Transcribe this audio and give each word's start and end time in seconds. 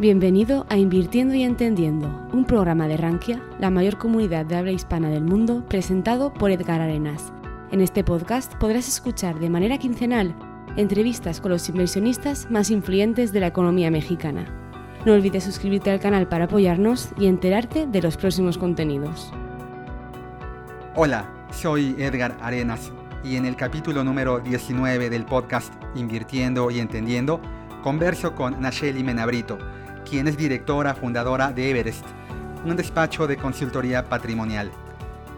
Bienvenido 0.00 0.64
a 0.70 0.78
Invirtiendo 0.78 1.34
y 1.34 1.42
Entendiendo, 1.42 2.26
un 2.32 2.46
programa 2.46 2.88
de 2.88 2.96
Rankia, 2.96 3.42
la 3.58 3.68
mayor 3.68 3.98
comunidad 3.98 4.46
de 4.46 4.56
habla 4.56 4.72
hispana 4.72 5.10
del 5.10 5.24
mundo, 5.24 5.62
presentado 5.68 6.32
por 6.32 6.50
Edgar 6.50 6.80
Arenas. 6.80 7.34
En 7.70 7.82
este 7.82 8.02
podcast 8.02 8.54
podrás 8.54 8.88
escuchar 8.88 9.38
de 9.38 9.50
manera 9.50 9.76
quincenal 9.76 10.34
entrevistas 10.76 11.42
con 11.42 11.50
los 11.50 11.68
inversionistas 11.68 12.50
más 12.50 12.70
influyentes 12.70 13.30
de 13.32 13.40
la 13.40 13.48
economía 13.48 13.90
mexicana. 13.90 14.46
No 15.04 15.12
olvides 15.12 15.44
suscribirte 15.44 15.90
al 15.90 16.00
canal 16.00 16.26
para 16.28 16.44
apoyarnos 16.44 17.10
y 17.18 17.26
enterarte 17.26 17.86
de 17.86 18.00
los 18.00 18.16
próximos 18.16 18.56
contenidos. 18.56 19.34
Hola, 20.96 21.30
soy 21.52 21.94
Edgar 21.98 22.38
Arenas 22.40 22.90
y 23.22 23.36
en 23.36 23.44
el 23.44 23.54
capítulo 23.54 24.02
número 24.02 24.40
19 24.40 25.10
del 25.10 25.26
podcast 25.26 25.74
Invirtiendo 25.94 26.70
y 26.70 26.80
Entendiendo, 26.80 27.38
converso 27.82 28.34
con 28.34 28.62
Nacheli 28.62 29.04
Menabrito, 29.04 29.58
quien 30.10 30.26
es 30.26 30.36
directora 30.36 30.92
fundadora 30.92 31.52
de 31.52 31.70
Everest, 31.70 32.04
un 32.64 32.74
despacho 32.76 33.28
de 33.28 33.36
consultoría 33.36 34.08
patrimonial. 34.08 34.72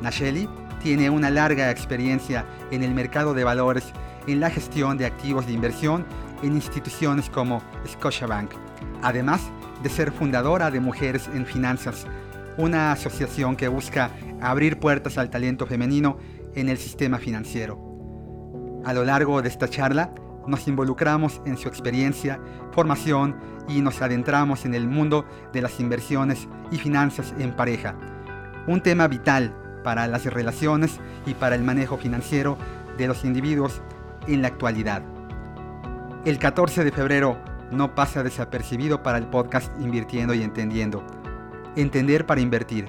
Nacheli 0.01 0.49
tiene 0.83 1.11
una 1.11 1.29
larga 1.29 1.71
experiencia 1.71 2.47
en 2.71 2.83
el 2.83 2.95
mercado 2.95 3.35
de 3.35 3.45
valores 3.45 3.93
en 4.27 4.41
la 4.41 4.49
gestión 4.49 4.97
de 4.97 5.05
activos 5.05 5.47
de 5.47 5.53
inversión 5.53 6.07
en 6.43 6.55
instituciones 6.55 7.29
como 7.29 7.63
Scotiabank, 7.87 8.51
además 9.03 9.43
de 9.83 9.91
ser 9.91 10.11
fundadora 10.11 10.71
de 10.71 10.81
Mujeres 10.81 11.29
en 11.35 11.45
Finanzas, 11.45 12.07
una 12.57 12.93
asociación 12.93 13.57
que 13.57 13.69
busca 13.69 14.11
abrir 14.41 14.81
puertas 14.81 15.19
al 15.19 15.29
talento 15.29 15.67
femenino 15.67 16.17
en 16.55 16.71
el 16.71 16.79
sistema 16.79 17.19
financiero. 17.19 17.79
A 18.85 18.95
lo 18.95 19.05
largo 19.05 19.43
de 19.43 19.49
esta 19.49 19.69
charla, 19.69 20.15
nos 20.47 20.69
involucramos 20.69 21.41
en 21.45 21.57
su 21.57 21.69
experiencia, 21.69 22.41
formación 22.73 23.37
y 23.69 23.81
nos 23.81 24.03
adentramos 24.03 24.65
en 24.65 24.75
el 24.75 24.87
mundo 24.87 25.25
de 25.53 25.63
las 25.63 25.81
inversiones 25.81 26.49
y 26.71 26.79
finanzas 26.79 27.35
en 27.39 27.53
pareja. 27.53 27.95
Un 28.67 28.81
tema 28.81 29.09
vital 29.09 29.55
para 29.83 30.07
las 30.07 30.25
relaciones 30.27 31.01
y 31.27 31.35
para 31.35 31.55
el 31.55 31.63
manejo 31.63 31.97
financiero 31.97 32.57
de 32.97 33.09
los 33.09 33.25
individuos 33.25 33.83
en 34.27 34.43
la 34.43 34.49
actualidad. 34.49 35.03
El 36.25 36.39
14 36.39 36.85
de 36.85 36.93
febrero 36.93 37.37
no 37.73 37.95
pasa 37.95 38.23
desapercibido 38.23 39.03
para 39.03 39.19
el 39.19 39.27
podcast 39.27 39.73
Invirtiendo 39.81 40.35
y 40.35 40.43
Entendiendo. 40.43 41.03
Entender 41.75 42.27
para 42.27 42.41
invertir, 42.41 42.87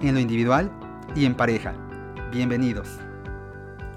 en 0.00 0.14
lo 0.14 0.20
individual 0.20 0.70
y 1.14 1.26
en 1.26 1.34
pareja. 1.34 1.74
Bienvenidos. 2.32 2.98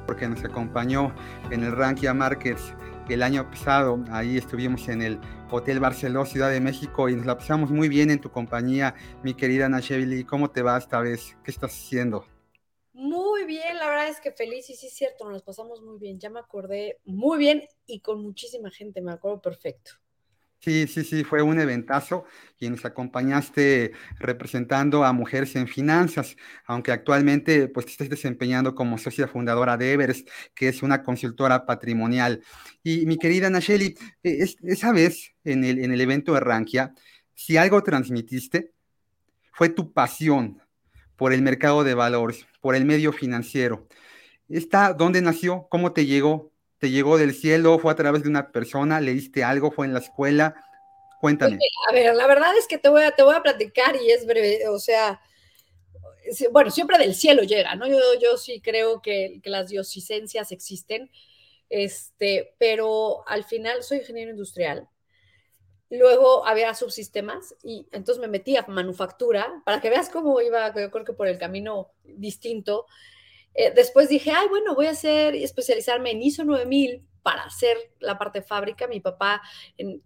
Porque 0.06 0.28
nos 0.28 0.44
acompañó 0.44 1.12
en 1.50 1.64
el 1.64 1.75
Rankia 1.75 2.14
Markets 2.14 2.75
el 3.09 3.23
año 3.23 3.50
pasado. 3.50 4.03
Ahí 4.09 4.38
estuvimos 4.38 4.88
en 4.88 5.02
el 5.02 5.20
Hotel 5.52 5.80
Barceló, 5.80 6.25
Ciudad 6.25 6.50
de 6.50 6.61
México, 6.61 7.09
y 7.09 7.16
nos 7.16 7.25
la 7.25 7.38
pasamos 7.38 7.72
muy 7.72 7.89
bien 7.89 8.09
en 8.09 8.20
tu 8.20 8.31
compañía, 8.31 8.95
mi 9.23 9.34
querida 9.34 9.70
Nachevili. 9.70 10.23
¿Cómo 10.23 10.50
te 10.52 10.62
va 10.62 10.78
esta 10.78 11.00
vez? 11.00 11.38
¿Qué 11.44 11.52
estás 11.52 11.72
haciendo? 11.73 12.25
Muy 12.94 13.44
bien, 13.45 13.78
la 13.78 13.88
verdad 13.89 14.08
es 14.08 14.22
que 14.22 14.31
feliz 14.31 14.70
y 14.70 14.75
sí 14.75 14.88
es 14.88 14.94
cierto, 14.94 15.25
nos 15.25 15.34
las 15.34 15.44
pasamos 15.44 15.81
muy 15.81 16.00
bien. 16.00 16.20
Ya 16.20 16.30
me 16.30 16.39
acordé 16.39 17.00
muy 17.03 17.38
bien 17.38 17.64
y 17.86 18.00
con 18.00 18.22
muchísima 18.22 18.72
gente, 18.72 19.02
me 19.02 19.12
acuerdo 19.12 19.42
perfecto. 19.42 19.92
Sí, 20.59 20.88
sí, 20.88 21.03
sí, 21.03 21.23
fue 21.23 21.44
un 21.44 21.59
eventazo 21.59 22.25
y 22.59 22.70
nos 22.72 22.86
acompañaste 22.86 23.92
representando 24.17 25.03
a 25.03 25.14
Mujeres 25.14 25.56
en 25.56 25.67
Finanzas, 25.67 26.36
aunque 26.66 26.92
actualmente 26.92 27.67
pues 27.67 27.86
te 27.86 27.92
estás 27.92 28.09
desempeñando 28.09 28.73
como 28.73 28.97
socia 28.97 29.28
fundadora 29.28 29.78
de 29.78 29.94
Everest, 29.94 30.28
que 30.56 30.67
es 30.70 30.81
una 30.81 31.03
consultora 31.03 31.67
patrimonial. 31.67 32.42
Y 32.81 33.06
mi 33.06 33.17
querida 33.17 33.52
Nacheli, 33.52 33.95
e, 34.23 34.44
esa 34.64 34.92
vez 34.92 35.36
en 35.44 35.64
el, 35.64 35.84
en 35.84 35.92
el 35.92 36.02
evento 36.02 36.34
de 36.34 36.39
Rankia, 36.39 36.94
si 37.36 37.58
algo 37.58 37.84
transmitiste, 37.84 38.73
fue 39.53 39.69
tu 39.69 39.94
pasión 39.94 40.62
por 41.16 41.31
el 41.31 41.44
mercado 41.44 41.84
de 41.84 41.94
valores, 41.94 42.47
por 42.59 42.75
el 42.75 42.85
medio 42.85 43.13
financiero. 43.13 43.88
¿Está 44.50 44.94
dónde 44.94 45.22
nació? 45.22 45.68
¿Cómo 45.69 45.94
te 45.94 46.07
llegó? 46.07 46.55
¿Te 46.85 46.91
llegó 46.91 47.18
del 47.18 47.34
cielo? 47.34 47.79
¿Fue 47.79 47.91
a 47.91 47.96
través 47.96 48.22
de 48.22 48.29
una 48.29 48.51
persona? 48.51 49.01
¿Leíste 49.01 49.44
algo? 49.44 49.72
¿Fue 49.72 49.88
en 49.88 49.94
la 49.94 50.01
escuela? 50.01 50.53
Cuéntame. 51.19 51.57
a 51.90 51.91
ver, 51.91 52.13
la 52.13 52.28
verdad 52.28 52.56
es 52.59 52.68
que 52.68 52.78
te 52.78 52.90
voy 52.90 53.01
a, 53.01 53.09
te 53.09 53.23
voy 53.23 53.34
a 53.34 53.41
platicar 53.41 53.96
y 53.96 54.12
es 54.12 54.28
breve, 54.28 54.68
o 54.68 54.78
sea, 54.78 55.19
bueno, 56.51 56.69
siempre 56.69 57.00
del 57.00 57.16
cielo 57.16 57.41
llega, 57.41 57.74
¿no? 57.74 57.88
Yo, 57.88 57.97
yo 58.22 58.38
sí 58.38 58.62
creo 58.62 59.01
que, 59.01 59.40
que 59.41 59.50
las 59.50 59.69
diosicencias 59.69 60.51
existen, 60.51 61.09
este, 61.72 62.53
pero 62.59 63.28
al 63.28 63.45
final 63.45 63.81
soy 63.81 63.97
ingeniero 63.97 64.29
industrial. 64.29 64.88
Luego 65.90 66.45
había 66.45 66.72
subsistemas 66.75 67.56
y 67.63 67.88
entonces 67.94 68.22
me 68.22 68.28
metí 68.28 68.57
a 68.57 68.66
manufactura 68.68 69.63
para 69.66 69.81
que 69.81 69.90
veas 69.90 70.09
cómo 70.09 70.40
iba, 70.40 70.68
yo 70.68 70.91
creo 70.91 71.03
que 71.03 71.13
por 71.13 71.28
el 71.28 71.40
camino 71.40 71.94
distinto. 72.03 72.85
Eh, 73.56 73.72
después 73.74 74.10
dije, 74.10 74.32
ay, 74.32 74.48
bueno, 74.50 74.76
voy 74.76 74.88
a 74.88 74.92
hacer, 74.92 75.34
especializarme 75.34 76.12
en 76.12 76.22
ISO 76.22 76.44
9000 76.44 77.02
para 77.24 77.44
hacer 77.44 77.78
la 78.00 78.18
parte 78.18 78.40
de 78.40 78.46
fábrica. 78.46 78.88
Mi 78.88 79.00
papá 79.00 79.42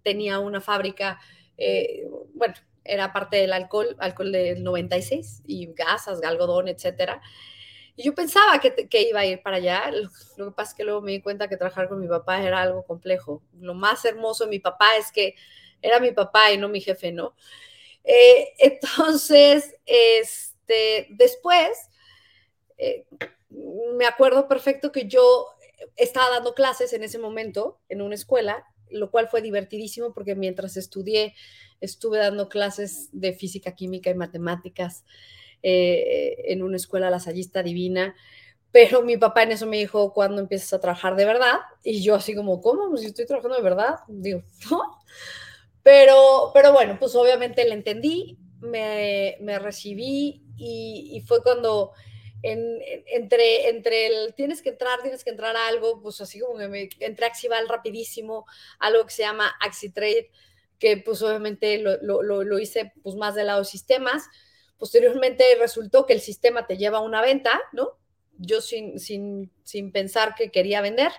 tenía 0.03 0.39
una 0.39 0.61
fábrica, 0.61 1.19
eh, 1.57 2.07
bueno, 2.33 2.53
era 2.83 3.11
parte 3.11 3.37
del 3.37 3.51
alcohol, 3.51 3.95
alcohol 3.99 4.31
del 4.31 4.63
96 4.63 5.43
y 5.45 5.73
gasas, 5.73 6.23
algodón, 6.23 6.67
etcétera. 6.67 7.21
Y 7.95 8.03
yo 8.03 8.15
pensaba 8.15 8.59
que, 8.59 8.87
que, 8.87 9.01
iba 9.09 9.19
a 9.19 9.25
ir 9.25 9.41
para 9.41 9.57
allá. 9.57 9.91
Lo, 10.37 10.45
que 10.45 10.55
pasa 10.55 10.71
es 10.71 10.77
que 10.77 10.83
luego 10.85 11.01
me 11.01 11.11
di 11.11 11.21
cuenta 11.21 11.49
que 11.49 11.57
trabajar 11.57 11.89
con 11.89 11.99
mi 11.99 12.07
papá 12.07 12.41
era 12.41 12.61
algo 12.61 12.85
complejo. 12.85 13.43
Lo 13.59 13.73
más 13.73 14.05
hermoso 14.05 14.45
de 14.45 14.51
mi 14.51 14.59
papá 14.59 14.87
es 14.97 15.11
que 15.11 15.35
era 15.81 15.99
mi 15.99 16.11
papá 16.11 16.51
y 16.53 16.57
no 16.57 16.69
mi 16.69 16.79
jefe, 16.79 17.11
¿no? 17.11 17.35
Eh, 18.03 18.53
entonces, 18.59 19.75
este, 19.85 21.07
después, 21.09 21.89
me 23.49 24.05
acuerdo 24.05 24.47
perfecto 24.47 24.91
que 24.91 25.07
yo 25.07 25.47
estaba 25.95 26.29
dando 26.29 26.53
clases 26.53 26.93
en 26.93 27.03
ese 27.03 27.19
momento 27.19 27.79
en 27.89 28.01
una 28.01 28.15
escuela, 28.15 28.65
lo 28.89 29.11
cual 29.11 29.27
fue 29.27 29.41
divertidísimo 29.41 30.13
porque 30.13 30.35
mientras 30.35 30.77
estudié 30.77 31.35
estuve 31.81 32.17
dando 32.17 32.49
clases 32.49 33.09
de 33.11 33.33
física, 33.33 33.75
química 33.75 34.09
y 34.09 34.15
matemáticas 34.15 35.05
eh, 35.63 36.35
en 36.45 36.63
una 36.63 36.77
escuela 36.77 37.09
lasallista 37.09 37.63
divina. 37.63 38.15
Pero 38.71 39.01
mi 39.01 39.17
papá 39.17 39.43
en 39.43 39.53
eso 39.53 39.65
me 39.65 39.77
dijo, 39.77 40.13
¿cuándo 40.13 40.41
empiezas 40.41 40.73
a 40.73 40.79
trabajar 40.79 41.15
de 41.15 41.25
verdad? 41.25 41.59
Y 41.83 42.03
yo 42.03 42.15
así 42.15 42.35
como, 42.35 42.61
¿cómo? 42.61 42.89
Pues 42.89 43.01
si 43.01 43.07
estoy 43.07 43.25
trabajando 43.25 43.57
de 43.57 43.63
verdad. 43.63 43.95
Digo, 44.07 44.43
¿no? 44.71 44.99
Pero, 45.81 46.51
pero 46.53 46.71
bueno, 46.71 46.97
pues 46.99 47.15
obviamente 47.15 47.65
le 47.65 47.73
entendí, 47.73 48.37
me, 48.59 49.37
me 49.39 49.57
recibí 49.59 50.43
y, 50.57 51.23
fue 51.25 51.41
cuando 51.41 51.93
entre, 52.41 53.69
entre 53.69 54.07
el 54.07 54.33
tienes 54.33 54.61
que 54.61 54.69
entrar, 54.69 55.01
tienes 55.01 55.23
que 55.23 55.29
entrar 55.29 55.55
a 55.55 55.67
algo, 55.67 56.01
pues 56.01 56.21
así 56.21 56.39
como 56.39 56.57
que 56.57 56.67
me 56.67 56.89
entré 56.99 57.25
a 57.25 57.29
Axival 57.29 57.67
rapidísimo, 57.67 58.45
algo 58.79 59.05
que 59.05 59.13
se 59.13 59.23
llama 59.23 59.53
AxiTrade, 59.59 60.29
que 60.79 60.97
pues 60.97 61.21
obviamente 61.21 61.77
lo, 61.79 62.21
lo, 62.23 62.59
hice 62.59 62.93
pues 63.03 63.15
más 63.15 63.35
del 63.35 63.47
lado 63.47 63.59
de 63.59 63.65
sistemas. 63.65 64.27
Posteriormente 64.77 65.43
resultó 65.59 66.05
que 66.05 66.13
el 66.13 66.21
sistema 66.21 66.65
te 66.65 66.77
lleva 66.77 66.99
a 66.99 67.01
una 67.01 67.21
venta, 67.21 67.59
¿no? 67.73 67.97
Yo 68.37 68.61
sin, 68.61 68.99
sin, 68.99 69.51
sin 69.63 69.91
pensar 69.91 70.35
que 70.35 70.51
quería 70.51 70.81
vender. 70.81 71.11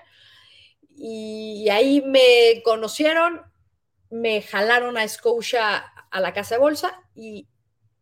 Y 0.96 1.68
ahí 1.68 2.00
me 2.00 2.62
conocieron, 2.64 3.42
me 4.08 4.40
jalaron 4.40 4.96
a 4.96 5.06
Scotia 5.06 5.84
a 6.10 6.20
la 6.20 6.32
casa 6.32 6.54
de 6.54 6.60
bolsa 6.60 7.02
y 7.14 7.46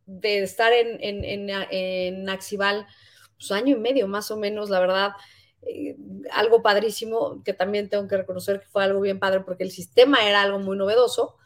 de 0.06 0.42
estar 0.42 0.72
en, 0.72 1.02
en, 1.02 1.24
en, 1.24 1.50
en 1.70 2.28
Axival 2.30 2.86
pues, 3.38 3.50
año 3.52 3.76
y 3.76 3.80
medio 3.80 4.08
más 4.08 4.30
o 4.30 4.36
menos, 4.36 4.70
la 4.70 4.80
verdad. 4.80 5.12
Eh, 5.62 5.96
algo 6.32 6.62
padrísimo, 6.62 7.42
que 7.44 7.52
también 7.52 7.88
tengo 7.88 8.06
que 8.06 8.16
reconocer 8.16 8.60
que 8.60 8.66
fue 8.66 8.84
algo 8.84 9.00
bien 9.00 9.18
padre 9.18 9.40
porque 9.40 9.64
el 9.64 9.70
sistema 9.70 10.26
era 10.26 10.42
algo 10.42 10.58
muy 10.58 10.76
novedoso. 10.76 11.36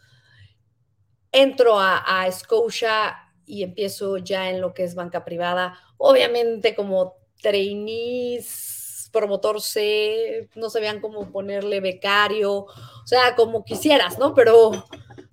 Entro 1.31 1.79
a, 1.79 1.99
a 1.99 2.31
Scotia 2.31 3.17
y 3.47 3.63
empiezo 3.63 4.19
ya 4.19 4.51
en 4.51 4.61
lo 4.61 4.75
que 4.75 4.85
es 4.85 4.95
banca 4.95 5.25
privada, 5.25 5.79
obviamente 5.97 6.75
como 6.75 7.17
trainees, 7.41 9.11
promotor 9.13 9.61
C, 9.61 10.49
no 10.55 10.71
sabían 10.71 11.01
cómo 11.01 11.31
ponerle 11.31 11.81
becario, 11.81 12.53
o 12.53 13.07
sea, 13.07 13.37
como 13.37 13.65
quisieras, 13.65 14.19
¿no? 14.19 14.35
Pero, 14.35 14.87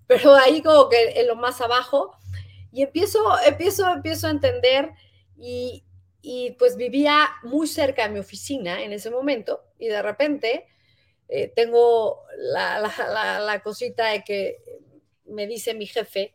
pero 0.07 0.35
ahí 0.35 0.61
como 0.61 0.89
que 0.89 1.19
en 1.19 1.27
lo 1.27 1.35
más 1.35 1.61
abajo, 1.61 2.11
y 2.71 2.83
empiezo, 2.83 3.19
empiezo, 3.45 3.87
empiezo 3.89 4.27
a 4.27 4.31
entender 4.31 4.91
y, 5.37 5.83
y 6.21 6.51
pues 6.51 6.75
vivía 6.75 7.29
muy 7.43 7.67
cerca 7.67 8.03
de 8.03 8.13
mi 8.13 8.19
oficina 8.19 8.83
en 8.83 8.93
ese 8.93 9.09
momento 9.09 9.63
y 9.77 9.87
de 9.87 10.01
repente 10.01 10.67
eh, 11.27 11.51
tengo 11.55 12.23
la, 12.37 12.79
la, 12.79 13.39
la, 13.39 13.61
cosita 13.61 14.07
de 14.07 14.23
que 14.23 14.57
me 15.25 15.47
dice 15.47 15.73
mi 15.73 15.85
jefe, 15.85 16.33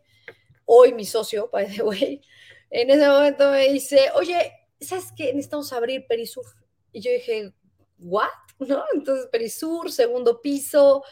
hoy 0.65 0.93
mi 0.93 1.05
socio, 1.05 1.51
by 1.53 1.67
the 1.67 1.83
way, 1.83 2.23
en 2.71 2.91
ese 2.91 3.09
momento 3.09 3.51
me 3.51 3.69
dice, 3.69 4.11
oye, 4.15 4.53
¿sabes 4.81 5.13
qué? 5.17 5.33
Necesitamos 5.33 5.73
abrir 5.73 6.07
Perisur. 6.07 6.45
Y 6.93 7.01
yo 7.01 7.11
dije, 7.11 7.53
¿what? 7.99 8.29
¿No? 8.61 8.85
Entonces 8.95 9.27
Perisur, 9.27 9.91
segundo 9.91 10.41
piso, 10.41 11.03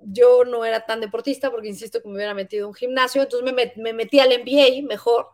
yo 0.00 0.44
no 0.44 0.64
era 0.64 0.84
tan 0.84 1.00
deportista 1.00 1.50
porque 1.50 1.68
insisto 1.68 2.02
que 2.02 2.08
me 2.08 2.16
hubiera 2.16 2.34
metido 2.34 2.64
en 2.64 2.68
un 2.68 2.74
gimnasio, 2.74 3.22
entonces 3.22 3.50
me, 3.52 3.72
me 3.76 3.92
metí 3.94 4.20
al 4.20 4.28
MBA 4.28 4.86
mejor 4.86 5.28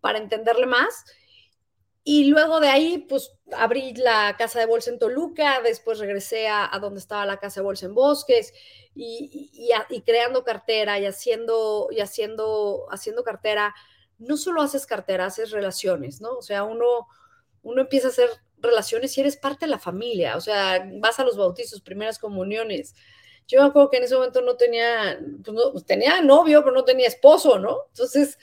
para 0.00 0.18
entenderle 0.18 0.66
más. 0.66 1.04
Y 2.08 2.26
luego 2.26 2.60
de 2.60 2.68
ahí, 2.68 2.98
pues 2.98 3.36
abrí 3.50 3.92
la 3.94 4.36
casa 4.38 4.60
de 4.60 4.66
bolsa 4.66 4.90
en 4.90 5.00
Toluca, 5.00 5.60
después 5.60 5.98
regresé 5.98 6.46
a, 6.46 6.70
donde 6.80 7.00
estaba 7.00 7.26
la 7.26 7.38
casa 7.38 7.58
de 7.58 7.64
bolsa 7.64 7.86
en 7.86 7.96
Bosques 7.96 8.54
y, 8.94 9.50
y, 9.90 10.02
creando 10.02 10.44
cartera 10.44 11.00
y 11.00 11.06
haciendo, 11.06 11.88
y 11.90 11.98
haciendo, 11.98 12.86
haciendo 12.92 13.24
cartera. 13.24 13.74
No 14.18 14.36
solo 14.36 14.62
haces 14.62 14.86
cartera, 14.86 15.26
haces 15.26 15.50
relaciones, 15.50 16.20
¿no? 16.20 16.36
O 16.36 16.42
sea, 16.42 16.62
uno, 16.62 17.08
uno 17.64 17.80
empieza 17.80 18.06
a 18.06 18.10
hacer 18.10 18.30
relaciones 18.58 19.18
y 19.18 19.22
eres 19.22 19.36
parte 19.36 19.66
de 19.66 19.70
la 19.72 19.80
familia, 19.80 20.36
o 20.36 20.40
sea, 20.40 20.88
vas 21.00 21.18
a 21.18 21.24
los 21.24 21.36
bautizos, 21.36 21.80
primeras 21.80 22.20
comuniones, 22.20 22.94
yo 23.48 23.60
me 23.60 23.68
acuerdo 23.68 23.90
que 23.90 23.96
en 23.96 24.04
ese 24.04 24.14
momento 24.14 24.42
no 24.42 24.56
tenía, 24.56 25.18
pues 25.44 25.56
no, 25.56 25.72
tenía 25.82 26.20
novio, 26.20 26.62
pero 26.62 26.74
no 26.74 26.84
tenía 26.84 27.08
esposo, 27.08 27.58
¿no? 27.58 27.86
Entonces, 27.88 28.38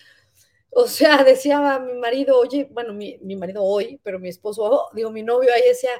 o 0.75 0.87
sea, 0.87 1.23
decía 1.23 1.79
mi 1.79 1.93
marido, 1.93 2.39
oye, 2.39 2.67
bueno, 2.71 2.93
mi, 2.93 3.17
marido 3.35 3.63
hoy, 3.63 3.99
pero 4.03 4.19
mi 4.19 4.29
esposo, 4.29 4.63
oh, 4.63 4.89
digo, 4.93 5.11
mi 5.11 5.23
novio 5.23 5.49
ahí 5.53 5.63
decía, 5.63 5.91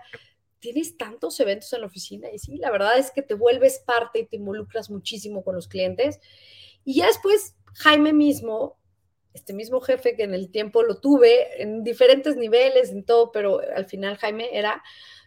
tienes 0.60 0.98
tantos 0.98 1.40
eventos 1.40 1.72
en 1.74 1.82
la 1.82 1.88
oficina 1.88 2.30
y 2.32 2.40
sí, 2.40 2.58
la 2.58 2.72
verdad 2.72 2.98
es 2.98 3.12
que 3.12 3.22
te 3.22 3.34
vuelves 3.34 3.80
parte 3.86 4.20
y 4.20 4.26
te 4.26 4.38
involucras 4.38 4.90
muchísimo 4.90 5.44
con 5.44 5.56
los 5.56 5.68
clientes. 5.68 6.20
Y 6.86 6.96
ya 6.96 7.08
después, 7.08 7.56
Jaime 7.76 8.14
mismo, 8.14 8.78
este 9.34 9.54
mismo 9.54 9.82
jefe 9.82 10.16
que 10.16 10.24
en 10.24 10.34
el 10.34 10.52
tiempo 10.52 10.84
lo 10.84 11.00
tuve 11.00 11.62
en 11.62 11.84
diferentes 11.84 12.36
niveles, 12.36 12.92
en 12.92 13.04
todo, 13.04 13.32
pero 13.32 13.60
al 13.76 13.88
final 13.88 14.18
Jaime 14.18 14.50
era, 14.54 14.84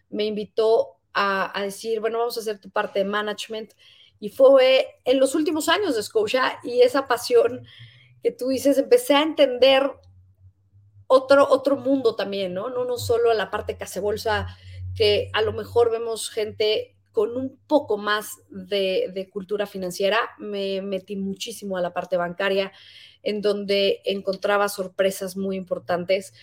me 0.09 0.25
invitó 0.25 0.97
a, 1.13 1.63
decir, 1.63 2.01
bueno, 2.01 2.19
vamos 2.19 2.37
a 2.37 2.41
hacer 2.41 2.61
tu 2.61 2.71
parte 2.71 2.99
de 2.99 3.05
management. 3.07 3.73
Y 4.21 4.29
fue 4.29 4.87
en 5.05 5.19
los 5.19 5.35
últimos 5.35 5.69
años 5.69 5.97
de 5.97 6.03
Scotia 6.03 6.59
y 6.63 6.83
esa 6.83 7.09
pasión 7.09 7.67
que 8.23 8.33
tú 8.33 8.49
dices, 8.49 8.79
empecé 8.79 9.15
a 9.15 9.23
entender 9.23 9.91
otro, 11.07 11.49
otro 11.49 11.77
mundo 11.77 12.17
también, 12.17 12.55
¿no? 12.55 12.71
No, 12.71 12.85
no 12.85 12.99
solo 12.99 13.33
la 13.35 13.51
parte 13.51 13.77
bolsa 14.01 14.47
que 14.95 15.31
a 15.33 15.43
lo 15.43 15.53
mejor 15.53 15.91
vemos 15.91 16.31
gente 16.31 16.97
con 17.13 17.37
un 17.37 17.59
poco 17.67 17.97
más 17.97 18.31
de, 18.51 19.11
de, 19.15 19.31
cultura 19.31 19.67
financiera. 19.67 20.19
Me 20.39 20.83
metí 20.83 21.17
muchísimo 21.17 21.77
a 21.77 21.81
la 21.81 21.93
parte 21.93 22.17
bancaria, 22.17 22.73
en 23.23 23.41
donde 23.41 24.03
encontraba 24.05 24.69
sorpresas 24.69 25.37
muy 25.37 25.57
importantes 25.57 26.35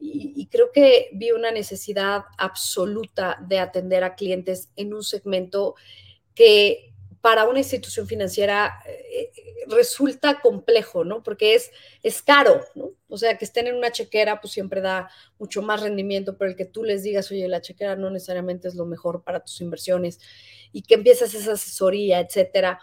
y, 0.00 0.46
creo 0.46 0.70
que 0.72 1.08
vi 1.12 1.32
una 1.32 1.50
necesidad 1.50 2.24
absoluta 2.36 3.38
de 3.46 3.58
atender 3.58 4.04
a 4.04 4.14
clientes 4.14 4.70
en 4.76 4.94
un 4.94 5.02
segmento 5.02 5.74
que 6.34 6.92
para 7.20 7.48
una 7.48 7.58
institución 7.58 8.06
financiera 8.06 8.80
eh, 8.86 9.30
resulta 9.66 10.40
complejo, 10.40 11.04
¿no? 11.04 11.22
Porque 11.22 11.54
es, 11.54 11.70
es 12.02 12.22
caro, 12.22 12.60
¿no? 12.74 12.92
O 13.08 13.16
sea, 13.16 13.36
que 13.36 13.44
estén 13.44 13.66
en 13.66 13.76
una 13.76 13.90
chequera, 13.90 14.40
pues 14.40 14.52
siempre 14.52 14.80
da 14.80 15.10
mucho 15.38 15.62
más 15.62 15.82
rendimiento, 15.82 16.36
pero 16.36 16.50
el 16.50 16.56
que 16.56 16.64
tú 16.64 16.84
les 16.84 17.02
digas, 17.02 17.30
oye, 17.30 17.48
la 17.48 17.60
chequera 17.60 17.96
no 17.96 18.10
necesariamente 18.10 18.68
es 18.68 18.74
lo 18.74 18.86
mejor 18.86 19.22
para 19.24 19.40
tus 19.40 19.60
inversiones 19.60 20.20
y 20.72 20.82
que 20.82 20.94
empiezas 20.94 21.34
esa 21.34 21.52
asesoría, 21.52 22.20
etcétera. 22.20 22.78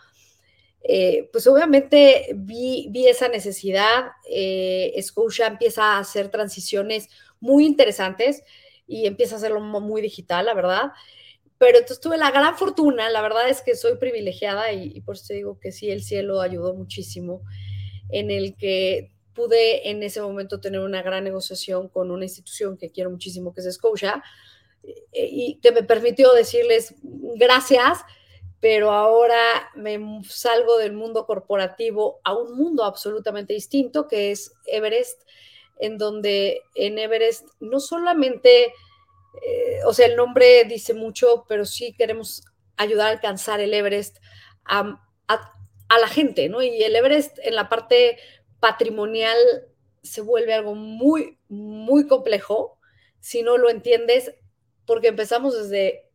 Eh, 0.88 1.30
pues 1.32 1.48
obviamente 1.48 2.28
vi, 2.36 2.88
vi 2.92 3.08
esa 3.08 3.28
necesidad. 3.28 4.12
Eh, 4.30 4.94
Scotia 5.02 5.48
empieza 5.48 5.94
a 5.96 6.00
hacer 6.00 6.30
transiciones 6.30 7.10
muy 7.40 7.66
interesantes 7.66 8.44
y 8.88 9.08
empieza 9.08 9.36
a 9.36 9.38
hacerlo 9.40 9.62
muy 9.62 10.02
digital, 10.02 10.46
la 10.46 10.54
verdad. 10.54 10.92
Pero 11.58 11.78
entonces 11.78 12.02
tuve 12.02 12.18
la 12.18 12.32
gran 12.32 12.58
fortuna, 12.58 13.10
la 13.10 13.22
verdad 13.22 13.50
es 13.50 13.62
que 13.62 13.76
soy 13.76 13.98
privilegiada 13.98 14.74
y, 14.74 15.00
por 15.02 15.16
eso 15.16 15.34
digo 15.34 15.60
que 15.60 15.72
sí, 15.72 15.90
el 15.90 16.04
cielo 16.04 16.42
ayudó 16.42 16.74
muchísimo, 16.74 17.42
en 18.10 18.30
el 18.30 18.56
que 18.56 19.12
pude 19.34 19.90
en 19.90 20.04
ese 20.04 20.22
momento 20.22 20.60
tener 20.60 20.82
una 20.82 21.02
gran 21.02 21.24
negociación 21.24 21.88
con 21.90 22.12
una 22.12 22.26
institución 22.26 22.78
que 22.78 22.92
quiero 22.92 23.10
muchísimo, 23.10 23.54
que 23.54 23.62
es 23.62 23.74
Scotia, 23.74 24.24
y 25.12 25.60
que 25.62 25.72
me 25.72 25.84
permitió 25.84 26.34
decirles 26.34 26.94
gracias 27.38 28.00
pero 28.66 28.92
ahora 28.92 29.70
me 29.76 30.00
salgo 30.28 30.80
del 30.80 30.94
mundo 30.94 31.28
corporativo 31.28 32.20
a 32.24 32.34
un 32.36 32.58
mundo 32.58 32.84
absolutamente 32.84 33.54
distinto, 33.54 34.08
que 34.08 34.32
es 34.32 34.54
Everest, 34.66 35.22
en 35.78 36.00
donde 36.00 36.64
en 36.74 36.98
Everest 36.98 37.48
no 37.60 37.80
solamente, 37.80 38.74
eh, 39.42 39.80
o 39.86 39.94
sea, 39.94 40.08
el 40.08 40.16
nombre 40.16 40.64
dice 40.66 40.94
mucho, 40.94 41.46
pero 41.48 41.66
sí 41.66 41.94
queremos 41.94 42.44
ayudar 42.78 43.08
a 43.08 43.12
alcanzar 43.12 43.60
el 43.60 43.74
Everest 43.74 44.18
a, 44.66 45.02
a 45.28 46.00
la 46.00 46.08
gente, 46.08 46.50
¿no? 46.50 46.62
Y 46.62 46.84
el 46.84 46.96
Everest 46.96 47.40
en 47.44 47.56
la 47.56 47.70
parte 47.70 48.18
patrimonial 48.60 49.38
se 50.04 50.22
vuelve 50.22 50.54
algo 50.54 50.76
muy, 50.76 51.38
muy 51.48 52.08
complejo 52.08 52.80
si 53.20 53.42
no 53.42 53.58
lo 53.58 53.70
entiendes, 53.70 54.34
porque 54.86 55.08
empezamos 55.08 55.58
desde 55.58 56.10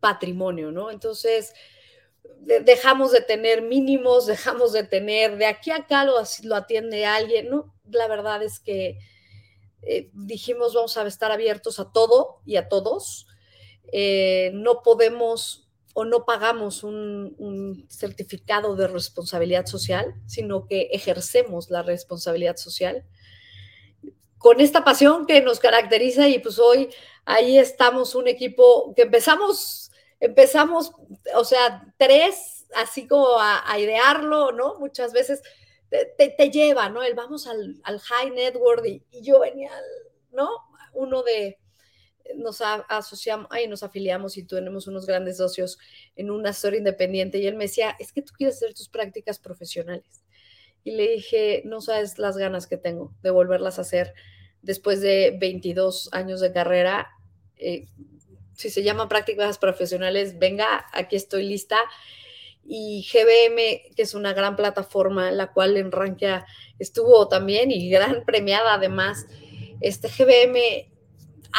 patrimonio, 0.00 0.70
¿no? 0.72 0.90
Entonces, 0.90 1.54
dejamos 2.40 3.12
de 3.12 3.20
tener 3.20 3.62
mínimos, 3.62 4.26
dejamos 4.26 4.72
de 4.72 4.84
tener, 4.84 5.36
de 5.36 5.46
aquí 5.46 5.70
a 5.70 5.76
acá 5.76 6.04
lo, 6.04 6.14
lo 6.42 6.56
atiende 6.56 7.06
alguien, 7.06 7.50
¿no? 7.50 7.74
La 7.90 8.08
verdad 8.08 8.42
es 8.42 8.60
que 8.60 8.98
eh, 9.82 10.10
dijimos 10.12 10.74
vamos 10.74 10.96
a 10.96 11.06
estar 11.06 11.32
abiertos 11.32 11.78
a 11.80 11.90
todo 11.92 12.40
y 12.44 12.56
a 12.56 12.68
todos. 12.68 13.26
Eh, 13.92 14.50
no 14.54 14.82
podemos 14.82 15.68
o 15.94 16.04
no 16.04 16.24
pagamos 16.24 16.84
un, 16.84 17.86
certificado 17.88 18.76
de 18.76 18.86
responsabilidad 18.86 19.66
social, 19.66 20.14
sino 20.26 20.66
que 20.66 20.90
ejercemos 20.92 21.70
la 21.70 21.82
responsabilidad 21.82 22.56
social 22.56 23.04
con 24.38 24.60
esta 24.60 24.84
pasión 24.84 25.26
que 25.26 25.42
nos 25.42 25.58
caracteriza 25.58 26.28
y 26.28 26.38
pues 26.38 26.58
hoy 26.58 26.88
ahí 27.26 27.58
estamos 27.58 28.14
un 28.14 28.28
equipo 28.28 28.94
que 28.94 29.02
empezamos 29.02 29.90
empezamos, 30.20 30.92
o 31.34 31.44
sea, 31.44 31.82
tres, 31.96 32.66
así 32.76 33.08
como 33.08 33.40
a, 33.40 33.78
idearlo, 33.78 34.52
¿no? 34.52 34.78
Muchas 34.78 35.12
veces 35.12 35.42
te, 35.90 36.50
lleva, 36.50 36.88
¿no? 36.88 37.02
El 37.02 37.14
vamos 37.14 37.46
al, 37.46 37.80
high 37.84 38.30
network 38.30 38.84
y, 38.86 39.04
yo 39.22 39.40
venía, 39.40 39.70
¿no? 40.32 40.48
Uno 40.92 41.22
de, 41.22 41.58
nos 42.36 42.60
asociamos, 42.60 43.48
ahí 43.50 43.66
nos 43.66 43.82
afiliamos 43.82 44.36
y 44.36 44.44
tenemos 44.44 44.86
unos 44.86 45.06
grandes 45.06 45.38
socios 45.38 45.78
en 46.16 46.30
una 46.30 46.50
historia 46.50 46.78
independiente 46.78 47.38
y 47.38 47.46
él 47.46 47.56
me 47.56 47.64
decía, 47.64 47.96
es 47.98 48.12
que 48.12 48.22
tú 48.22 48.32
quieres 48.36 48.56
hacer 48.56 48.74
tus 48.74 48.88
prácticas 48.88 49.38
profesionales. 49.38 50.24
Y 50.82 50.92
le 50.92 51.08
dije, 51.08 51.62
no 51.66 51.80
sabes 51.80 52.18
las 52.18 52.36
ganas 52.36 52.66
que 52.66 52.78
tengo 52.78 53.12
de 53.22 53.30
volverlas 53.30 53.78
a 53.78 53.82
hacer 53.82 54.14
después 54.62 55.00
de 55.00 55.36
22 55.38 56.08
años 56.12 56.40
de 56.40 56.52
carrera. 56.52 57.08
Eh, 57.56 57.86
si 58.54 58.70
se 58.70 58.82
llama 58.82 59.08
prácticas 59.08 59.58
profesionales, 59.58 60.38
venga, 60.38 60.86
aquí 60.92 61.16
estoy 61.16 61.46
lista. 61.46 61.78
Y 62.64 63.06
GBM, 63.10 63.94
que 63.94 64.02
es 64.02 64.14
una 64.14 64.32
gran 64.32 64.56
plataforma, 64.56 65.30
la 65.30 65.52
cual 65.52 65.76
en 65.76 65.90
Rankia 65.90 66.46
estuvo 66.78 67.28
también 67.28 67.70
y 67.70 67.90
gran 67.90 68.24
premiada 68.26 68.74
además. 68.74 69.26
Este 69.80 70.08
GBM, 70.08 70.90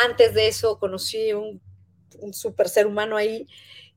antes 0.05 0.33
de 0.33 0.47
eso 0.47 0.79
conocí 0.79 1.33
un, 1.33 1.61
un 2.19 2.33
super 2.33 2.69
ser 2.69 2.87
humano 2.87 3.17
ahí, 3.17 3.47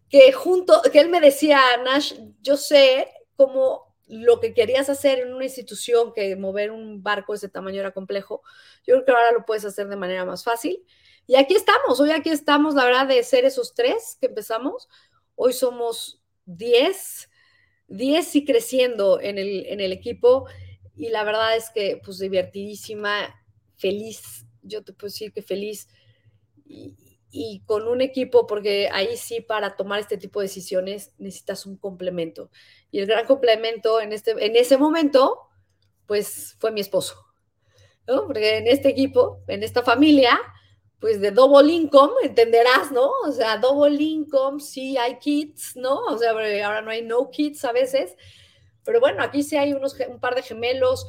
que 0.09 0.33
junto, 0.33 0.81
que 0.93 1.01
él 1.01 1.09
me 1.09 1.21
decía, 1.21 1.61
Nash, 1.85 2.15
yo 2.43 2.57
sé 2.57 3.09
cómo 3.37 3.95
lo 4.07 4.41
que 4.41 4.55
querías 4.55 4.89
hacer 4.91 5.21
en 5.21 5.35
una 5.35 5.45
institución, 5.45 6.13
que 6.15 6.37
mover 6.37 6.71
un 6.71 7.03
barco 7.03 7.33
de 7.33 7.39
ese 7.39 7.49
tamaño 7.49 7.81
era 7.81 7.93
complejo, 7.93 8.43
yo 8.87 8.95
creo 8.95 9.05
que 9.05 9.13
ahora 9.13 9.33
lo 9.33 9.45
puedes 9.45 9.65
hacer 9.65 9.89
de 9.89 9.97
manera 9.97 10.25
más 10.25 10.45
fácil 10.45 10.85
y 11.27 11.37
aquí 11.37 11.55
estamos, 11.55 12.01
hoy 12.01 12.11
aquí 12.11 12.29
estamos, 12.29 12.75
la 12.75 12.85
verdad, 12.85 13.07
de 13.07 13.23
ser 13.23 13.45
esos 13.47 13.75
tres 13.75 14.19
que 14.21 14.27
empezamos. 14.27 14.89
Hoy 15.37 15.55
somos 15.55 16.21
10, 16.47 17.31
10 17.89 18.37
y 18.37 18.45
creciendo 18.45 19.21
en 19.21 19.39
el, 19.39 19.67
en 19.67 19.81
el 19.81 19.93
equipo. 19.93 20.47
Y 20.97 21.11
la 21.11 21.25
verdad 21.25 21.57
es 21.57 21.71
que, 21.71 22.01
pues, 22.05 22.19
divertidísima, 22.19 23.35
feliz. 23.77 24.47
Yo 24.63 24.83
te 24.83 24.93
puedo 24.93 25.11
decir 25.11 25.33
que 25.33 25.43
feliz. 25.43 25.89
Y, 26.67 27.63
con 27.67 27.89
un 27.89 28.01
equipo, 28.01 28.47
porque 28.47 28.89
ahí 28.93 29.17
sí, 29.17 29.41
para 29.41 29.75
tomar 29.75 29.99
este 29.99 30.17
tipo 30.17 30.39
de 30.39 30.45
decisiones 30.45 31.15
necesitas 31.19 31.67
un 31.67 31.77
complemento. 31.77 32.51
Y 32.93 33.01
el 33.01 33.07
gran 33.07 33.27
complemento 33.27 34.01
en, 34.01 34.13
este, 34.13 34.31
en 34.33 34.55
ese 34.55 34.77
momento, 34.77 35.41
pues, 36.07 36.57
fue 36.61 36.71
mi 36.71 36.81
esposo. 36.81 37.17
¿no? 38.07 38.27
Porque 38.27 38.59
en 38.59 38.69
este 38.69 38.89
equipo, 38.89 39.43
en 39.49 39.63
esta 39.63 39.83
familia, 39.83 40.39
pues 41.05 41.21
de 41.21 41.33
double 41.33 41.71
income, 41.71 42.15
entenderás, 42.23 42.91
¿no? 42.91 43.11
O 43.27 43.31
sea, 43.31 43.59
double 43.59 44.03
income, 44.03 44.59
sí 44.59 44.97
hay 44.97 45.19
kids, 45.19 45.77
¿no? 45.77 45.99
O 46.07 46.17
sea, 46.17 46.31
ahora 46.31 46.81
no 46.81 46.91
hay 46.91 47.03
no 47.03 47.31
kids 47.31 47.63
a 47.67 47.73
veces, 47.73 48.17
pero 48.87 49.01
bueno, 49.01 49.23
aquí 49.23 49.43
sí 49.43 49.55
hay 49.55 49.75
unos, 49.75 49.95
un 50.09 50.19
par 50.19 50.35
de 50.35 50.41
gemelos, 50.41 51.07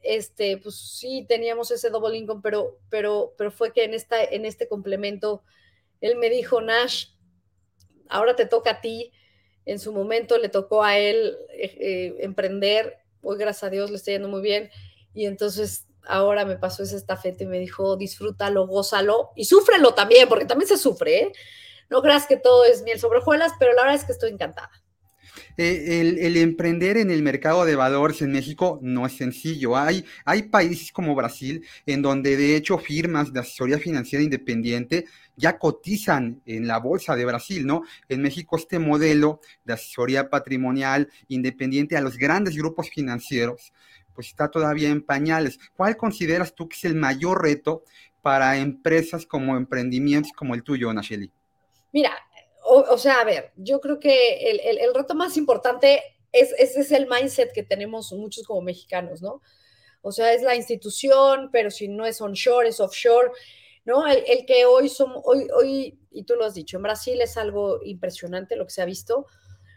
este, 0.00 0.56
pues 0.56 0.76
sí 0.76 1.26
teníamos 1.28 1.70
ese 1.70 1.90
double 1.90 2.16
income, 2.16 2.40
pero, 2.42 2.78
pero, 2.88 3.34
pero 3.36 3.50
fue 3.50 3.74
que 3.74 3.84
en, 3.84 3.92
esta, 3.92 4.24
en 4.24 4.46
este 4.46 4.66
complemento, 4.66 5.42
él 6.00 6.16
me 6.16 6.30
dijo, 6.30 6.62
Nash, 6.62 7.08
ahora 8.08 8.34
te 8.36 8.46
toca 8.46 8.70
a 8.70 8.80
ti, 8.80 9.12
En 9.66 9.78
su 9.78 9.92
momento 9.92 10.38
le 10.38 10.48
tocó 10.48 10.82
a 10.82 10.96
él 10.96 11.36
eh, 11.50 11.76
eh, 11.78 12.16
emprender, 12.20 12.96
hoy 13.20 13.36
gracias 13.36 13.64
a 13.64 13.68
Dios 13.68 13.90
le 13.90 13.96
está 13.96 14.10
yendo 14.10 14.28
muy 14.28 14.40
bien, 14.40 14.70
y 15.12 15.26
entonces 15.26 15.86
ahora 16.06 16.44
me 16.44 16.56
pasó 16.56 16.82
esa 16.82 16.96
estafeta 16.96 17.44
y 17.44 17.46
me 17.46 17.58
dijo, 17.58 17.96
disfrútalo, 17.96 18.66
gózalo 18.66 19.30
y 19.36 19.44
súfrelo 19.44 19.94
también, 19.94 20.28
porque 20.28 20.44
también 20.44 20.68
se 20.68 20.76
sufre, 20.76 21.18
¿eh? 21.18 21.32
No 21.90 22.02
creas 22.02 22.26
que 22.26 22.36
todo 22.36 22.64
es 22.64 22.82
miel 22.82 22.98
sobre 22.98 23.18
hojuelas, 23.18 23.52
pero 23.58 23.72
la 23.74 23.82
verdad 23.82 23.96
es 23.96 24.04
que 24.04 24.12
estoy 24.12 24.30
encantada. 24.30 24.70
Eh, 25.56 26.18
el, 26.20 26.36
emprender 26.36 26.96
en 26.96 27.10
el 27.10 27.22
mercado 27.22 27.64
de 27.64 27.76
valores 27.76 28.22
en 28.22 28.32
México 28.32 28.78
no 28.82 29.06
es 29.06 29.16
sencillo. 29.16 29.76
Hay, 29.76 30.04
hay 30.24 30.44
países 30.44 30.90
como 30.90 31.14
Brasil 31.14 31.64
en 31.86 32.02
donde 32.02 32.36
de 32.36 32.56
hecho 32.56 32.78
firmas 32.78 33.32
de 33.32 33.40
asesoría 33.40 33.78
financiera 33.78 34.22
independiente 34.22 35.04
ya 35.36 35.58
cotizan 35.58 36.42
en 36.46 36.66
la 36.66 36.78
bolsa 36.78 37.16
de 37.16 37.24
Brasil, 37.24 37.66
¿no? 37.66 37.82
En 38.08 38.22
México 38.22 38.56
este 38.56 38.78
modelo 38.78 39.40
de 39.64 39.74
asesoría 39.74 40.28
patrimonial 40.28 41.08
independiente 41.28 41.96
a 41.96 42.00
los 42.00 42.16
grandes 42.16 42.56
grupos 42.56 42.90
financieros, 42.90 43.72
pues 44.14 44.28
está 44.28 44.50
todavía 44.50 44.88
en 44.88 45.02
pañales. 45.02 45.58
¿Cuál 45.76 45.96
consideras 45.96 46.54
tú 46.54 46.68
que 46.68 46.76
es 46.76 46.84
el 46.84 46.94
mayor 46.94 47.42
reto 47.42 47.82
para 48.22 48.56
empresas 48.56 49.26
como 49.26 49.56
emprendimientos 49.56 50.32
como 50.32 50.54
el 50.54 50.62
tuyo, 50.62 50.92
Nacheli? 50.92 51.30
Mira, 51.92 52.12
o, 52.66 52.96
sea, 52.96 53.20
a 53.20 53.24
ver, 53.24 53.52
yo 53.56 53.80
creo 53.80 54.00
que 54.00 54.38
el, 54.40 54.94
reto 54.94 55.14
más 55.14 55.36
importante 55.36 56.02
es, 56.32 56.52
ese 56.58 56.80
es 56.80 56.92
el 56.92 57.06
mindset 57.06 57.52
que 57.52 57.62
tenemos 57.62 58.12
muchos 58.12 58.46
como 58.46 58.62
mexicanos, 58.62 59.20
¿no? 59.20 59.42
O 60.00 60.10
sea, 60.10 60.32
es 60.32 60.42
la 60.42 60.56
institución, 60.56 61.50
pero 61.52 61.70
si 61.70 61.88
no 61.88 62.06
es 62.06 62.20
onshore, 62.20 62.68
es 62.68 62.80
offshore, 62.80 63.30
¿no? 63.84 64.06
El, 64.06 64.44
que 64.46 64.64
hoy 64.64 64.88
somos, 64.88 65.22
hoy, 65.24 65.46
hoy, 65.54 65.98
y 66.10 66.24
tú 66.24 66.34
lo 66.34 66.44
has 66.44 66.54
dicho, 66.54 66.78
en 66.78 66.82
Brasil 66.82 67.20
es 67.20 67.36
algo 67.36 67.80
impresionante 67.84 68.56
lo 68.56 68.64
que 68.64 68.72
se 68.72 68.82
ha 68.82 68.86
visto. 68.86 69.26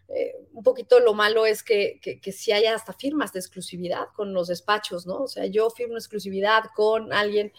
Eh, 0.10 0.36
un 0.54 0.64
poquito 0.64 1.00
lo 1.00 1.14
malo 1.14 1.46
es 1.46 1.64
que, 1.64 2.00
que, 2.02 2.32
si 2.32 2.52
hay 2.52 2.66
hasta 2.66 2.94
firmas 2.94 3.34
de 3.34 3.40
exclusividad 3.40 4.06
con 4.16 4.34
los 4.34 4.48
despachos, 4.48 5.06
¿no? 5.06 5.24
O 5.24 5.28
sea, 5.28 5.46
yo 5.48 5.70
firmo 5.70 5.96
exclusividad 5.96 6.64
con 6.76 7.12
alguien. 7.12 7.52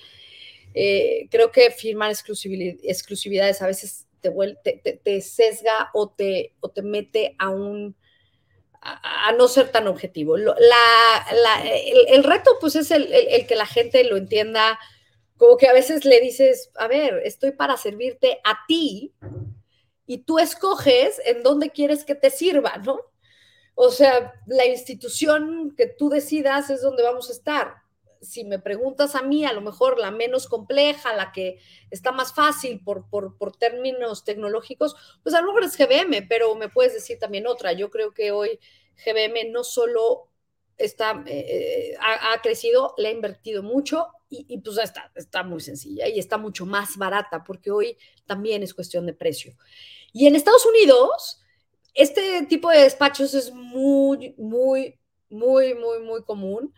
Eh, 0.75 1.28
creo 1.31 1.50
que 1.50 1.71
firmar 1.71 2.11
exclusividades 2.11 3.62
a 3.62 3.67
veces 3.67 4.07
te, 4.21 5.00
te, 5.02 5.21
sesga 5.21 5.90
o 5.95 6.11
te, 6.11 6.55
o 6.61 6.71
te 6.71 6.83
mete 6.83 7.35
a 7.38 7.50
un 7.50 7.97
no 9.37 9.49
ser 9.49 9.71
tan 9.71 9.87
objetivo. 9.88 10.37
La, 10.37 10.55
el, 12.09 12.25
reto 12.25 12.52
pues 12.61 12.76
es 12.76 12.90
el, 12.90 13.12
el, 13.12 13.47
que 13.47 13.57
la 13.57 13.67
gente 13.67 14.05
lo 14.05 14.17
entienda, 14.17 14.78
como 15.37 15.57
que 15.57 15.69
a 15.69 15.73
veces 15.73 16.05
le 16.05 16.21
dices, 16.21 16.71
a 16.76 16.87
ver, 16.87 17.21
estoy 17.25 17.52
para 17.52 17.76
servirte 17.76 18.40
a 18.45 18.61
ti 18.67 19.14
y 20.09 20.19
tú 20.19 20.41
escoges 20.41 21.21
en 21.25 21.45
dónde 21.45 21.71
quieres 21.71 22.05
que 22.05 22.17
te 22.17 22.31
sirva, 22.31 22.79
¿no? 22.79 22.99
O 23.77 23.91
sea, 23.91 24.33
la 24.47 24.67
institución 24.67 25.75
que 25.77 25.87
tú 25.87 26.09
decidas 26.09 26.71
es 26.71 26.83
donde 26.83 27.05
vamos 27.05 27.29
a 27.29 27.33
estar 27.33 27.77
si 28.21 28.45
me 28.45 28.59
preguntas 28.59 29.15
a 29.15 29.23
mí, 29.23 29.45
a 29.45 29.53
lo 29.53 29.61
mejor 29.61 29.99
la 29.99 30.11
menos 30.11 30.49
compleja, 30.49 31.15
la 31.15 31.33
que 31.33 31.59
está 31.91 32.12
más 32.12 32.35
fácil 32.35 32.83
por, 32.83 33.09
por, 33.09 33.57
términos 33.57 34.25
tecnológicos, 34.25 34.97
pues 35.23 35.35
a 35.35 35.41
lo 35.41 35.49
mejor 35.49 35.65
es 35.65 35.77
GBM, 35.77 36.27
pero 36.29 36.55
me 36.55 36.69
puedes 36.69 36.95
decir 36.95 37.19
también 37.19 37.47
otra. 37.47 37.73
Yo 37.73 37.91
creo 37.91 38.12
que 38.12 38.31
hoy 38.31 38.59
GBM 39.05 39.53
no 39.53 39.65
solo 39.65 40.29
está, 40.77 41.23
eh, 41.27 41.97
ha, 42.00 42.41
crecido, 42.43 42.95
le 42.99 43.09
ha 43.09 43.12
invertido 43.12 43.62
mucho 43.62 44.09
y, 44.29 44.47
y, 44.49 44.59
pues 44.59 44.79
está, 44.79 45.11
está 45.15 45.43
muy 45.43 45.61
sencilla 45.61 46.09
y 46.09 46.19
está 46.19 46.38
mucho 46.38 46.67
más 46.67 46.97
barata 46.97 47.45
porque 47.45 47.71
hoy 47.71 47.97
también 48.27 48.62
es 48.62 48.75
cuestión 48.75 49.07
de 49.07 49.15
precio. 49.15 49.57
Y 50.12 50.27
en 50.27 50.37
Estados 50.37 50.67
Unidos, 50.67 51.41
este 51.95 52.47
tipo 52.47 52.71
de 52.71 52.83
despachos 52.83 53.35
es 53.35 53.53
muy, 53.53 54.35
muy, 54.38 54.99
muy, 55.31 55.75
muy, 55.75 56.00
muy 56.00 56.23
común. 56.23 56.73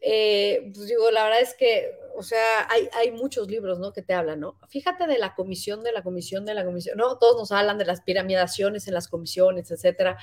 Eh, 0.00 0.70
pues 0.74 0.86
digo, 0.86 1.10
la 1.10 1.24
verdad 1.24 1.40
es 1.40 1.54
que, 1.54 1.90
o 2.14 2.22
sea, 2.22 2.68
hay, 2.68 2.88
hay, 2.92 3.10
muchos 3.10 3.48
libros, 3.48 3.78
¿no? 3.78 3.92
Que 3.92 4.02
te 4.02 4.12
hablan, 4.12 4.38
¿no? 4.38 4.58
Fíjate 4.68 5.06
de 5.06 5.18
la 5.18 5.34
comisión, 5.34 5.82
de 5.82 5.92
la 5.92 6.02
comisión, 6.02 6.44
de 6.44 6.52
la 6.52 6.64
comisión, 6.64 6.98
¿no? 6.98 7.16
Todos 7.18 7.36
nos 7.36 7.52
hablan 7.52 7.78
de 7.78 7.86
las 7.86 8.02
piramidaciones 8.02 8.86
en 8.86 8.92
las 8.92 9.08
comisiones, 9.08 9.70
etcétera. 9.70 10.18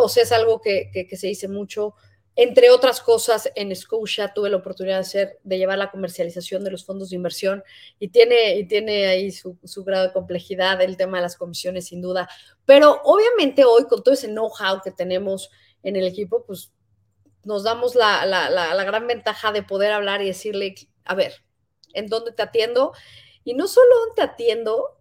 O 0.00 0.08
sea, 0.08 0.24
es 0.24 0.32
algo 0.32 0.60
que, 0.60 0.90
que, 0.92 1.16
se 1.16 1.28
dice 1.28 1.46
mucho. 1.46 1.94
Entre 2.40 2.70
otras 2.70 3.00
cosas, 3.00 3.50
en 3.56 3.74
Scotia 3.74 4.32
tuve 4.32 4.48
la 4.48 4.58
oportunidad 4.58 5.04
de, 5.42 5.58
llevar 5.58 5.76
la 5.76 5.90
comercialización 5.90 6.62
de 6.62 6.70
los 6.70 6.84
fondos 6.84 7.10
de 7.10 7.16
inversión 7.16 7.64
y 7.98 8.10
tiene, 8.10 8.54
y 8.58 8.68
tiene 8.68 9.08
ahí 9.08 9.32
su, 9.32 9.58
grado 9.84 10.06
de 10.06 10.12
complejidad 10.12 10.80
el 10.80 10.96
tema 10.96 11.16
de 11.18 11.22
las 11.22 11.36
comisiones, 11.36 11.88
sin 11.88 12.00
duda. 12.00 12.28
Pero 12.64 13.00
obviamente 13.02 13.64
hoy, 13.64 13.88
con 13.88 14.04
todo 14.04 14.14
ese 14.14 14.28
know-how 14.28 14.80
que 14.84 14.92
tenemos 14.92 15.50
en 15.82 15.96
el 15.96 16.06
equipo, 16.06 16.44
pues 16.46 16.72
nos 17.42 17.64
damos 17.64 17.96
la, 17.96 18.84
gran 18.86 19.08
ventaja 19.08 19.50
de 19.50 19.64
poder 19.64 19.90
hablar 19.90 20.22
y 20.22 20.26
decirle, 20.26 20.76
a 21.06 21.16
ver, 21.16 21.44
¿en 21.92 22.06
dónde 22.06 22.30
te 22.30 22.42
atiendo? 22.42 22.92
Y 23.42 23.54
no 23.54 23.66
solo 23.66 23.88
dónde 23.98 24.14
te 24.14 24.22
atiendo, 24.22 24.96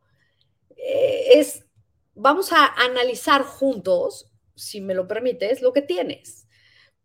eh, 0.75 1.33
es, 1.35 1.67
vamos 2.15 2.51
a 2.51 2.65
analizar 2.65 3.43
juntos, 3.43 4.25
si 4.55 4.81
me 4.81 4.95
lo 4.95 5.07
permites, 5.07 5.61
lo 5.61 5.71
que 5.71 5.83
tienes. 5.83 6.46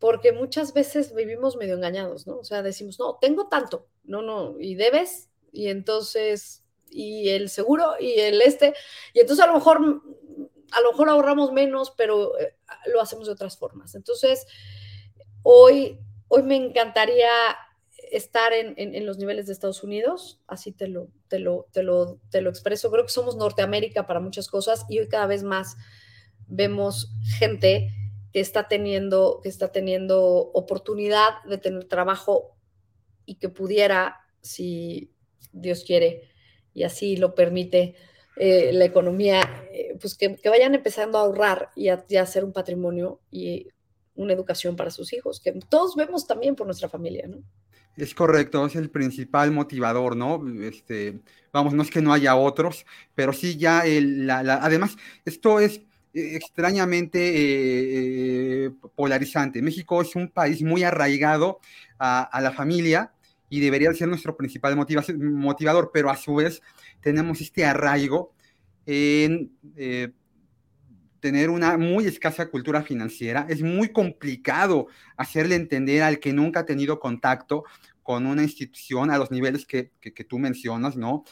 Porque 0.02 0.32
muchas 0.32 0.74
veces 0.74 1.14
vivimos 1.14 1.56
medio 1.56 1.76
engañados, 1.76 2.26
¿no? 2.26 2.38
O 2.38 2.44
sea, 2.44 2.62
decimos, 2.62 2.98
no, 2.98 3.18
tengo 3.20 3.48
tanto, 3.48 3.86
no, 4.02 4.20
no, 4.20 4.58
y 4.58 4.74
debes, 4.74 5.30
y 5.52 5.68
entonces, 5.68 6.64
y 6.90 7.28
el 7.28 7.48
seguro, 7.48 7.92
y 7.98 8.18
el 8.18 8.42
este, 8.42 8.74
y 9.14 9.20
entonces 9.20 9.44
a 9.44 9.46
lo 9.46 9.54
mejor, 9.54 9.78
a 10.72 10.80
lo 10.80 10.90
mejor 10.90 11.08
ahorramos 11.08 11.52
menos, 11.52 11.92
pero 11.96 12.36
eh, 12.38 12.56
lo 12.92 13.00
hacemos 13.00 13.26
de 13.26 13.32
otras 13.32 13.56
formas. 13.56 13.94
Entonces, 13.94 14.46
Hoy, 15.42 15.98
hoy 16.28 16.42
me 16.44 16.56
encantaría 16.56 17.28
estar 18.12 18.52
en, 18.52 19.06
los 19.06 19.18
niveles 19.18 19.46
de 19.46 19.52
Estados 19.52 19.82
Unidos, 19.82 20.40
así 20.46 20.70
te 20.70 20.86
lo, 20.86 21.08
te, 21.28 21.38
lo, 21.38 21.66
te, 21.72 21.82
lo, 21.82 22.20
te 22.30 22.42
lo 22.42 22.50
expreso. 22.50 22.90
Creo 22.90 23.04
que 23.04 23.10
somos 23.10 23.36
Norteamérica 23.36 24.06
para 24.06 24.20
muchas 24.20 24.48
cosas 24.48 24.84
y 24.88 25.00
hoy 25.00 25.08
cada 25.08 25.26
vez 25.26 25.42
más 25.42 25.76
vemos 26.46 27.10
gente 27.38 27.90
que 28.32 28.40
está 28.40 28.68
teniendo, 28.68 29.40
que 29.42 29.48
está 29.48 29.72
teniendo 29.72 30.20
oportunidad 30.54 31.42
de 31.48 31.58
tener 31.58 31.84
trabajo 31.84 32.56
y 33.26 33.36
que 33.36 33.48
pudiera, 33.48 34.20
si 34.40 35.12
Dios 35.52 35.84
quiere 35.84 36.30
y 36.74 36.84
así 36.84 37.16
lo 37.16 37.34
permite 37.34 37.94
eh, 38.36 38.70
la 38.72 38.86
economía, 38.86 39.42
eh, 39.72 39.96
pues 40.00 40.16
que, 40.16 40.38
vayan 40.48 40.74
empezando 40.74 41.18
a 41.18 41.22
ahorrar 41.22 41.70
y 41.76 41.88
a, 41.88 42.04
hacer 42.20 42.44
un 42.44 42.52
patrimonio 42.52 43.20
y 43.30 43.68
una 44.14 44.32
educación 44.32 44.74
para 44.74 44.90
sus 44.90 45.12
hijos, 45.12 45.40
que 45.40 45.52
todos 45.68 45.96
vemos 45.96 46.26
también 46.26 46.56
por 46.56 46.66
nuestra 46.66 46.88
familia, 46.88 47.26
¿no? 47.26 47.42
Es 47.94 48.14
correcto, 48.14 48.64
es 48.64 48.74
el 48.74 48.88
principal 48.88 49.50
motivador, 49.50 50.16
¿no? 50.16 50.42
Este, 50.62 51.20
vamos, 51.52 51.74
no 51.74 51.82
es 51.82 51.90
que 51.90 52.00
no 52.00 52.14
haya 52.14 52.36
otros, 52.36 52.86
pero 53.14 53.34
sí 53.34 53.58
ya, 53.58 53.84
el, 53.84 54.30
además, 54.30 54.96
esto 55.26 55.60
es 55.60 55.82
extrañamente 56.14 57.18
eh, 58.66 58.70
polarizante. 58.94 59.62
México 59.62 60.02
es 60.02 60.14
un 60.14 60.28
país 60.28 60.62
muy 60.62 60.82
arraigado 60.82 61.60
a, 61.98 62.40
la 62.42 62.52
familia 62.52 63.12
y 63.48 63.60
debería 63.60 63.92
ser 63.94 64.08
nuestro 64.08 64.36
principal 64.36 64.76
motivador, 64.76 65.90
pero 65.92 66.10
a 66.10 66.16
su 66.16 66.36
vez 66.36 66.62
tenemos 67.00 67.40
este 67.40 67.64
arraigo 67.64 68.34
en 68.86 69.52
eh, 69.76 70.10
tener 71.20 71.50
una 71.50 71.78
muy 71.78 72.06
escasa 72.06 72.48
cultura 72.50 72.82
financiera. 72.82 73.46
Es 73.48 73.62
muy 73.62 73.90
complicado 73.90 74.88
hacerle 75.16 75.54
entender 75.54 76.02
al 76.02 76.18
que 76.18 76.32
nunca 76.32 76.60
ha 76.60 76.66
tenido 76.66 76.98
contacto 76.98 77.64
con 78.02 78.26
una 78.26 78.42
institución 78.42 79.10
a 79.10 79.18
los 79.18 79.30
niveles 79.30 79.64
que, 79.64 79.92
tú 80.28 80.40
mencionas, 80.40 80.96
¿no? 80.96 81.24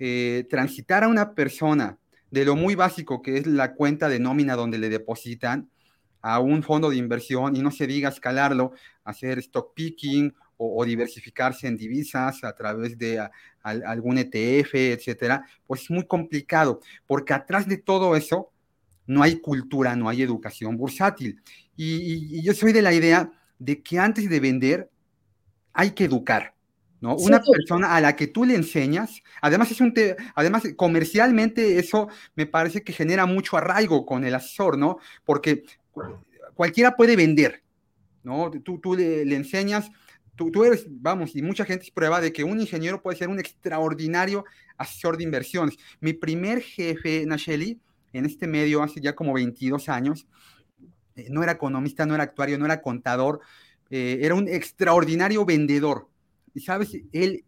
Eh, 0.00 0.46
transitar 0.50 1.04
a 1.04 1.08
una 1.08 1.34
persona 1.34 1.99
de 2.30 2.44
lo 2.44 2.56
muy 2.56 2.74
básico 2.74 3.22
que 3.22 3.38
es 3.38 3.46
la 3.46 3.74
cuenta 3.74 4.08
de 4.08 4.18
nómina 4.18 4.56
donde 4.56 4.78
le 4.78 4.88
depositan 4.88 5.68
a 6.22 6.38
un 6.38 6.62
fondo 6.62 6.90
de 6.90 6.96
inversión 6.96 7.56
y 7.56 7.62
no 7.62 7.70
se 7.70 7.86
diga 7.86 8.08
escalarlo, 8.08 8.72
hacer 9.04 9.38
stock 9.38 9.74
picking 9.74 10.34
o, 10.62 10.84
diversificarse 10.84 11.66
en 11.66 11.76
divisas 11.76 12.44
a 12.44 12.54
través 12.54 12.98
de 12.98 13.26
algún 13.62 14.18
ETF, 14.18 14.74
etcétera, 14.74 15.46
pues 15.66 15.82
es 15.82 15.90
muy 15.90 16.06
complicado, 16.06 16.80
porque 17.06 17.32
atrás 17.32 17.66
de 17.66 17.78
todo 17.78 18.14
eso 18.14 18.50
no 19.06 19.22
hay 19.22 19.40
cultura, 19.40 19.96
no 19.96 20.08
hay 20.08 20.20
educación 20.20 20.76
bursátil. 20.76 21.40
Y, 21.76 22.42
yo 22.42 22.52
soy 22.52 22.72
de 22.74 22.82
la 22.82 22.92
idea 22.92 23.32
de 23.58 23.82
que 23.82 23.98
antes 23.98 24.28
de 24.28 24.38
vender 24.38 24.90
hay 25.72 25.92
que 25.92 26.04
educar. 26.04 26.54
¿No? 27.00 27.16
Una 27.16 27.40
persona 27.40 27.94
a 27.94 28.00
la 28.00 28.14
que 28.14 28.26
tú 28.26 28.44
le 28.44 28.54
enseñas, 28.54 29.22
además 29.40 29.70
es 29.70 29.80
un 29.80 29.94
además 30.34 30.64
comercialmente 30.76 31.78
eso 31.78 32.08
me 32.34 32.46
parece 32.46 32.82
que 32.82 32.92
genera 32.92 33.26
mucho 33.26 33.56
arraigo 33.56 34.04
con 34.04 34.24
el 34.24 34.34
asesor, 34.34 34.76
¿no? 34.76 34.98
Porque 35.24 35.64
cualquiera 36.54 36.96
puede 36.96 37.16
vender, 37.16 37.62
¿no? 38.22 38.50
Tú, 38.50 38.78
tú 38.78 38.94
le, 38.94 39.34
enseñas, 39.34 39.90
tú, 40.36 40.50
tú, 40.50 40.64
eres, 40.64 40.86
vamos, 40.88 41.34
y 41.34 41.42
mucha 41.42 41.64
gente 41.64 41.84
es 41.84 41.90
prueba 41.90 42.20
de 42.20 42.32
que 42.32 42.44
un 42.44 42.60
ingeniero 42.60 43.02
puede 43.02 43.16
ser 43.16 43.28
un 43.28 43.38
extraordinario 43.38 44.44
asesor 44.76 45.16
de 45.16 45.24
inversiones. 45.24 45.76
Mi 46.00 46.12
primer 46.12 46.60
jefe, 46.60 47.24
Nacheli, 47.26 47.80
en 48.12 48.26
este 48.26 48.46
medio 48.46 48.82
hace 48.82 49.00
ya 49.00 49.14
como 49.14 49.32
22 49.32 49.88
años. 49.88 50.26
Eh, 51.16 51.28
no 51.30 51.42
era 51.42 51.52
economista, 51.52 52.06
no 52.06 52.14
era 52.14 52.24
actuario, 52.24 52.58
no 52.58 52.64
era 52.64 52.82
contador, 52.82 53.40
eh, 53.90 54.18
era 54.22 54.34
un 54.34 54.48
extraordinario 54.48 55.44
vendedor. 55.44 56.08
¿Y 56.54 56.60
sabes 56.60 56.96
él 57.12 57.44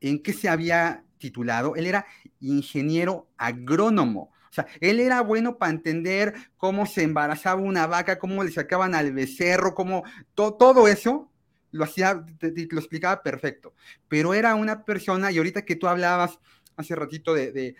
en 0.00 0.22
qué 0.22 0.32
se 0.32 0.48
había 0.48 1.04
titulado? 1.18 1.76
Él 1.76 1.86
era 1.86 2.06
ingeniero 2.40 3.28
agrónomo. 3.36 4.32
O 4.50 4.52
sea, 4.52 4.66
él 4.80 5.00
era 5.00 5.20
bueno 5.20 5.58
para 5.58 5.72
entender 5.72 6.34
cómo 6.56 6.86
se 6.86 7.02
embarazaba 7.02 7.60
una 7.60 7.86
vaca, 7.86 8.18
cómo 8.18 8.42
le 8.42 8.50
sacaban 8.50 8.94
al 8.94 9.12
becerro, 9.12 9.74
cómo 9.74 10.04
todo 10.34 10.88
eso 10.88 11.30
lo 11.70 11.84
hacía, 11.84 12.24
te, 12.38 12.52
lo 12.70 12.78
explicaba 12.78 13.22
perfecto. 13.22 13.74
Pero 14.08 14.34
era 14.34 14.54
una 14.54 14.84
persona, 14.84 15.30
y 15.30 15.38
ahorita 15.38 15.64
que 15.64 15.76
tú 15.76 15.86
hablabas 15.86 16.38
hace 16.76 16.94
ratito 16.94 17.34
de, 17.34 17.74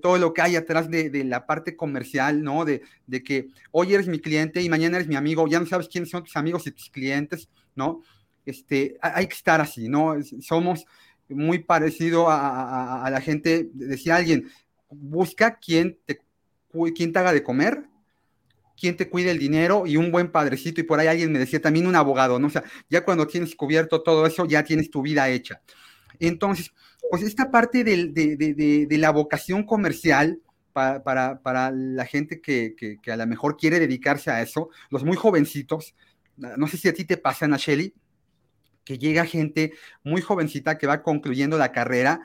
todo 0.00 0.16
lo 0.16 0.32
que 0.32 0.40
hay 0.40 0.56
atrás 0.56 0.90
de, 0.90 1.24
la 1.24 1.46
parte 1.46 1.76
comercial, 1.76 2.42
¿no? 2.42 2.64
De, 2.64 2.82
que 3.22 3.48
hoy 3.70 3.94
eres 3.94 4.08
mi 4.08 4.18
cliente 4.18 4.62
y 4.62 4.68
mañana 4.68 4.96
eres 4.96 5.08
mi 5.08 5.16
amigo, 5.16 5.46
ya 5.46 5.60
no 5.60 5.66
sabes 5.66 5.88
quiénes 5.88 6.10
son 6.10 6.24
tus 6.24 6.36
amigos 6.36 6.66
y 6.66 6.72
tus 6.72 6.90
clientes, 6.90 7.48
¿no? 7.74 8.02
Este, 8.44 8.98
hay 9.00 9.26
que 9.26 9.34
estar 9.34 9.60
así, 9.60 9.88
¿no? 9.88 10.16
Somos 10.40 10.84
muy 11.28 11.60
parecido 11.60 12.28
a, 12.28 13.04
a 13.04 13.10
la 13.10 13.20
gente, 13.20 13.68
decía 13.72 14.16
alguien, 14.16 14.50
busca 14.90 15.58
quien 15.58 15.98
te, 16.04 16.20
quien 16.94 17.12
te 17.12 17.18
haga 17.18 17.32
de 17.32 17.42
comer, 17.42 17.84
quien 18.76 18.96
te 18.96 19.08
cuide 19.08 19.30
el 19.30 19.38
dinero 19.38 19.86
y 19.86 19.96
un 19.96 20.10
buen 20.10 20.30
padrecito. 20.30 20.80
Y 20.80 20.84
por 20.84 21.00
ahí 21.00 21.06
alguien 21.06 21.32
me 21.32 21.38
decía 21.38 21.60
también 21.60 21.86
un 21.86 21.96
abogado, 21.96 22.38
¿no? 22.38 22.46
O 22.46 22.50
sea, 22.50 22.64
ya 22.88 23.04
cuando 23.04 23.26
tienes 23.26 23.54
cubierto 23.54 24.02
todo 24.02 24.26
eso, 24.26 24.46
ya 24.46 24.64
tienes 24.64 24.90
tu 24.90 25.02
vida 25.02 25.28
hecha. 25.28 25.62
Entonces, 26.18 26.72
pues 27.10 27.22
esta 27.22 27.50
parte 27.50 27.84
de, 27.84 28.08
de, 28.08 28.98
la 28.98 29.10
vocación 29.10 29.64
comercial 29.64 30.40
para, 30.72 31.02
para, 31.02 31.40
para 31.40 31.70
la 31.70 32.06
gente 32.06 32.40
que, 32.40 32.74
que, 32.76 32.98
que, 33.00 33.12
a 33.12 33.16
lo 33.16 33.26
mejor 33.26 33.56
quiere 33.56 33.78
dedicarse 33.78 34.30
a 34.30 34.40
eso, 34.40 34.70
los 34.90 35.04
muy 35.04 35.16
jovencitos, 35.16 35.94
no 36.36 36.66
sé 36.66 36.76
si 36.76 36.88
a 36.88 36.94
ti 36.94 37.04
te 37.04 37.18
pasa, 37.18 37.46
Shelly, 37.56 37.92
que 38.84 38.98
llega 38.98 39.24
gente 39.26 39.72
muy 40.02 40.22
jovencita 40.22 40.78
que 40.78 40.86
va 40.86 41.02
concluyendo 41.02 41.58
la 41.58 41.72
carrera 41.72 42.22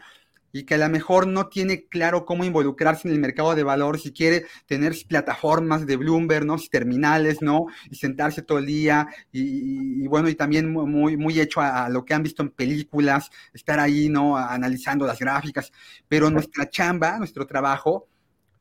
y 0.52 0.64
que 0.64 0.76
a 0.76 0.78
lo 0.78 0.90
mejor 0.90 1.28
no 1.28 1.48
tiene 1.48 1.86
claro 1.86 2.26
cómo 2.26 2.44
involucrarse 2.44 3.08
en 3.08 3.14
el 3.14 3.20
mercado 3.20 3.54
de 3.54 3.64
valores 3.64 4.06
y 4.06 4.12
quiere 4.12 4.46
tener 4.66 4.94
plataformas 5.08 5.86
de 5.86 5.98
Bloomberg, 5.98 6.46
¿no? 6.46 6.56
Terminales, 6.72 7.42
¿no? 7.42 7.66
Y 7.92 7.96
sentarse 7.96 8.42
todo 8.42 8.58
el 8.58 8.66
día 8.66 9.08
y, 9.32 10.08
bueno, 10.08 10.30
y 10.30 10.36
también 10.36 10.72
muy, 10.72 11.18
muy 11.18 11.40
hecho 11.40 11.62
a, 11.62 11.90
lo 11.90 12.06
que 12.06 12.14
han 12.14 12.24
visto 12.24 12.42
en 12.42 12.50
películas, 12.50 13.30
estar 13.54 13.80
ahí, 13.80 14.10
¿no? 14.10 14.38
Analizando 14.38 15.06
las 15.06 15.20
gráficas, 15.20 15.72
pero 16.08 16.30
nuestra 16.30 16.70
chamba, 16.70 17.18
nuestro 17.18 17.46
trabajo 17.46 18.08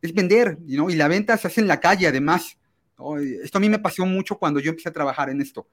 es 0.02 0.12
vender, 0.12 0.58
¿no? 0.66 0.90
Y 0.90 0.96
la 0.96 1.08
venta 1.08 1.36
se 1.36 1.46
hace 1.46 1.60
en 1.60 1.68
la 1.68 1.80
calle 1.80 2.08
además. 2.08 2.58
Esto 3.42 3.58
a 3.58 3.60
mí 3.60 3.68
me 3.68 3.78
pasó 3.78 4.06
mucho 4.06 4.38
cuando 4.38 4.58
yo 4.60 4.70
empecé 4.70 4.88
a 4.88 4.92
trabajar 4.92 5.30
en 5.30 5.40
esto 5.40 5.66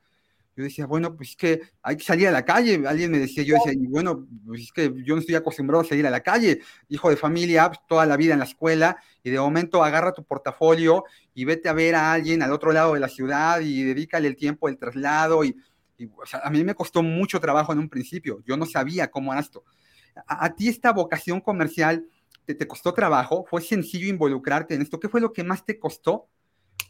yo 0.55 0.63
decía, 0.63 0.85
bueno, 0.85 1.15
pues 1.15 1.29
es 1.29 1.35
que 1.35 1.61
hay 1.81 1.97
que 1.97 2.03
salir 2.03 2.27
a 2.27 2.31
la 2.31 2.45
calle. 2.45 2.83
Alguien 2.87 3.11
me 3.11 3.17
decía, 3.17 3.43
yo 3.43 3.55
decía, 3.55 3.73
bueno, 3.89 4.27
pues 4.45 4.61
es 4.61 4.71
que 4.71 4.93
yo 5.03 5.15
no 5.15 5.21
estoy 5.21 5.35
acostumbrado 5.35 5.81
a 5.81 5.85
salir 5.85 6.05
a 6.05 6.11
la 6.11 6.21
calle. 6.21 6.61
Hijo 6.89 7.09
de 7.09 7.17
familia, 7.17 7.69
pues, 7.69 7.79
toda 7.87 8.05
la 8.05 8.17
vida 8.17 8.33
en 8.33 8.39
la 8.39 8.45
escuela, 8.45 8.97
y 9.23 9.31
de 9.31 9.39
momento 9.39 9.83
agarra 9.83 10.13
tu 10.13 10.23
portafolio 10.23 11.05
y 11.33 11.45
vete 11.45 11.69
a 11.69 11.73
ver 11.73 11.95
a 11.95 12.13
alguien 12.13 12.43
al 12.43 12.51
otro 12.51 12.71
lado 12.71 12.93
de 12.93 12.99
la 12.99 13.09
ciudad 13.09 13.61
y 13.61 13.83
dedícale 13.83 14.27
el 14.27 14.35
tiempo 14.35 14.67
del 14.67 14.77
traslado. 14.77 15.43
Y, 15.43 15.57
a 16.43 16.49
mí 16.49 16.63
me 16.63 16.75
costó 16.75 17.01
mucho 17.01 17.39
trabajo 17.39 17.73
en 17.73 17.79
un 17.79 17.89
principio. 17.89 18.41
Yo 18.45 18.57
no 18.57 18.65
sabía 18.65 19.09
cómo 19.09 19.31
era 19.31 19.41
esto. 19.41 19.63
A, 20.27 20.53
ti 20.53 20.67
esta 20.67 20.91
vocación 20.91 21.41
comercial 21.41 22.05
te 22.45 22.67
costó 22.67 22.93
trabajo, 22.93 23.45
fue 23.49 23.61
sencillo 23.61 24.07
involucrarte 24.07 24.75
en 24.75 24.81
esto. 24.81 24.99
¿Qué 24.99 25.09
fue 25.09 25.21
lo 25.21 25.31
que 25.31 25.43
más 25.43 25.65
te 25.65 25.79
costó? 25.79 26.27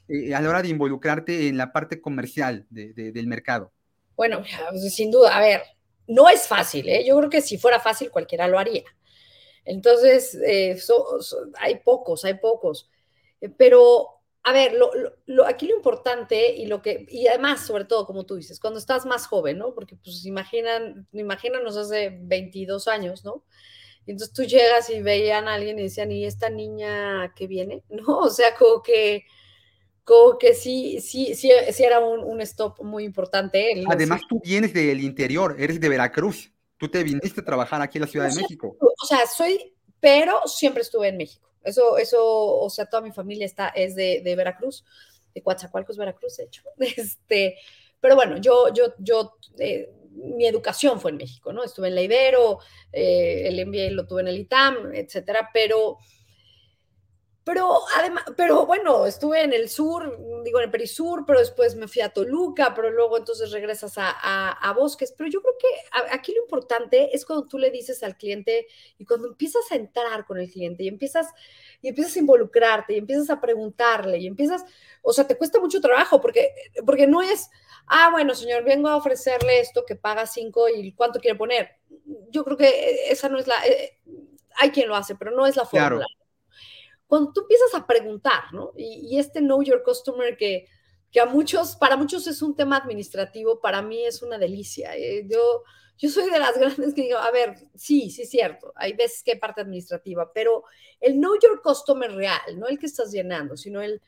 Eh, 0.08 0.34
a 0.34 0.42
la 0.42 0.50
hora 0.50 0.62
de 0.62 0.70
involucrarte 0.70 1.48
en 1.48 1.58
la 1.58 1.72
parte 1.72 2.02
comercial 2.02 2.66
del 2.70 3.28
mercado? 3.28 3.72
Bueno, 4.16 4.44
pues, 4.70 4.94
sin 4.94 5.12
duda, 5.12 5.36
a 5.36 5.42
ver, 5.42 5.62
no 6.08 6.30
es 6.30 6.48
fácil, 6.48 6.88
¿eh? 6.90 7.04
yo 7.06 7.18
creo 7.18 7.30
que 7.30 7.42
si 7.42 7.58
fuera 7.58 7.80
fácil 7.80 8.12
cualquiera 8.12 8.48
lo 8.48 8.60
haría. 8.60 8.84
Entonces, 9.66 10.36
eh, 10.46 10.78
hay 11.60 11.80
pocos, 11.80 12.26
hay 12.26 12.36
pocos. 12.36 12.90
Eh, 13.42 13.50
pero, 13.50 14.08
a 14.44 14.52
ver, 14.52 14.74
lo, 15.26 15.46
aquí 15.46 15.68
lo 15.68 15.76
importante 15.76 16.54
y 16.54 16.66
lo 16.66 16.82
que, 16.82 17.06
y 17.10 17.28
además, 17.28 17.66
sobre 17.66 17.86
todo, 17.86 18.06
como 18.06 18.26
tú 18.26 18.36
dices, 18.36 18.60
cuando 18.60 18.80
estás 18.80 19.06
más 19.06 19.28
joven, 19.28 19.58
¿no? 19.58 19.74
Porque, 19.74 19.96
pues, 19.96 20.26
imaginan, 20.26 21.08
imagínanos 21.14 21.78
hace 21.78 22.18
22 22.22 22.88
años, 22.88 23.24
¿no? 23.24 23.44
Entonces 24.06 24.34
tú 24.34 24.44
llegas 24.44 24.90
y 24.90 25.02
veían 25.02 25.48
a 25.48 25.54
alguien 25.54 25.80
y 25.80 25.84
decían, 25.84 26.12
¿y 26.12 26.26
esta 26.26 26.50
niña 26.50 27.34
que 27.36 27.48
viene? 27.48 27.84
¿No? 27.90 28.20
O 28.20 28.30
sea, 28.30 28.56
como 28.56 28.82
que 28.84 29.26
como 30.04 30.38
que 30.38 30.54
sí, 30.54 31.00
sí, 31.02 31.34
sí, 31.36 31.50
sí 31.72 31.84
era 31.84 32.00
un, 32.00 32.42
stop 32.42 32.84
muy 32.84 33.06
importante. 33.06 33.84
Además, 33.88 34.22
tú 34.28 34.42
vienes 34.44 34.74
del 34.74 35.02
interior, 35.02 35.56
eres 35.58 35.80
de 35.80 35.90
Veracruz. 35.90 36.52
Tú 36.78 36.90
te 36.90 37.04
viniste 37.04 37.42
a 37.42 37.46
trabajar 37.46 37.82
aquí 37.82 37.98
en 37.98 38.02
la 38.02 38.08
Ciudad 38.08 38.30
de 38.30 38.42
México. 38.42 38.76
O 38.80 39.06
sea, 39.06 39.26
soy, 39.26 39.74
pero 40.00 40.46
siempre 40.46 40.82
estuve 40.82 41.08
en 41.08 41.18
México. 41.18 41.50
Eso, 41.64 41.98
eso, 41.98 42.20
o 42.22 42.70
sea, 42.70 42.86
toda 42.86 43.02
mi 43.02 43.12
familia 43.12 43.46
está, 43.46 43.70
es 43.70 43.96
de, 43.96 44.22
de 44.22 44.36
Veracruz, 44.36 44.84
de 45.34 45.42
Coatzacoalcos, 45.42 45.98
Veracruz, 45.98 46.38
de 46.38 46.44
hecho. 46.44 46.64
Este, 46.80 47.58
pero 48.02 48.16
bueno, 48.16 48.36
yo, 48.38 48.74
yo, 48.74 48.94
yo, 49.00 49.38
eh, 49.58 49.90
mi 50.12 50.46
educación 50.46 51.00
fue 51.00 51.12
en 51.12 51.18
México, 51.18 51.54
¿no? 51.54 51.64
Estuve 51.64 51.88
en 51.88 51.96
la 51.96 52.02
Ibero, 52.02 52.60
eh, 52.92 53.44
el 53.48 53.66
MBA 53.66 53.92
lo 53.92 54.06
tuve 54.06 54.22
en 54.22 54.28
el 54.28 54.38
ITAM, 54.40 54.94
etcétera, 54.94 55.50
pero 55.54 55.98
pero 57.44 57.82
además, 57.98 58.24
pero 58.38 58.66
bueno, 58.66 59.06
estuve 59.06 59.44
en 59.44 59.52
el 59.52 59.68
sur, 59.68 60.18
digo 60.46 60.60
en 60.60 60.66
el 60.66 60.72
perisur, 60.72 61.26
pero 61.26 61.40
después 61.40 61.76
me 61.76 61.90
fui 61.90 62.02
a 62.02 62.08
Toluca, 62.08 62.74
pero 62.74 62.90
luego 62.90 63.18
entonces 63.18 63.52
regresas 63.52 63.96
a, 63.98 64.74
bosques. 64.78 65.14
Pero 65.18 65.30
yo 65.30 65.42
creo 65.42 65.56
que 65.60 65.68
aquí 66.12 66.34
lo 66.34 66.42
importante 66.42 67.14
es 67.14 67.26
cuando 67.26 67.46
tú 67.46 67.58
le 67.58 67.70
dices 67.70 68.02
al 68.02 68.16
cliente 68.16 68.68
y 68.98 69.04
cuando 69.04 69.28
empiezas 69.28 69.70
a 69.72 69.76
entrar 69.76 70.26
con 70.26 70.40
el 70.40 70.50
cliente 70.50 70.84
y 70.84 70.88
empiezas, 70.88 71.28
y 71.82 71.90
empiezas 71.90 72.16
a 72.16 72.20
involucrarte 72.20 72.94
y 72.94 72.98
empiezas 72.98 73.30
a 73.30 73.42
preguntarle 73.42 74.20
y 74.20 74.28
empiezas, 74.28 74.64
o 75.02 75.12
sea, 75.12 75.28
te 75.28 75.36
cuesta 75.36 75.60
mucho 75.60 75.82
trabajo 75.82 76.22
porque, 76.22 76.54
porque 76.86 77.08
no 77.08 77.22
es, 77.22 77.50
ah, 77.88 78.10
bueno, 78.10 78.36
señor, 78.36 78.64
vengo 78.64 78.88
a 78.88 78.96
ofrecerle 78.96 79.60
esto 79.60 79.84
que 79.86 79.98
paga 79.98 80.26
cinco 80.28 80.70
y 80.70 80.94
cuánto 80.94 81.20
quiere 81.20 81.38
poner. 81.38 81.76
Yo 82.30 82.46
creo 82.46 82.56
que 82.56 83.12
esa 83.12 83.28
no 83.28 83.38
es 83.38 83.48
la, 83.48 83.56
eh, 83.68 84.00
hay 84.62 84.72
quien 84.72 84.88
lo 84.88 84.96
hace, 84.96 85.16
pero 85.16 85.32
no 85.32 85.46
es 85.46 85.58
la 85.58 85.66
fórmula 85.66 86.06
cuando 87.08 87.32
tú 87.32 87.42
empiezas 87.42 87.74
a 87.76 87.86
preguntar, 87.86 88.54
¿no? 88.54 88.72
Y, 88.78 89.18
este 89.18 89.40
Know 89.40 89.62
Your 89.62 89.84
Customer 89.84 90.36
que, 90.38 90.68
que 91.12 91.20
a 91.20 91.26
muchos, 91.26 91.76
para 91.76 91.96
muchos 91.96 92.26
es 92.28 92.42
un 92.42 92.56
tema 92.56 92.78
administrativo, 92.78 93.62
para 93.62 93.82
mí 93.82 94.06
es 94.06 94.22
una 94.22 94.38
delicia. 94.38 94.96
¿eh? 94.96 95.26
Yo, 95.28 95.64
yo 95.98 96.10
soy 96.10 96.30
de 96.30 96.40
las 96.40 96.58
grandes 96.60 96.94
que 96.94 97.04
digo, 97.04 97.18
a 97.18 97.32
ver, 97.32 97.56
sí, 97.76 98.10
sí 98.10 98.24
es 98.24 98.30
cierto, 98.30 98.74
hay 98.76 98.94
veces 98.94 99.24
que 99.24 99.34
hay 99.34 99.40
parte 99.40 99.62
administrativa, 99.62 100.32
pero 100.34 100.64
el 101.00 101.14
Know 101.14 101.36
Your 101.42 101.62
Customer 101.62 102.12
real, 102.12 102.58
no 102.58 102.68
el 102.68 102.80
que 102.80 102.88
estás 102.88 103.12
llenando, 103.12 103.58
sino 103.58 103.82
el, 103.82 104.02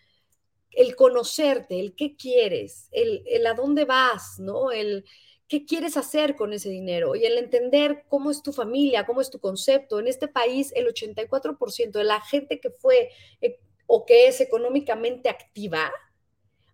el 0.71 0.95
conocerte, 0.95 1.79
el 1.79 1.95
qué 1.95 2.15
quieres, 2.15 2.89
el, 2.91 3.23
el 3.27 3.45
a 3.47 3.53
dónde 3.53 3.85
vas, 3.85 4.39
¿no? 4.39 4.71
El, 4.71 5.05
qué 5.47 5.65
quieres 5.65 5.97
hacer 5.97 6.35
con 6.35 6.53
ese 6.53 6.69
dinero 6.69 7.15
y 7.15 7.25
el 7.25 7.37
entender 7.37 8.05
cómo 8.07 8.31
es 8.31 8.41
tu 8.41 8.51
familia, 8.51 9.05
cómo 9.05 9.21
es 9.21 9.29
tu 9.29 9.39
concepto. 9.39 9.99
En 9.99 10.07
este 10.07 10.27
país, 10.27 10.71
el 10.75 10.87
84% 10.87 11.91
de 11.91 12.03
la 12.03 12.21
gente 12.21 12.59
que 12.59 12.71
fue 12.71 13.09
eh, 13.41 13.59
o 13.87 14.05
que 14.05 14.27
es 14.27 14.41
económicamente 14.41 15.29
activa, 15.29 15.91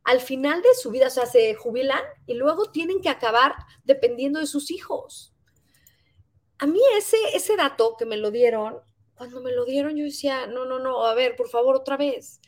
al 0.03 0.19
final 0.19 0.61
de 0.61 0.73
su 0.73 0.89
vida, 0.89 1.07
o 1.07 1.11
sea, 1.11 1.25
se 1.25 1.53
jubilan 1.55 2.01
y 2.25 2.33
luego 2.33 2.71
tienen 2.71 3.01
que 3.01 3.09
acabar 3.09 3.53
dependiendo 3.83 4.39
de 4.39 4.47
sus 4.47 4.71
hijos. 4.71 5.33
A 6.57 6.65
mí 6.65 6.79
ese, 6.97 7.17
ese 7.33 7.55
dato 7.55 7.95
que 7.97 8.05
me 8.05 8.17
lo 8.17 8.31
dieron, 8.31 8.79
cuando 9.21 9.39
me 9.39 9.51
lo 9.51 9.65
dieron 9.65 9.95
yo 9.95 10.05
decía, 10.05 10.47
no, 10.47 10.65
no, 10.65 10.79
no, 10.79 11.05
a 11.05 11.13
ver, 11.13 11.35
por 11.35 11.47
favor, 11.47 11.75
otra 11.75 11.95
vez. 11.95 12.41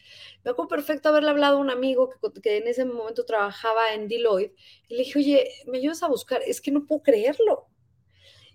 Me 0.44 0.50
acuerdo 0.50 0.70
perfecto 0.70 1.10
haberle 1.10 1.30
hablado 1.30 1.58
a 1.58 1.60
un 1.60 1.70
amigo 1.70 2.10
que, 2.42 2.58
en 2.58 2.68
ese 2.68 2.84
momento 2.84 3.26
trabajaba 3.26 3.94
en 3.94 4.08
Deloitte 4.08 4.56
y 4.88 4.96
le 4.96 5.04
dije, 5.04 5.20
oye, 5.20 5.50
¿me 5.68 5.78
ayudas 5.78 6.02
a 6.02 6.08
buscar? 6.08 6.42
Es 6.42 6.62
que 6.62 6.72
no 6.72 6.88
puedo 6.88 7.04
creerlo. 7.04 7.68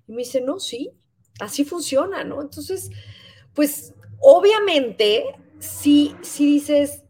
Y 0.09 0.11
me 0.11 0.23
dice, 0.23 0.41
no, 0.41 0.59
sí, 0.59 0.91
así 1.39 1.65
funciona, 1.65 2.25
¿no? 2.25 2.43
Entonces, 2.43 2.91
pues 3.55 3.95
obviamente, 4.19 5.25
si, 5.61 6.17
si 6.21 6.45
dices, 6.45 7.05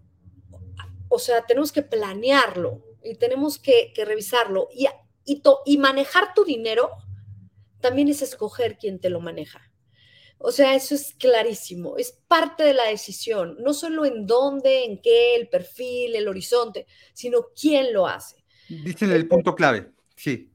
o 1.09 1.19
sea, 1.19 1.47
tenemos 1.47 1.73
que 1.73 1.81
planearlo 1.81 2.83
y 3.03 3.15
tenemos 3.15 3.59
que, 3.59 3.95
revisarlo 3.97 4.69
y, 4.71 4.87
y, 5.25 5.43
y 5.65 5.79
manejar 5.79 6.35
tu 6.35 6.45
dinero, 6.45 6.91
también 7.81 8.09
es 8.09 8.21
escoger 8.21 8.77
quién 8.77 9.01
te 9.01 9.09
lo 9.09 9.21
maneja. 9.21 9.68
O 10.39 10.53
sea, 10.53 10.75
eso 10.75 10.95
es 10.95 11.15
clarísimo, 11.19 11.97
es 11.97 12.17
parte 12.29 12.63
de 12.63 12.75
la 12.75 12.85
decisión, 12.85 13.57
no 13.61 13.75
solo 13.75 14.07
en 14.07 14.25
dónde, 14.25 14.85
en 14.85 15.03
qué, 15.03 15.35
el 15.35 15.49
perfil, 15.49 16.15
el 16.15 16.29
horizonte, 16.29 16.87
sino 17.13 17.47
quién 17.61 17.93
lo 17.93 18.07
hace. 18.07 18.37
Dicen 18.69 19.11
el 19.11 19.27
punto 19.27 19.55
clave, 19.55 19.91
sí. 20.15 20.53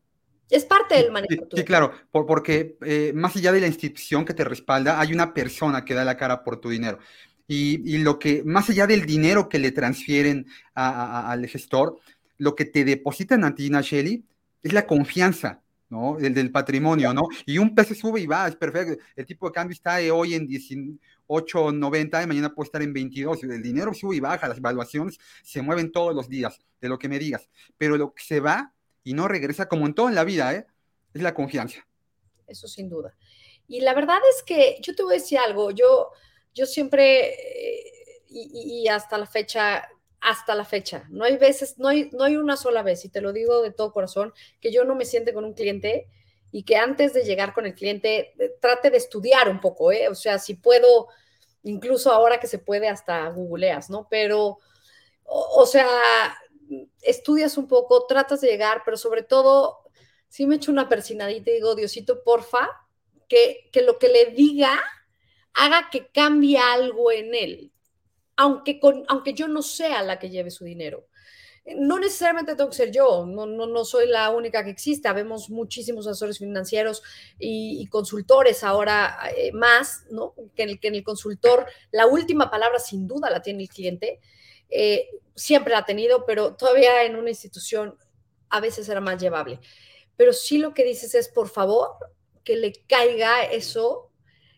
Es 0.50 0.66
parte 0.66 0.96
del 0.96 1.12
manejo. 1.12 1.48
Sí, 1.54 1.64
claro, 1.64 1.92
porque 2.12 2.78
eh, 2.86 3.12
más 3.16 3.36
allá 3.36 3.52
de 3.52 3.62
la 3.62 3.68
institución 3.68 4.24
que 4.24 4.34
te 4.34 4.44
respalda, 4.44 5.00
hay 5.00 5.12
una 5.12 5.34
persona 5.34 5.84
que 5.84 5.96
da 5.96 6.06
la 6.06 6.16
cara 6.16 6.44
por 6.44 6.62
tu 6.62 6.70
dinero. 6.70 7.00
Y, 7.48 7.98
lo 7.98 8.20
que, 8.20 8.44
más 8.46 8.70
allá 8.70 8.88
del 8.88 9.06
dinero 9.06 9.50
que 9.50 9.60
le 9.60 9.72
transfieren 9.72 10.48
al 10.74 11.46
gestor, 11.48 12.00
lo 12.38 12.56
que 12.56 12.66
te 12.66 12.86
depositan 12.86 13.44
a 13.44 13.54
ti, 13.54 13.70
Shelly, 13.70 14.26
es 14.62 14.74
la 14.74 14.88
confianza, 14.88 15.63
¿no? 15.90 16.18
El 16.18 16.34
del 16.34 16.52
patrimonio, 16.52 17.14
¿no? 17.14 17.24
Y 17.46 17.58
un 17.58 17.76
peso 17.76 17.94
sube 17.94 18.22
y 18.22 18.26
va, 18.26 18.48
es 18.48 18.56
perfecto. 18.56 19.04
El 19.16 19.26
tipo 19.26 19.48
de 19.48 19.54
cambio 19.54 19.74
está 19.74 19.98
hoy 20.14 20.34
en 20.34 20.48
18.90 20.48 22.24
y 22.24 22.28
mañana 22.28 22.54
puede 22.54 22.68
estar 22.68 22.82
en 22.82 22.94
22. 22.94 23.44
El 23.44 23.62
dinero 23.62 23.94
sube 23.94 24.16
y 24.16 24.20
baja, 24.20 24.48
las 24.48 24.58
evaluaciones 24.58 25.18
se 25.44 25.62
mueven 25.62 25.92
todos 25.92 26.16
los 26.16 26.30
días, 26.30 26.60
de 26.82 26.90
lo 26.90 26.98
que 26.98 27.10
me 27.10 27.20
digas. 27.20 27.50
Pero 27.78 27.98
lo 27.98 28.14
que 28.14 28.24
se 28.24 28.40
va 28.40 28.74
y 29.04 29.14
no 29.14 29.28
regresa, 29.28 29.68
como 29.68 29.86
en 29.86 29.94
todo 29.94 30.10
en 30.10 30.16
la 30.16 30.24
vida, 30.24 30.54
¿eh? 30.54 30.66
es 31.14 31.22
la 31.22 31.34
confianza. 31.34 31.86
Eso 32.48 32.68
sin 32.68 32.90
duda. 32.90 33.16
Y 33.68 33.82
la 33.82 33.94
verdad 33.94 34.20
es 34.36 34.44
que 34.44 34.78
yo 34.82 34.96
te 34.96 35.04
voy 35.04 35.16
a 35.16 35.20
decir 35.20 35.38
algo, 35.40 35.72
yo, 35.72 36.10
yo 36.54 36.66
siempre, 36.66 37.30
eh, 37.30 37.84
y, 38.30 38.88
hasta 38.88 39.18
la 39.18 39.26
fecha, 39.26 39.88
hasta 40.24 40.56
la 40.56 40.66
fecha, 40.66 41.06
no 41.10 41.26
hay 41.26 41.38
veces, 41.38 41.78
no 41.78 41.90
hay, 41.90 42.10
no 42.14 42.24
hay 42.24 42.38
una 42.38 42.56
sola 42.56 42.82
vez, 42.82 43.04
y 43.06 43.10
te 43.10 43.22
lo 43.22 43.34
digo 43.34 43.62
de 43.62 43.72
todo 43.72 43.92
corazón, 43.92 44.34
que 44.62 44.72
yo 44.72 44.86
no 44.86 44.96
me 44.96 45.06
siente 45.06 45.34
con 45.34 45.44
un 45.44 45.54
cliente 45.54 46.08
y 46.52 46.64
que 46.64 46.78
antes 46.78 47.14
de 47.14 47.24
llegar 47.24 47.54
con 47.54 47.66
el 47.66 47.74
cliente 47.74 48.34
eh, 48.40 48.56
trate 48.62 48.90
de 48.90 48.98
estudiar 48.98 49.50
un 49.50 49.60
poco, 49.60 49.92
¿eh? 49.92 50.08
O 50.08 50.16
sea, 50.16 50.40
si 50.40 50.54
puedo, 50.54 51.08
incluso 51.64 52.12
ahora 52.12 52.40
que 52.40 52.48
se 52.48 52.60
puede, 52.60 52.88
hasta 52.88 53.28
googleas, 53.30 53.90
¿no? 53.90 54.08
Pero, 54.10 54.60
o, 55.26 55.66
sea, 55.66 55.88
estudias 57.02 57.58
un 57.58 57.68
poco, 57.68 58.06
tratas 58.06 58.42
de 58.42 58.50
llegar, 58.50 58.84
pero 58.86 58.98
sobre 58.98 59.24
todo, 59.24 59.80
si 60.30 60.46
me 60.46 60.56
echo 60.56 60.72
una 60.72 60.88
persinadita 60.88 61.50
y 61.50 61.56
digo, 61.56 61.76
Diosito, 61.76 62.24
porfa, 62.24 62.70
que, 63.28 63.70
que 63.72 63.82
lo 63.82 63.98
que 63.98 64.10
le 64.10 64.28
diga 64.28 64.80
haga 65.54 65.90
que 65.92 66.08
cambie 66.12 66.60
algo 66.60 67.12
en 67.12 67.34
él, 67.34 67.74
aunque, 68.36 68.80
con, 68.80 69.04
aunque 69.08 69.34
yo 69.34 69.48
no 69.48 69.62
sea 69.62 70.04
la 70.04 70.20
que 70.20 70.30
lleve 70.30 70.52
su 70.52 70.66
dinero. 70.66 71.08
No 71.78 71.98
necesariamente 71.98 72.56
tengo 72.56 72.72
que 72.72 72.76
ser 72.76 72.92
yo, 72.92 73.26
no, 73.26 73.46
no, 73.46 73.66
no 73.66 73.86
soy 73.86 74.08
la 74.08 74.30
única 74.32 74.66
que 74.66 74.72
existe. 74.72 75.12
Vemos 75.14 75.50
muchísimos 75.50 76.06
asesores 76.08 76.40
financieros 76.40 77.02
y, 77.40 77.88
consultores 77.88 78.66
ahora 78.66 79.18
eh, 79.38 79.54
más, 79.54 80.06
¿no? 80.12 80.34
Que 80.56 80.64
en, 80.64 80.70
el, 80.70 80.80
que 80.80 80.90
en 80.90 80.96
el 80.96 81.04
consultor 81.04 81.66
la 81.92 82.06
última 82.06 82.52
palabra 82.52 82.80
sin 82.80 83.08
duda 83.08 83.30
la 83.30 83.42
tiene 83.42 83.64
el 83.64 83.70
cliente. 83.70 84.20
Eh, 84.70 85.08
siempre 85.36 85.72
la 85.72 85.80
ha 85.80 85.86
tenido, 85.86 86.26
pero 86.26 86.56
todavía 86.56 87.06
en 87.06 87.16
una 87.16 87.30
institución 87.30 87.98
a 88.50 88.60
veces 88.60 88.90
era 88.90 89.00
más 89.00 89.22
llevable. 89.22 89.60
Pero 90.18 90.34
sí 90.34 90.58
lo 90.58 90.74
que 90.74 90.84
dices 90.84 91.16
es, 91.16 91.30
por 91.30 91.48
favor, 91.48 91.92
que 92.44 92.58
le 92.58 92.74
caiga 92.74 93.46
eso 93.46 94.12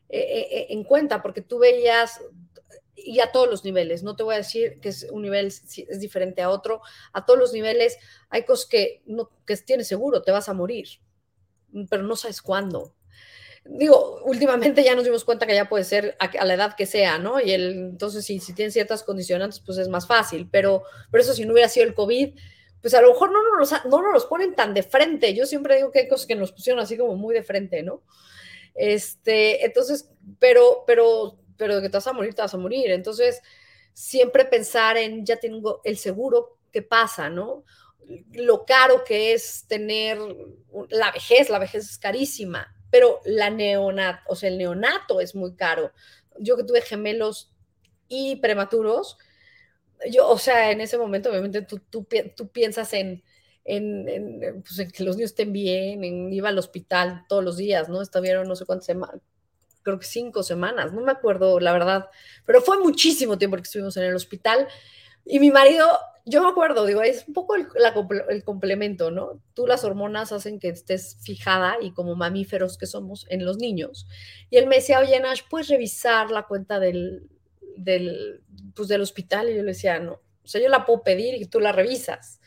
eh, 0.10 0.68
en 0.70 0.84
cuenta, 0.84 1.22
porque 1.22 1.42
tú 1.42 1.60
veías 1.60 2.20
y 2.96 3.20
a 3.20 3.32
todos 3.32 3.50
los 3.50 3.64
niveles. 3.64 4.04
No 4.04 4.16
te 4.16 4.24
voy 4.24 4.36
a 4.36 4.40
decir 4.40 4.80
que 4.82 4.90
es 4.90 5.08
un 5.12 5.22
nivel 5.22 5.48
es 5.48 6.00
diferente 6.00 6.42
a 6.42 6.50
otro. 6.50 6.82
A 7.14 7.26
todos 7.26 7.40
los 7.40 7.54
niveles 7.54 7.98
hay 8.30 8.44
cosas 8.44 8.68
que, 8.68 9.02
no, 9.06 9.30
que 9.46 9.58
tienes 9.58 9.88
seguro, 9.88 10.22
te 10.22 10.32
vas 10.32 10.50
a 10.50 10.54
morir, 10.54 10.88
pero 11.90 12.04
no 12.04 12.16
sabes 12.16 12.42
cuándo. 12.42 12.94
Digo, 13.68 14.22
últimamente 14.24 14.84
ya 14.84 14.94
nos 14.94 15.06
dimos 15.06 15.26
cuenta 15.26 15.48
que 15.48 15.56
ya 15.56 15.68
puede 15.68 15.84
ser 15.84 16.16
a, 16.20 16.46
la 16.46 16.54
edad 16.54 16.76
que 16.76 16.86
sea, 16.86 17.18
¿no? 17.18 17.42
Y 17.42 17.52
entonces, 17.52 18.24
si, 18.24 18.40
si 18.40 18.54
tienes 18.54 18.74
ciertas 18.74 19.02
condicionantes, 19.04 19.60
pues 19.60 19.80
es 19.80 19.88
más 19.88 20.06
fácil. 20.06 20.48
Pero, 20.52 20.84
pero 21.10 21.24
eso, 21.24 21.34
si 21.34 21.46
no 21.46 21.54
hubiera 21.54 21.68
sido 21.68 21.88
el 21.88 21.96
COVID, 21.96 22.36
pues 22.82 22.94
a 22.94 23.02
lo 23.02 23.10
mejor 23.10 23.32
no 23.32 23.40
nos, 23.58 23.72
no 23.86 24.04
nos 24.04 24.14
los 24.14 24.26
ponen 24.28 24.54
tan 24.54 24.76
de 24.76 24.84
frente. 24.84 25.34
Yo 25.34 25.48
siempre 25.48 25.78
digo 25.78 25.92
que 25.92 26.02
hay 26.02 26.08
cosas 26.08 26.28
que 26.28 26.36
nos 26.36 26.52
pusieron 26.52 26.80
así 26.80 26.96
como 26.96 27.16
muy 27.16 27.34
de 27.34 27.42
frente, 27.42 27.82
¿no? 27.82 28.04
Este, 28.76 29.66
entonces, 29.66 30.12
pero, 30.38 30.84
pero 30.86 31.40
pero 31.58 31.76
de 31.76 31.82
que 31.82 31.90
te 31.90 31.98
vas 31.98 32.08
a 32.08 32.14
morir, 32.14 32.34
te 32.34 32.42
vas 32.42 32.54
a 32.54 32.58
morir. 32.58 32.92
Entonces, 32.92 33.42
siempre 33.94 34.46
pensar 34.46 34.98
en, 34.98 35.26
ya 35.26 35.38
tengo 35.38 35.82
el 35.84 35.98
seguro, 35.98 36.58
¿qué 36.72 36.82
pasa, 36.82 37.30
no? 37.30 37.64
Lo 38.34 38.66
caro 38.66 39.04
que 39.04 39.34
es 39.34 39.66
tener 39.68 40.20
la 40.90 41.12
vejez, 41.12 41.50
la 41.50 41.60
vejez 41.60 41.90
es 41.90 41.98
carísima, 41.98 42.76
pero 42.92 43.22
la 43.26 43.50
neonato, 43.50 44.22
o 44.28 44.36
sea, 44.36 44.50
el 44.50 44.58
neonato 44.58 45.22
es 45.22 45.34
muy 45.34 45.56
caro. 45.56 45.92
Yo 46.38 46.58
que 46.58 46.64
tuve 46.64 46.82
gemelos 46.82 47.54
y 48.08 48.36
prematuros, 48.38 49.18
yo, 50.12 50.30
o 50.30 50.38
sea, 50.38 50.72
en 50.72 50.82
ese 50.82 50.98
momento, 50.98 51.30
obviamente, 51.30 51.62
tú, 51.62 51.80
tú, 51.80 52.06
piensas 52.50 52.94
en, 52.94 53.24
en, 53.64 54.08
en, 54.10 54.62
pues 54.62 54.78
en, 54.80 54.92
que 54.92 55.04
los 55.04 55.16
niños 55.16 55.32
estén 55.32 55.54
bien, 55.54 56.04
en 56.04 56.32
ir 56.32 56.46
al 56.46 56.58
hospital 56.58 57.26
todos 57.28 57.44
los 57.44 57.58
días, 57.58 57.90
¿no? 57.90 58.02
Estuvieron 58.02 58.48
no 58.48 58.56
sé 58.56 58.66
cuántas 58.66 58.86
semanas, 58.86 59.22
creo 59.86 60.00
que 60.00 60.06
cinco 60.06 60.44
semanas, 60.44 60.92
no 60.92 61.02
me 61.02 61.12
acuerdo 61.14 61.62
la 61.62 61.72
verdad, 61.72 62.10
pero 62.46 62.60
fue 62.60 62.80
muchísimo 62.80 63.38
tiempo 63.38 63.56
que 63.56 63.64
estuvimos 63.64 63.96
en 63.96 64.04
el 64.04 64.16
hospital 64.16 64.68
y 65.26 65.40
mi 65.40 65.52
marido, 65.52 65.88
yo 66.26 66.42
me 66.42 66.50
acuerdo, 66.50 66.86
digo, 66.86 67.02
es 67.02 67.28
un 67.28 67.34
poco 67.34 67.56
el, 67.56 67.68
el, 68.30 68.44
complemento, 68.44 69.10
¿no? 69.10 69.42
Tú 69.54 69.66
las 69.66 69.84
hormonas 69.84 70.32
hacen 70.32 70.60
que 70.60 70.70
estés 70.70 71.18
fijada 71.22 71.78
y 71.82 71.94
como 71.94 72.16
mamíferos 72.16 72.78
que 72.78 72.86
somos 72.86 73.26
en 73.30 73.44
los 73.44 73.58
niños. 73.58 74.08
Y 74.52 74.58
él 74.58 74.68
me 74.68 74.76
decía, 74.76 75.00
oye, 75.00 75.20
Nash, 75.20 75.42
¿puedes 75.50 75.68
revisar 75.68 76.30
la 76.30 76.44
cuenta 76.44 76.80
del, 76.80 77.28
del, 77.78 78.44
pues, 78.76 78.88
del 78.88 79.02
hospital? 79.02 79.50
Y 79.50 79.56
yo 79.56 79.64
le 79.64 79.72
decía, 79.72 80.00
no, 80.00 80.14
o 80.14 80.48
sea, 80.48 80.62
yo 80.62 80.70
la 80.70 80.86
puedo 80.86 81.02
pedir 81.02 81.42
y 81.42 81.46
tú 81.46 81.60
la 81.60 81.72
revisas. 81.72 82.40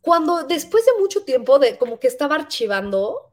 Cuando 0.00 0.44
después 0.44 0.86
de 0.86 0.92
mucho 0.98 1.24
tiempo 1.24 1.58
de 1.58 1.76
como 1.76 2.00
que 2.00 2.06
estaba 2.06 2.36
archivando, 2.36 3.27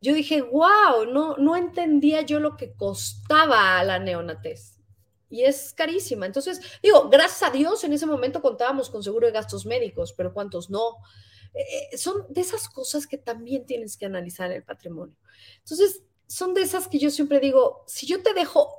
yo 0.00 0.14
dije, 0.14 0.42
wow, 0.42 1.06
no, 1.10 1.36
no 1.36 1.56
entendía 1.56 2.22
yo 2.22 2.40
lo 2.40 2.56
que 2.56 2.72
costaba 2.72 3.82
la 3.82 3.98
neonatez. 3.98 4.80
Y 5.28 5.42
es 5.42 5.72
carísima. 5.72 6.26
Entonces, 6.26 6.60
digo, 6.82 7.08
gracias 7.08 7.42
a 7.42 7.52
Dios 7.52 7.82
en 7.84 7.92
ese 7.92 8.06
momento 8.06 8.42
contábamos 8.42 8.90
con 8.90 9.02
seguro 9.02 9.26
de 9.26 9.32
gastos 9.32 9.66
médicos, 9.66 10.12
pero 10.12 10.32
¿cuántos 10.32 10.70
no? 10.70 10.96
Eh, 11.54 11.88
eh, 11.92 11.98
son 11.98 12.26
de 12.28 12.42
esas 12.42 12.68
cosas 12.68 13.06
que 13.06 13.18
también 13.18 13.66
tienes 13.66 13.96
que 13.96 14.06
analizar 14.06 14.52
el 14.52 14.62
patrimonio. 14.62 15.16
Entonces, 15.58 16.02
son 16.26 16.54
de 16.54 16.62
esas 16.62 16.88
que 16.88 16.98
yo 16.98 17.10
siempre 17.10 17.40
digo, 17.40 17.84
si 17.86 18.06
yo 18.06 18.22
te 18.22 18.34
dejo, 18.34 18.72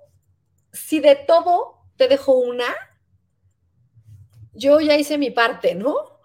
si 0.72 1.00
de 1.00 1.16
todo 1.16 1.80
te 1.96 2.08
dejo 2.08 2.34
una, 2.34 2.68
yo 4.54 4.80
ya 4.80 4.98
hice 4.98 5.18
mi 5.18 5.32
parte, 5.32 5.76
¿no? 5.76 6.17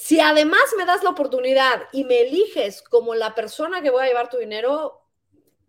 Si 0.00 0.20
además 0.20 0.60
me 0.76 0.84
das 0.84 1.02
la 1.02 1.10
oportunidad 1.10 1.88
y 1.90 2.04
me 2.04 2.20
eliges 2.20 2.82
como 2.82 3.16
la 3.16 3.34
persona 3.34 3.82
que 3.82 3.90
voy 3.90 4.04
a 4.04 4.06
llevar 4.06 4.30
tu 4.30 4.36
dinero, 4.36 5.02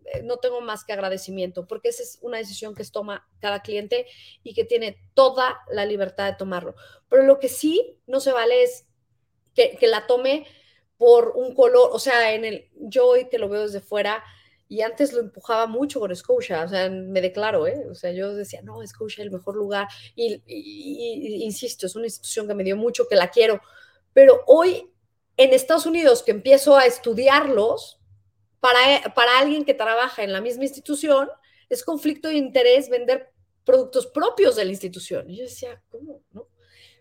eh, 0.04 0.22
no 0.22 0.36
tengo 0.36 0.60
más 0.60 0.84
que 0.84 0.92
agradecimiento, 0.92 1.66
porque 1.66 1.88
esa 1.88 2.04
es 2.04 2.20
una 2.22 2.38
decisión 2.38 2.76
que 2.76 2.84
toma 2.84 3.28
cada 3.40 3.60
cliente 3.60 4.06
y 4.44 4.54
que 4.54 4.64
tiene 4.64 5.02
toda 5.14 5.58
la 5.72 5.84
libertad 5.84 6.26
de 6.26 6.36
tomarlo. 6.36 6.76
Pero 7.08 7.24
lo 7.24 7.40
que 7.40 7.48
sí 7.48 7.98
no 8.06 8.20
se 8.20 8.30
vale 8.30 8.62
es 8.62 8.86
que, 9.52 9.76
la 9.88 10.06
tome 10.06 10.46
por 10.96 11.32
un 11.34 11.52
color, 11.52 11.90
o 11.92 11.98
sea, 11.98 12.32
en 12.32 12.44
el, 12.44 12.70
yo 12.76 13.08
hoy 13.08 13.28
que 13.28 13.38
lo 13.40 13.48
veo 13.48 13.62
desde 13.62 13.80
fuera, 13.80 14.22
y 14.68 14.82
antes 14.82 15.12
lo 15.12 15.18
empujaba 15.18 15.66
mucho 15.66 15.98
con 15.98 16.14
Scotia, 16.14 16.62
o 16.62 16.68
sea, 16.68 16.88
me 16.88 17.20
declaro, 17.20 17.66
¿eh? 17.66 17.84
O 17.90 17.96
sea, 17.96 18.12
yo 18.12 18.32
decía, 18.36 18.62
no, 18.62 18.86
Scotia 18.86 19.22
es 19.22 19.26
el 19.26 19.32
mejor 19.32 19.56
lugar, 19.56 19.88
y, 20.14 20.40
insisto, 21.42 21.86
es 21.86 21.96
una 21.96 22.06
institución 22.06 22.46
que 22.46 22.54
me 22.54 22.62
dio 22.62 22.76
mucho, 22.76 23.08
que 23.08 23.16
la 23.16 23.28
quiero, 23.28 23.60
pero 24.12 24.42
hoy 24.46 24.90
en 25.36 25.52
Estados 25.52 25.86
Unidos 25.86 26.22
que 26.22 26.32
empiezo 26.32 26.76
a 26.76 26.86
estudiarlos, 26.86 28.00
para, 28.60 29.14
para 29.14 29.38
alguien 29.38 29.64
que 29.64 29.74
trabaja 29.74 30.22
en 30.22 30.32
la 30.32 30.40
misma 30.40 30.64
institución, 30.64 31.28
es 31.68 31.82
conflicto 31.82 32.28
de 32.28 32.34
interés 32.34 32.90
vender 32.90 33.32
productos 33.64 34.06
propios 34.06 34.56
de 34.56 34.64
la 34.64 34.70
institución. 34.70 35.30
Y 35.30 35.38
yo 35.38 35.44
decía, 35.44 35.82
¿cómo? 35.88 36.22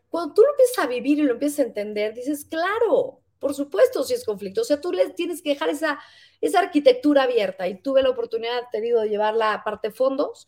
Cuando 0.10 0.34
tú 0.34 0.42
lo 0.42 0.52
empiezas 0.52 0.80
a 0.80 0.88
vivir 0.88 1.20
y 1.20 1.24
lo 1.24 1.34
empiezas 1.34 1.60
a 1.60 1.64
entender, 1.64 2.14
dices, 2.14 2.46
claro, 2.46 3.22
por 3.40 3.54
supuesto, 3.54 4.04
si 4.04 4.14
es 4.14 4.24
conflicto. 4.24 4.62
O 4.62 4.64
sea, 4.64 4.80
tú 4.80 4.92
le 4.92 5.10
tienes 5.10 5.42
que 5.42 5.50
dejar 5.50 5.70
esa, 5.70 6.00
esa 6.42 6.60
arquitectura 6.60 7.24
abierta. 7.24 7.68
Y 7.68 7.82
tuve 7.82 8.04
la 8.04 8.10
oportunidad, 8.10 8.64
te 8.72 8.82
digo, 8.82 9.02
de 9.02 9.10
llevar 9.10 9.36
la 9.36 9.64
parte 9.64 9.92
fondos 9.92 10.48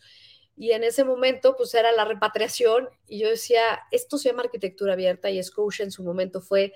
y 0.56 0.72
en 0.72 0.84
ese 0.84 1.04
momento 1.04 1.56
pues 1.58 1.74
era 1.74 1.92
la 1.92 2.06
repatriación 2.06 2.90
y 3.08 3.20
yo 3.20 3.30
decía, 3.30 3.62
esto 3.92 4.18
se 4.18 4.30
llama 4.30 4.44
arquitectura 4.44 4.94
abierta 4.94 5.30
y 5.30 5.42
Scotia 5.42 5.84
en 5.84 5.92
su 5.92 6.04
momento 6.04 6.42
fue 6.42 6.74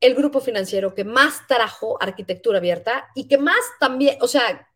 el 0.00 0.14
grupo 0.14 0.40
financiero 0.40 0.94
que 0.94 1.04
más 1.04 1.46
trajo 1.46 2.02
arquitectura 2.02 2.58
abierta 2.58 3.08
y 3.14 3.28
que 3.28 3.38
más 3.38 3.60
también, 3.78 4.16
o 4.20 4.28
sea, 4.28 4.68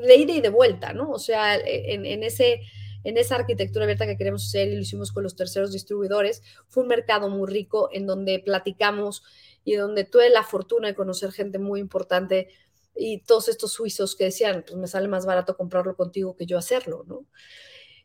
de 0.00 0.16
ida 0.16 0.32
y 0.32 0.40
de 0.40 0.48
vuelta, 0.48 0.92
¿no? 0.92 1.10
O 1.10 1.18
sea, 1.18 1.56
en, 1.56 2.22
ese, 2.22 2.60
en 3.04 3.16
esa 3.16 3.36
arquitectura 3.36 3.84
abierta 3.84 4.06
que 4.06 4.16
queremos 4.16 4.46
hacer 4.46 4.68
y 4.68 4.74
lo 4.74 4.80
hicimos 4.80 5.12
con 5.12 5.22
los 5.22 5.36
terceros 5.36 5.72
distribuidores, 5.72 6.42
fue 6.68 6.82
un 6.82 6.88
mercado 6.88 7.28
muy 7.28 7.48
rico 7.48 7.88
en 7.92 8.06
donde 8.06 8.40
platicamos 8.40 9.22
y 9.64 9.74
donde 9.74 10.04
tuve 10.04 10.28
la 10.28 10.42
fortuna 10.42 10.88
de 10.88 10.94
conocer 10.94 11.32
gente 11.32 11.58
muy 11.58 11.80
importante 11.80 12.48
y 12.94 13.22
todos 13.22 13.48
estos 13.48 13.72
suizos 13.72 14.14
que 14.14 14.24
decían, 14.24 14.64
pues 14.66 14.76
me 14.76 14.86
sale 14.86 15.08
más 15.08 15.26
barato 15.26 15.56
comprarlo 15.56 15.96
contigo 15.96 16.36
que 16.36 16.46
yo 16.46 16.58
hacerlo, 16.58 17.04
¿no? 17.06 17.26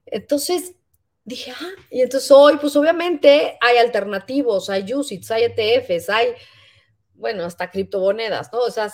Entonces 0.05 0.75
dije, 1.23 1.51
ah, 1.51 1.81
y 1.91 2.01
entonces 2.01 2.29
hoy, 2.31 2.57
pues 2.57 2.75
obviamente 2.75 3.57
hay 3.61 3.77
alternativos, 3.77 4.69
hay 4.69 4.91
USITs, 4.93 5.31
hay 5.31 5.43
ETFs, 5.43 6.09
hay, 6.09 6.29
bueno, 7.13 7.45
hasta 7.45 7.69
criptomonedas, 7.69 8.51
¿no? 8.51 8.59
O 8.59 8.71
sea, 8.71 8.87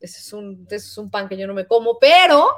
ese 0.00 0.20
es 0.20 0.32
un, 0.32 0.66
es 0.70 0.96
un 0.96 1.10
pan 1.10 1.28
que 1.28 1.36
yo 1.36 1.46
no 1.46 1.54
me 1.54 1.66
como, 1.66 1.98
pero, 1.98 2.48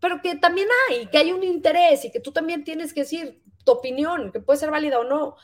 pero 0.00 0.20
que 0.22 0.36
también 0.36 0.68
hay, 0.88 1.06
que 1.08 1.18
hay 1.18 1.32
un 1.32 1.42
interés 1.44 2.04
y 2.04 2.10
que 2.10 2.20
tú 2.20 2.32
también 2.32 2.64
tienes 2.64 2.94
que 2.94 3.00
decir 3.00 3.42
tu 3.64 3.72
opinión, 3.72 4.32
que 4.32 4.40
puede 4.40 4.58
ser 4.58 4.70
válida 4.70 4.98
o 5.00 5.04
no, 5.04 5.36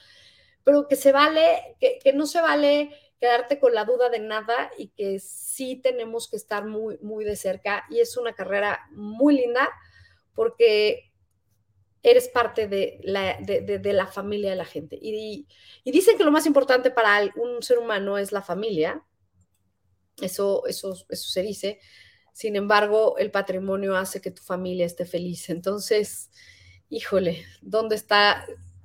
pero 0.65 0.89
que 0.89 0.97
se 0.97 1.13
vale, 1.13 1.77
que, 1.81 1.99
que 2.03 2.13
no 2.13 2.27
se 2.27 2.41
vale 2.41 2.97
quedarte 3.23 3.61
con 3.61 3.73
la 3.73 3.85
duda 3.85 4.09
de 4.09 4.19
nada 4.19 4.73
y 4.77 4.89
que 4.89 5.21
sí 5.21 5.77
tenemos 5.77 6.29
que 6.29 6.35
estar 6.35 6.67
muy, 6.67 6.99
muy 7.03 7.25
de 7.25 7.37
cerca. 7.37 7.85
Y 7.89 8.01
es 8.01 8.17
una 8.17 8.33
carrera 8.33 8.81
muy 8.91 9.37
linda 9.37 9.71
porque 10.35 11.13
eres 12.03 12.27
parte 12.27 12.67
de 12.67 12.99
la, 13.05 13.39
de, 13.41 13.93
la 13.93 14.09
familia 14.09 14.51
de 14.51 14.57
la 14.57 14.65
gente. 14.65 14.99
Y, 15.01 15.47
y, 15.85 15.93
dicen 15.93 16.19
que 16.19 16.25
lo 16.25 16.33
más 16.33 16.47
importante 16.47 16.91
para 16.91 17.33
un 17.37 17.63
ser 17.63 17.79
humano 17.79 18.19
es 18.19 18.33
la 18.33 18.43
familia. 18.43 19.05
Eso, 20.21 20.67
eso, 20.67 20.93
eso 21.09 21.31
se 21.31 21.43
dice. 21.43 21.79
Sin 22.33 22.57
embargo, 22.57 23.17
el 23.19 23.31
patrimonio 23.31 23.95
hace 23.95 24.21
que 24.21 24.33
tu 24.33 24.43
familia 24.43 24.85
esté 24.85 25.05
feliz. 25.05 25.49
Entonces, 25.49 26.33
híjole, 26.89 27.47
¿dónde 27.61 27.95
está 27.95 28.45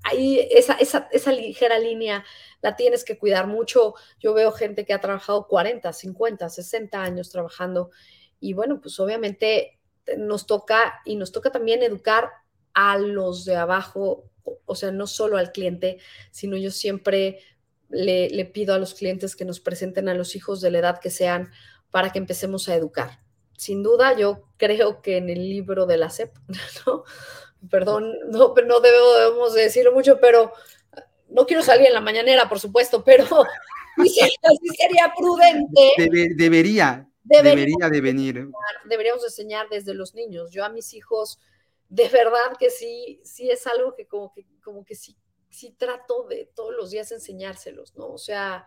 ahí 0.10 0.48
esa, 0.52 0.74
esa, 0.74 1.08
esa 1.12 1.32
ligera 1.32 1.80
línea? 1.80 2.24
La 2.62 2.76
tienes 2.76 3.04
que 3.04 3.18
cuidar 3.18 3.48
mucho. 3.48 3.96
Yo 4.20 4.34
veo 4.34 4.52
gente 4.52 4.86
que 4.86 4.94
ha 4.94 5.02
trabajado 5.02 5.48
40, 5.48 5.92
50, 5.94 6.50
60 6.50 7.02
años 7.02 7.30
trabajando. 7.30 7.92
Y 8.40 8.54
bueno, 8.54 8.80
pues 8.82 9.00
obviamente 9.00 9.80
nos 10.18 10.46
toca 10.46 11.02
y 11.06 11.16
nos 11.16 11.32
toca 11.32 11.52
también 11.52 11.84
educar 11.84 12.30
a 12.74 12.98
los 12.98 13.44
de 13.46 13.56
abajo, 13.56 14.30
o 14.66 14.76
sea, 14.76 14.92
no 14.92 15.08
solo 15.08 15.38
al 15.38 15.52
cliente, 15.52 15.98
sino 16.32 16.56
yo 16.58 16.72
siempre 16.72 17.40
le, 17.90 18.46
pido 18.46 18.74
a 18.74 18.80
los 18.80 18.94
clientes 18.94 19.36
que 19.36 19.46
nos 19.46 19.60
presenten 19.60 20.10
a 20.10 20.14
los 20.14 20.36
hijos 20.36 20.62
de 20.62 20.72
la 20.72 20.80
edad 20.80 21.00
que 21.00 21.10
sean 21.10 21.52
para 21.90 22.12
que 22.12 22.20
empecemos 22.20 22.70
a 22.70 22.76
educar. 22.76 23.22
Sin 23.58 23.82
duda, 23.82 24.16
yo 24.16 24.48
creo 24.58 25.02
que 25.02 25.18
en 25.18 25.30
el 25.30 25.50
libro 25.50 25.86
de 25.86 25.98
la 25.98 26.10
CEP, 26.10 26.36
¿no? 26.86 27.04
Perdón, 27.70 28.14
no, 28.30 28.54
no 28.66 28.80
debemos 28.80 29.54
decirlo 29.54 29.92
mucho, 29.92 30.20
pero 30.20 30.54
no 31.30 31.46
quiero 31.46 31.64
salir 31.64 31.88
en 31.88 31.94
la 31.94 32.02
mañanera, 32.02 32.48
por 32.48 32.60
supuesto, 32.60 33.04
pero 33.04 33.26
sí, 34.04 34.20
sería 34.78 35.14
prudente. 35.18 35.94
debería, 36.36 37.08
debería, 37.24 37.90
de 37.90 38.02
venir. 38.02 38.48
Deberíamos 38.86 39.24
enseñar 39.24 39.68
desde 39.70 39.94
los 39.94 40.14
niños. 40.14 40.52
Yo 40.52 40.64
a 40.64 40.70
mis 40.70 40.94
hijos 40.94 41.40
de 41.90 42.10
verdad 42.10 42.58
que 42.60 42.70
sí, 42.70 43.22
sí 43.24 43.50
es 43.50 43.66
algo 43.68 43.96
que 43.96 44.08
como 44.08 44.32
que, 44.34 44.46
como 44.64 44.84
que 44.84 44.96
sí, 44.96 45.16
sí 45.50 45.72
trato 45.78 46.24
de 46.28 46.50
todos 46.54 46.74
los 46.76 46.92
días 46.92 47.12
enseñárselos, 47.12 47.96
¿no? 47.96 48.08
O 48.08 48.18
sea, 48.18 48.66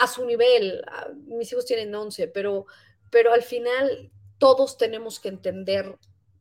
a 0.00 0.06
su 0.06 0.24
nivel, 0.26 0.82
mis 1.26 1.52
hijos 1.52 1.64
tienen 1.64 1.94
11, 1.94 2.28
pero, 2.28 2.66
pero 3.10 3.32
al 3.32 3.42
final 3.42 4.10
todos 4.38 4.76
tenemos 4.76 5.20
que 5.20 5.28
entender 5.28 5.98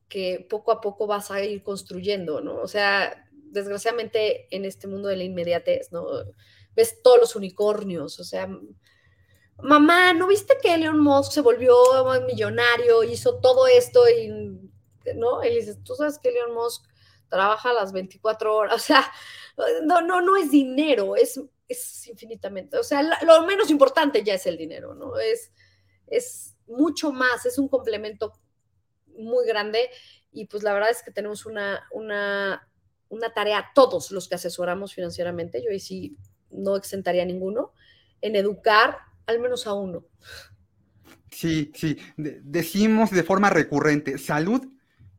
que 0.10 0.46
poco 0.50 0.72
a 0.72 0.82
poco 0.82 1.08
vas 1.08 1.32
a 1.32 1.44
ir 1.44 1.64
construyendo, 1.64 2.42
¿no? 2.42 2.62
O 2.62 2.68
sea, 2.68 3.28
desgraciadamente 3.32 4.48
en 4.56 4.66
este 4.66 4.88
mundo 4.88 5.10
de 5.10 5.18
la 5.18 5.24
inmediatez, 5.24 5.92
¿no? 5.92 6.06
Ves 6.76 7.02
todos 7.02 7.20
los 7.20 7.36
unicornios, 7.36 8.20
o 8.20 8.24
sea, 8.24 8.50
mamá, 9.62 10.14
¿no 10.14 10.28
viste 10.28 10.58
que 10.62 10.74
Elon 10.74 11.00
Musk 11.00 11.32
se 11.32 11.42
volvió 11.42 11.76
millonario, 12.28 13.04
hizo 13.04 13.40
todo 13.40 13.68
esto 13.68 14.08
y 14.08 14.60
¿no? 15.16 15.44
Y 15.44 15.56
dices, 15.56 15.84
tú 15.84 15.96
sabes 15.96 16.20
que 16.20 16.30
Elon 16.30 16.54
Musk 16.54 16.86
trabaja 17.30 17.74
las 17.74 17.92
24 17.92 18.56
horas, 18.56 18.76
o 18.76 18.80
sea, 18.80 19.12
no, 19.84 20.02
no, 20.02 20.22
no 20.22 20.38
es 20.38 20.52
dinero, 20.52 21.16
es, 21.16 21.40
es 21.68 22.08
infinitamente, 22.08 22.78
o 22.78 22.84
sea, 22.84 23.02
lo 23.24 23.46
menos 23.46 23.70
importante 23.70 24.24
ya 24.24 24.36
es 24.36 24.46
el 24.46 24.58
dinero, 24.58 24.94
¿no? 24.94 25.18
Es, 25.18 25.52
es 26.08 26.56
mucho 26.68 27.12
más, 27.12 27.46
es 27.46 27.58
un 27.58 27.68
complemento 27.68 28.34
muy 29.18 29.46
grande 29.46 29.90
y 30.32 30.46
pues 30.46 30.64
la 30.64 30.74
verdad 30.74 30.92
es 30.92 31.04
que 31.04 31.12
tenemos 31.12 31.46
una, 31.46 31.84
una, 31.92 32.68
una 33.10 33.34
tarea, 33.34 33.72
todos 33.74 34.12
los 34.12 34.28
que 34.28 34.36
asesoramos 34.36 34.94
financieramente, 34.94 35.64
yo 35.64 35.72
ahí 35.72 35.80
sí 35.80 36.18
no 36.50 36.76
exentaría 36.76 37.26
ninguno, 37.26 37.74
en 38.22 38.36
educar 38.36 38.98
al 39.26 39.40
menos 39.40 39.68
a 39.68 39.74
uno. 39.74 40.06
Sí, 41.32 41.72
sí, 41.76 41.98
decimos 42.16 43.12
de 43.12 43.24
forma 43.24 43.50
recurrente, 43.50 44.18
salud 44.18 44.68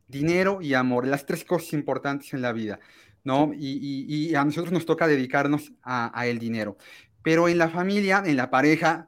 dinero 0.09 0.59
y 0.61 0.73
amor, 0.73 1.07
las 1.07 1.25
tres 1.25 1.45
cosas 1.45 1.71
importantes 1.73 2.33
en 2.33 2.41
la 2.41 2.51
vida, 2.51 2.79
¿no? 3.23 3.51
Y, 3.55 4.33
a 4.35 4.43
nosotros 4.43 4.73
nos 4.73 4.85
toca 4.85 5.07
dedicarnos 5.07 5.71
a, 5.83 6.25
el 6.25 6.39
dinero. 6.39 6.77
Pero 7.21 7.47
en 7.47 7.57
la 7.57 7.69
familia, 7.69 8.23
en 8.25 8.35
la 8.35 8.49
pareja, 8.49 9.07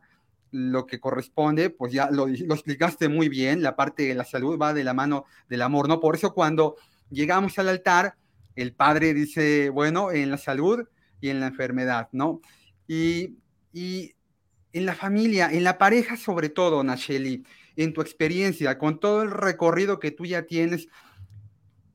lo 0.52 0.86
que 0.86 1.00
corresponde, 1.00 1.70
pues 1.70 1.94
ya 1.94 2.10
lo, 2.12 2.28
explicaste 2.28 3.08
muy 3.08 3.30
bien, 3.30 3.62
la 3.62 3.76
parte 3.76 4.04
de 4.04 4.16
la 4.16 4.26
salud 4.26 4.60
va 4.60 4.74
de 4.74 4.84
la 4.84 4.94
mano 4.94 5.26
del 5.50 5.62
amor, 5.62 5.88
¿no? 5.88 6.00
Por 6.00 6.16
eso 6.16 6.34
cuando 6.34 6.76
llegamos 7.10 7.58
al 7.58 7.70
altar, 7.70 8.16
el 8.56 8.74
padre 8.74 9.14
dice, 9.14 9.70
bueno, 9.70 10.12
en 10.12 10.30
la 10.30 10.38
salud 10.38 10.88
y 11.22 11.30
en 11.30 11.40
la 11.40 11.48
enfermedad, 11.48 12.10
¿no? 12.12 12.42
Y, 12.88 13.38
y 13.72 14.14
en 14.74 14.86
la 14.86 14.94
familia, 14.96 15.50
en 15.52 15.64
la 15.64 15.78
pareja 15.78 16.18
sobre 16.18 16.50
todo, 16.50 16.84
Nacheli, 16.84 17.46
en 17.78 17.94
tu 17.94 18.02
experiencia, 18.02 18.78
con 18.78 19.00
todo 19.00 19.24
el 19.24 19.32
recorrido 19.32 20.00
que 20.00 20.12
tú 20.12 20.26
ya 20.26 20.44
tienes, 20.44 20.88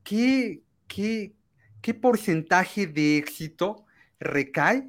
¿qué, 0.02 0.62
qué, 0.86 1.34
qué 1.82 1.94
porcentaje 1.94 2.86
de 2.86 3.18
éxito 3.18 3.84
recae 4.18 4.88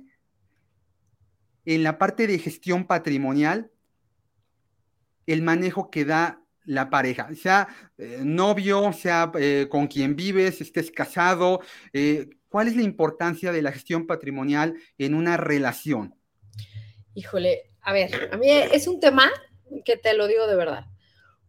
en 1.67 1.83
la 1.83 1.97
parte 1.97 2.27
de 2.27 2.39
gestión 2.39 2.87
patrimonial 2.87 3.69
el 5.25 5.41
manejo 5.41 5.91
que 5.91 6.05
da 6.05 6.41
la 6.63 6.89
pareja, 6.89 7.29
sea 7.35 7.67
eh, 7.97 8.21
novio, 8.23 8.93
sea 8.93 9.31
eh, 9.37 9.67
con 9.69 9.87
quien 9.87 10.15
vives, 10.15 10.61
estés 10.61 10.91
casado, 10.91 11.59
eh, 11.91 12.29
¿cuál 12.47 12.69
es 12.69 12.77
la 12.77 12.83
importancia 12.83 13.51
de 13.51 13.61
la 13.61 13.73
gestión 13.73 14.07
patrimonial 14.07 14.75
en 14.97 15.13
una 15.13 15.35
relación? 15.35 16.15
Híjole, 17.13 17.71
a 17.81 17.91
ver, 17.91 18.29
a 18.31 18.37
mí 18.37 18.49
es 18.49 18.87
un 18.87 19.01
tema 19.01 19.29
que 19.83 19.97
te 19.97 20.13
lo 20.13 20.27
digo 20.27 20.47
de 20.47 20.55
verdad. 20.55 20.85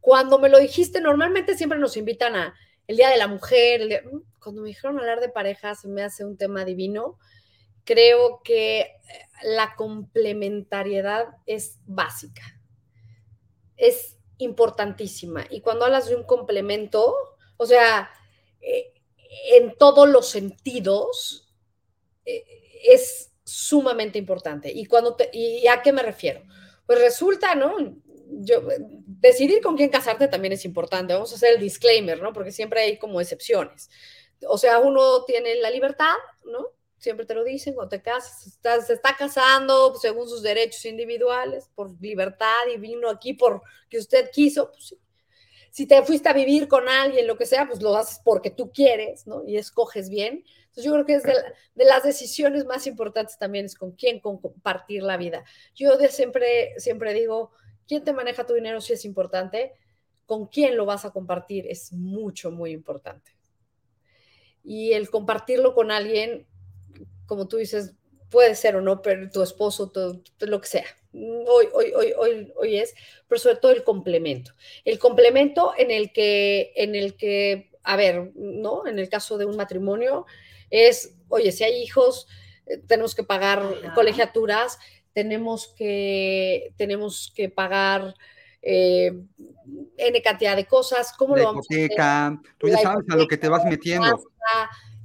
Cuando 0.01 0.41
me 0.41 0.49
lo 0.49 0.59
dijiste, 0.59 1.01
normalmente 1.01 1.57
siempre 1.57 1.79
nos 1.79 1.97
invitan 1.97 2.35
a 2.35 2.55
el 2.89 2.97
Día 2.97 3.11
de 3.11 3.19
la 3.19 3.29
Mujer. 3.29 4.03
Mm, 4.05 4.23
cuando 4.41 4.63
me 4.63 4.69
dijeron 4.69 4.99
hablar 4.99 5.21
de 5.21 5.29
parejas, 5.29 5.85
me 5.85 6.03
hace 6.03 6.25
un 6.25 6.37
tema 6.37 6.65
divino. 6.65 7.19
Creo 7.89 8.43
que 8.45 9.01
la 9.43 9.75
complementariedad 9.75 11.29
es 11.47 11.79
básica. 11.87 12.43
Es 13.79 14.19
importantísima. 14.37 15.47
Y 15.49 15.63
cuando 15.63 15.87
hablas 15.87 16.07
de 16.07 16.17
un 16.17 16.25
complemento, 16.25 17.17
o 17.57 17.65
sea, 17.65 18.11
eh, 18.61 18.93
en 19.53 19.75
todos 19.79 20.07
los 20.07 20.29
sentidos, 20.29 21.55
eh, 22.27 22.45
es 22.85 23.33
sumamente 23.43 24.19
importante. 24.19 24.71
¿Y, 24.71 24.85
cuando 24.85 25.17
¿Y 25.33 25.67
a 25.67 25.81
qué 25.81 25.91
me 25.91 26.03
refiero? 26.03 26.43
Pues 26.85 27.01
resulta, 27.01 27.55
¿no? 27.55 27.75
yo, 28.29 28.69
decidir 29.07 29.63
con 29.63 29.79
quién 29.79 29.89
casarte 29.89 30.29
también 30.29 30.53
es 30.53 30.67
importante. 30.67 31.15
Vamos 31.15 31.33
a 31.33 31.37
hacer 31.37 31.55
el 31.55 31.61
disclaimer, 31.61 32.21
¿no? 32.23 32.35
Porque 32.35 32.53
siempre 32.53 32.83
hay 32.83 32.99
como 32.99 33.19
excepciones. 33.19 33.89
O 34.47 34.59
sea, 34.59 34.79
uno 34.79 35.25
tiene 35.25 35.55
la 35.55 35.71
libertad, 35.71 36.17
¿no? 36.45 36.78
Siempre 36.99 37.27
te 37.27 37.35
lo 37.35 37.45
dicen, 37.45 37.75
cuando 37.75 37.91
te 37.91 38.03
casas, 38.03 38.59
se 38.87 38.93
está 38.93 39.17
casando 39.17 39.95
según 39.95 40.29
sus 40.29 40.43
derechos 40.43 40.85
individuales, 40.85 41.71
por 41.75 41.91
libertad 42.01 42.67
y 42.75 42.79
vino 42.79 43.09
aquí 43.09 43.35
porque 43.35 43.99
usted 43.99 44.31
quiso, 44.33 44.73
pues. 44.73 44.97
Si 45.71 45.87
te 45.87 46.03
fuiste 46.03 46.29
a 46.29 46.33
vivir 46.33 46.67
con 46.67 46.89
alguien, 46.89 47.27
lo 47.27 47.37
que 47.37 47.47
sea, 47.47 47.69
pues 47.69 47.83
lo 47.83 47.95
haces 47.95 48.21
porque 48.25 48.51
tú 48.51 48.73
quieres, 48.73 49.27
¿no? 49.27 49.45
Y 49.47 49.59
escoges 49.59 50.09
bien. 50.09 50.45
Entonces 50.69 50.85
yo 50.85 50.93
creo 50.93 51.07
que 51.07 51.15
es 51.15 51.23
de, 51.23 51.85
las 51.85 52.03
decisiones 52.03 52.65
más 52.65 52.87
importantes 52.87 53.39
también 53.39 53.67
es 53.67 53.75
con 53.75 53.93
quién 53.93 54.19
compartir 54.21 55.03
la 55.03 55.17
vida. 55.17 55.45
Yo 55.75 55.97
siempre, 56.09 56.75
siempre 56.79 57.13
digo, 57.15 57.53
quién 57.87 58.03
te 58.03 58.13
maneja 58.13 58.47
tu 58.47 58.55
dinero 58.55 58.81
sí 58.81 58.93
es 58.93 59.05
importante, 59.05 59.73
con 60.27 60.47
quién 60.47 60.77
lo 60.77 60.85
vas 60.85 61.05
a 61.05 61.11
compartir 61.11 61.67
es 61.69 61.93
mucho, 61.93 62.51
muy 62.51 62.73
importante. 62.73 63.33
Y 64.63 64.93
el 64.93 65.11
compartirlo 65.11 65.75
con 65.75 65.91
alguien, 65.91 66.47
como 67.29 67.47
tú 67.47 67.59
dices, 67.59 67.95
puede 68.31 68.57
ser 68.57 68.75
o 68.75 68.81
no, 68.81 69.01
pero 69.03 69.31
tu 69.31 69.43
esposo, 69.43 69.93
lo 70.41 70.61
que 70.61 70.67
sea. 70.67 70.85
Hoy, 71.13 71.69
hoy, 71.73 71.93
hoy, 71.95 72.13
hoy, 72.17 72.53
hoy 72.57 72.79
es, 72.79 72.95
pero 73.29 73.39
sobre 73.39 73.57
todo 73.57 73.73
el 73.73 73.85
complemento. 73.85 74.53
El 74.85 74.99
complemento 74.99 75.73
en 75.77 75.91
el 75.91 76.13
que, 76.13 76.73
en 76.75 76.95
el 76.95 77.17
que, 77.17 77.71
a 77.85 77.97
ver, 77.97 78.33
¿no? 78.35 78.87
En 78.87 78.99
el 78.99 79.09
caso 79.09 79.39
de 79.39 79.45
un 79.45 79.57
matrimonio, 79.57 80.27
es, 80.71 81.15
oye, 81.29 81.53
si 81.53 81.65
hay 81.65 81.83
hijos, 81.83 82.27
eh, 82.67 82.79
tenemos 82.79 83.15
que 83.15 83.23
pagar 83.23 83.63
colegiaturas, 83.95 84.79
tenemos 85.13 85.69
que, 85.69 86.73
tenemos 86.77 87.33
que 87.35 87.49
pagar 87.49 88.15
eh, 88.63 89.13
N 89.97 90.23
cantidad 90.23 90.57
de 90.57 90.67
cosas, 90.67 91.13
¿cómo 91.17 91.37
lo 91.37 91.45
vamos 91.45 91.67
a 91.71 91.75
hacer? 91.75 92.39
Tú 92.59 92.69
ya 92.69 92.79
sabes 92.79 93.05
a 93.09 93.17
lo 93.17 93.27
que 93.27 93.37
te 93.37 93.49
vas 93.49 93.65
metiendo. 93.65 94.19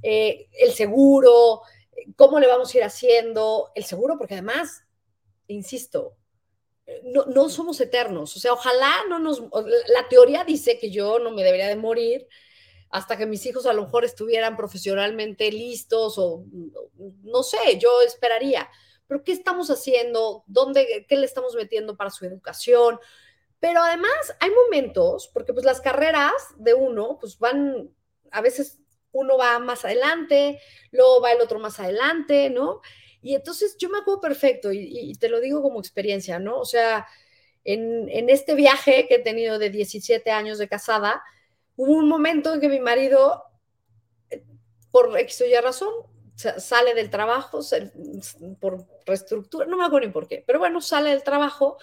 Eh, 0.06 0.48
el 0.60 0.72
seguro, 0.72 1.62
¿cómo 2.16 2.40
le 2.40 2.46
vamos 2.46 2.74
a 2.74 2.78
ir 2.78 2.84
haciendo? 2.84 3.70
El 3.74 3.84
seguro, 3.84 4.16
porque 4.18 4.34
además, 4.34 4.84
insisto, 5.46 6.16
no, 7.04 7.24
no 7.26 7.48
somos 7.48 7.80
eternos. 7.80 8.36
O 8.36 8.40
sea, 8.40 8.52
ojalá 8.52 8.92
no 9.08 9.18
nos... 9.18 9.40
La 9.88 10.08
teoría 10.08 10.44
dice 10.44 10.78
que 10.78 10.90
yo 10.90 11.18
no 11.18 11.30
me 11.30 11.42
debería 11.42 11.68
de 11.68 11.76
morir 11.76 12.28
hasta 12.90 13.16
que 13.16 13.26
mis 13.26 13.44
hijos 13.46 13.66
a 13.66 13.72
lo 13.72 13.82
mejor 13.82 14.04
estuvieran 14.04 14.56
profesionalmente 14.56 15.50
listos 15.50 16.14
o 16.16 16.44
no 17.22 17.42
sé, 17.42 17.78
yo 17.78 18.00
esperaría. 18.02 18.68
Pero 19.06 19.24
¿qué 19.24 19.32
estamos 19.32 19.68
haciendo? 19.70 20.44
¿Dónde, 20.46 21.04
qué 21.08 21.16
le 21.16 21.26
estamos 21.26 21.54
metiendo 21.54 21.96
para 21.96 22.10
su 22.10 22.24
educación? 22.24 23.00
Pero 23.58 23.82
además 23.82 24.36
hay 24.40 24.50
momentos, 24.50 25.28
porque 25.32 25.52
pues 25.52 25.64
las 25.64 25.80
carreras 25.80 26.32
de 26.56 26.74
uno, 26.74 27.18
pues 27.18 27.38
van, 27.38 27.90
a 28.30 28.40
veces 28.40 28.78
uno 29.14 29.38
va 29.38 29.58
más 29.58 29.84
adelante, 29.84 30.60
luego 30.90 31.22
va 31.22 31.32
el 31.32 31.40
otro 31.40 31.58
más 31.58 31.80
adelante, 31.80 32.50
¿no? 32.50 32.80
Y 33.22 33.34
entonces 33.34 33.76
yo 33.78 33.88
me 33.88 33.98
acuerdo 33.98 34.20
perfecto, 34.20 34.70
y, 34.72 35.14
te 35.14 35.30
lo 35.30 35.40
digo 35.40 35.62
como 35.62 35.80
experiencia, 35.80 36.38
¿no? 36.38 36.58
O 36.58 36.66
sea, 36.66 37.06
en, 37.64 38.08
en, 38.10 38.28
este 38.28 38.54
viaje 38.54 39.06
que 39.08 39.14
he 39.16 39.18
tenido 39.20 39.58
de 39.58 39.70
17 39.70 40.30
años 40.30 40.58
de 40.58 40.68
casada, 40.68 41.22
hubo 41.76 41.92
un 41.92 42.08
momento 42.08 42.52
en 42.52 42.60
que 42.60 42.68
mi 42.68 42.80
marido, 42.80 43.44
eh, 44.30 44.44
por 44.90 45.18
X 45.18 45.40
o 45.40 45.46
Y 45.46 45.54
razón, 45.56 45.94
sale 46.36 46.94
del 46.94 47.10
trabajo, 47.10 47.60
por 48.60 48.86
reestructura, 49.06 49.66
no 49.66 49.76
me 49.76 49.84
acuerdo 49.84 50.08
ni 50.08 50.12
por 50.12 50.26
qué, 50.26 50.42
pero 50.46 50.58
bueno, 50.58 50.80
sale 50.80 51.10
del 51.10 51.22
trabajo. 51.22 51.78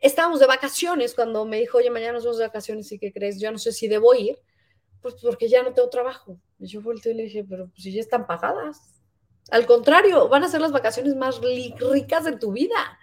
Estábamos 0.00 0.40
de 0.40 0.46
vacaciones 0.46 1.14
cuando 1.14 1.44
me 1.44 1.58
dijo, 1.58 1.78
oye, 1.78 1.90
mañana 1.90 2.14
nos 2.14 2.24
vamos 2.24 2.38
de 2.38 2.46
vacaciones 2.46 2.90
y 2.92 2.98
¿qué 2.98 3.12
crees? 3.12 3.38
Yo 3.38 3.52
no 3.52 3.58
sé 3.58 3.72
si 3.72 3.86
debo 3.86 4.14
ir, 4.14 4.38
pues 5.02 5.16
porque 5.20 5.48
ya 5.48 5.62
no 5.62 5.74
tengo 5.74 5.90
trabajo. 5.90 6.38
Yo 6.68 6.82
volteé 6.82 7.12
y 7.12 7.16
le 7.16 7.22
dije, 7.24 7.44
pero 7.48 7.68
pues 7.68 7.82
si 7.82 7.92
ya 7.92 8.00
están 8.00 8.26
pagadas. 8.26 8.94
Al 9.50 9.66
contrario, 9.66 10.28
van 10.28 10.44
a 10.44 10.48
ser 10.48 10.60
las 10.60 10.72
vacaciones 10.72 11.16
más 11.16 11.40
ricas 11.40 12.24
de 12.24 12.36
tu 12.36 12.52
vida. 12.52 12.98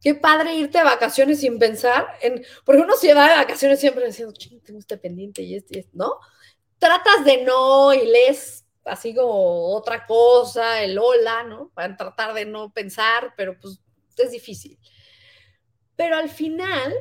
Qué 0.00 0.14
padre 0.14 0.54
irte 0.54 0.78
de 0.78 0.84
vacaciones 0.84 1.40
sin 1.40 1.58
pensar 1.58 2.06
en, 2.22 2.44
porque 2.64 2.82
uno 2.82 2.96
se 2.96 3.12
va 3.14 3.28
de 3.28 3.36
vacaciones 3.36 3.80
siempre 3.80 4.06
diciendo, 4.06 4.32
ching, 4.36 4.60
tengo 4.60 4.78
este 4.78 4.96
pendiente 4.96 5.42
y 5.42 5.56
este, 5.56 5.76
y 5.76 5.80
este, 5.80 5.96
¿no? 5.96 6.18
Tratas 6.78 7.24
de 7.24 7.44
no 7.44 7.92
y 7.92 8.06
lees 8.06 8.64
así 8.84 9.14
como 9.14 9.74
otra 9.74 10.06
cosa, 10.06 10.82
el 10.82 10.98
hola, 10.98 11.42
¿no? 11.44 11.70
Para 11.74 11.96
tratar 11.96 12.32
de 12.34 12.44
no 12.44 12.72
pensar, 12.72 13.34
pero 13.36 13.58
pues 13.60 13.80
es 14.16 14.30
difícil. 14.30 14.78
Pero 15.96 16.16
al 16.16 16.28
final, 16.28 16.94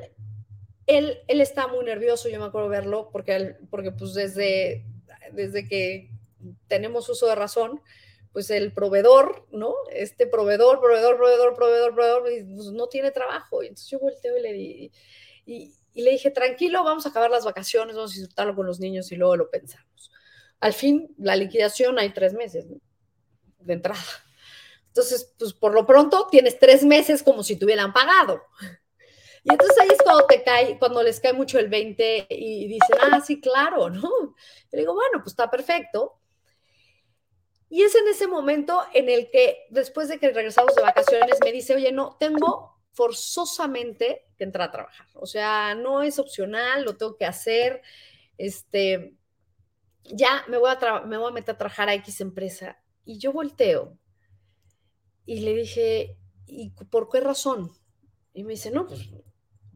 él, 0.87 1.19
él 1.27 1.41
está 1.41 1.67
muy 1.67 1.85
nervioso, 1.85 2.29
yo 2.29 2.39
me 2.39 2.45
acuerdo 2.45 2.69
verlo, 2.69 3.09
porque, 3.11 3.57
porque 3.69 3.91
pues 3.91 4.15
desde, 4.15 4.85
desde 5.33 5.67
que 5.67 6.09
tenemos 6.67 7.09
uso 7.09 7.27
de 7.27 7.35
razón, 7.35 7.81
pues 8.31 8.49
el 8.49 8.71
proveedor, 8.71 9.47
¿no? 9.51 9.73
Este 9.91 10.27
proveedor, 10.27 10.79
proveedor, 10.79 11.17
proveedor, 11.17 11.55
proveedor, 11.55 11.93
proveedor, 11.95 12.21
pues 12.21 12.71
no 12.71 12.87
tiene 12.87 13.11
trabajo. 13.11 13.63
Y 13.63 13.67
entonces 13.67 13.89
yo 13.89 13.99
volteo 13.99 14.37
y 14.37 14.41
le, 14.41 14.53
di, 14.53 14.91
y, 15.45 15.73
le 15.95 16.11
dije, 16.11 16.29
tranquilo, 16.29 16.83
vamos 16.83 17.05
a 17.05 17.09
acabar 17.09 17.31
las 17.31 17.45
vacaciones, 17.45 17.95
vamos 17.95 18.11
a 18.11 18.19
disfrutarlo 18.19 18.55
con 18.55 18.67
los 18.67 18.79
niños 18.79 19.11
y 19.11 19.15
luego 19.15 19.35
lo 19.35 19.49
pensamos. 19.49 20.11
Al 20.59 20.73
fin, 20.73 21.13
la 21.17 21.35
liquidación 21.35 21.97
hay 21.99 22.13
tres 22.13 22.33
meses 22.33 22.67
de 23.59 23.73
entrada. 23.73 24.03
Entonces, 24.89 25.33
pues 25.37 25.53
por 25.53 25.73
lo 25.73 25.85
pronto 25.85 26.27
tienes 26.29 26.59
tres 26.59 26.83
meses 26.83 27.23
como 27.23 27.43
si 27.43 27.55
te 27.55 27.65
hubieran 27.65 27.93
pagado. 27.93 28.41
Y 29.47 29.51
entonces 29.51 29.77
ahí 29.79 29.87
es 29.87 30.01
cuando 30.03 30.25
te 30.25 30.43
cae, 30.43 30.77
cuando 30.77 31.01
les 31.01 31.21
cae 31.21 31.31
mucho 31.31 31.57
el 31.57 31.69
20 31.69 32.27
y 32.29 32.67
dicen, 32.67 32.97
ah, 32.99 33.21
sí, 33.21 33.39
claro, 33.39 33.89
¿no? 33.89 34.35
Y 34.73 34.77
digo, 34.77 34.93
bueno, 34.93 35.19
pues 35.23 35.27
está 35.27 35.49
perfecto. 35.49 36.19
Y 37.69 37.83
es 37.83 37.95
en 37.95 38.09
ese 38.09 38.27
momento 38.27 38.83
en 38.93 39.07
el 39.07 39.31
que 39.31 39.65
después 39.69 40.09
de 40.09 40.19
que 40.19 40.31
regresamos 40.31 40.75
de 40.75 40.81
vacaciones 40.81 41.39
me 41.41 41.53
dice, 41.53 41.75
oye, 41.75 41.93
no, 41.93 42.17
tengo 42.19 42.77
forzosamente 42.91 44.25
que 44.37 44.43
entrar 44.43 44.67
a 44.67 44.71
trabajar. 44.71 45.07
O 45.13 45.25
sea, 45.25 45.75
no 45.75 46.01
es 46.01 46.19
opcional, 46.19 46.83
lo 46.83 46.97
tengo 46.97 47.15
que 47.15 47.25
hacer. 47.25 47.81
Este, 48.37 49.15
ya 50.03 50.43
me 50.49 50.57
voy 50.57 50.71
a, 50.71 51.01
me 51.05 51.17
voy 51.17 51.29
a 51.29 51.33
meter 51.33 51.55
a 51.55 51.57
trabajar 51.57 51.87
a 51.87 51.93
X 51.93 52.19
empresa. 52.19 52.83
Y 53.05 53.17
yo 53.17 53.31
volteo 53.31 53.97
y 55.25 55.39
le 55.39 55.53
dije, 55.53 56.17
¿y 56.47 56.71
por 56.71 57.07
qué 57.07 57.21
razón? 57.21 57.71
Y 58.33 58.43
me 58.43 58.51
dice, 58.53 58.71
no, 58.71 58.87
pues, 58.87 59.09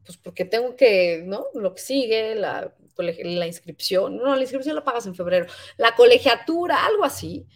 pues 0.04 0.18
porque 0.18 0.44
tengo 0.44 0.76
que, 0.76 1.22
¿no? 1.24 1.46
Lo 1.54 1.74
que 1.74 1.80
sigue, 1.80 2.34
la, 2.34 2.74
la 2.96 3.46
inscripción, 3.46 4.16
no, 4.16 4.34
la 4.34 4.42
inscripción 4.42 4.74
la 4.74 4.84
pagas 4.84 5.06
en 5.06 5.14
febrero, 5.14 5.46
la 5.76 5.94
colegiatura, 5.94 6.84
algo 6.84 7.04
así. 7.04 7.46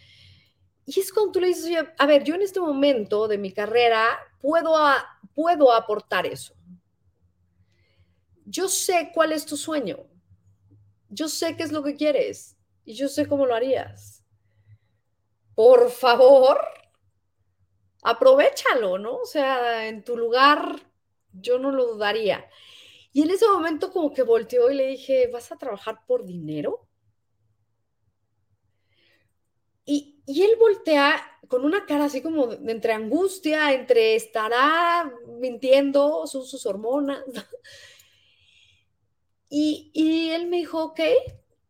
Y 0.85 0.99
es 0.99 1.11
cuando 1.11 1.33
tú 1.33 1.41
le 1.41 1.47
dices, 1.47 1.85
a 1.97 2.05
ver, 2.05 2.23
yo 2.23 2.35
en 2.35 2.41
este 2.41 2.59
momento 2.59 3.27
de 3.27 3.37
mi 3.37 3.51
carrera 3.51 4.17
puedo, 4.39 4.75
puedo 5.35 5.73
aportar 5.73 6.25
eso. 6.25 6.55
Yo 8.45 8.69
sé 8.69 9.11
cuál 9.13 9.33
es 9.33 9.45
tu 9.45 9.57
sueño. 9.57 10.05
Yo 11.09 11.27
sé 11.27 11.57
qué 11.57 11.63
es 11.63 11.71
lo 11.71 11.83
que 11.83 11.95
quieres 11.95 12.57
y 12.85 12.93
yo 12.93 13.09
sé 13.09 13.27
cómo 13.27 13.45
lo 13.45 13.53
harías. 13.53 14.23
Por 15.55 15.91
favor, 15.91 16.57
aprovechalo, 18.01 18.97
¿no? 18.97 19.17
O 19.17 19.25
sea, 19.25 19.87
en 19.87 20.03
tu 20.03 20.15
lugar 20.15 20.86
yo 21.41 21.59
no 21.59 21.71
lo 21.71 21.85
dudaría. 21.85 22.49
Y 23.13 23.23
en 23.23 23.31
ese 23.31 23.47
momento 23.47 23.91
como 23.91 24.13
que 24.13 24.23
volteó 24.23 24.69
y 24.69 24.75
le 24.75 24.87
dije, 24.87 25.29
¿vas 25.31 25.51
a 25.51 25.57
trabajar 25.57 26.05
por 26.05 26.25
dinero? 26.25 26.87
Y, 29.85 30.15
él 30.27 30.57
voltea 30.59 31.19
con 31.47 31.63
una 31.63 31.85
cara 31.85 32.05
así 32.05 32.21
como 32.21 32.51
entre 32.51 32.91
angustia, 32.93 33.73
entre 33.73 34.15
estará 34.15 35.11
mintiendo, 35.39 36.27
son 36.27 36.45
sus 36.45 36.65
hormonas. 36.65 37.23
Y, 39.49 39.91
y, 39.93 40.31
él 40.31 40.47
me 40.47 40.57
dijo, 40.57 40.83
ok, 40.83 40.99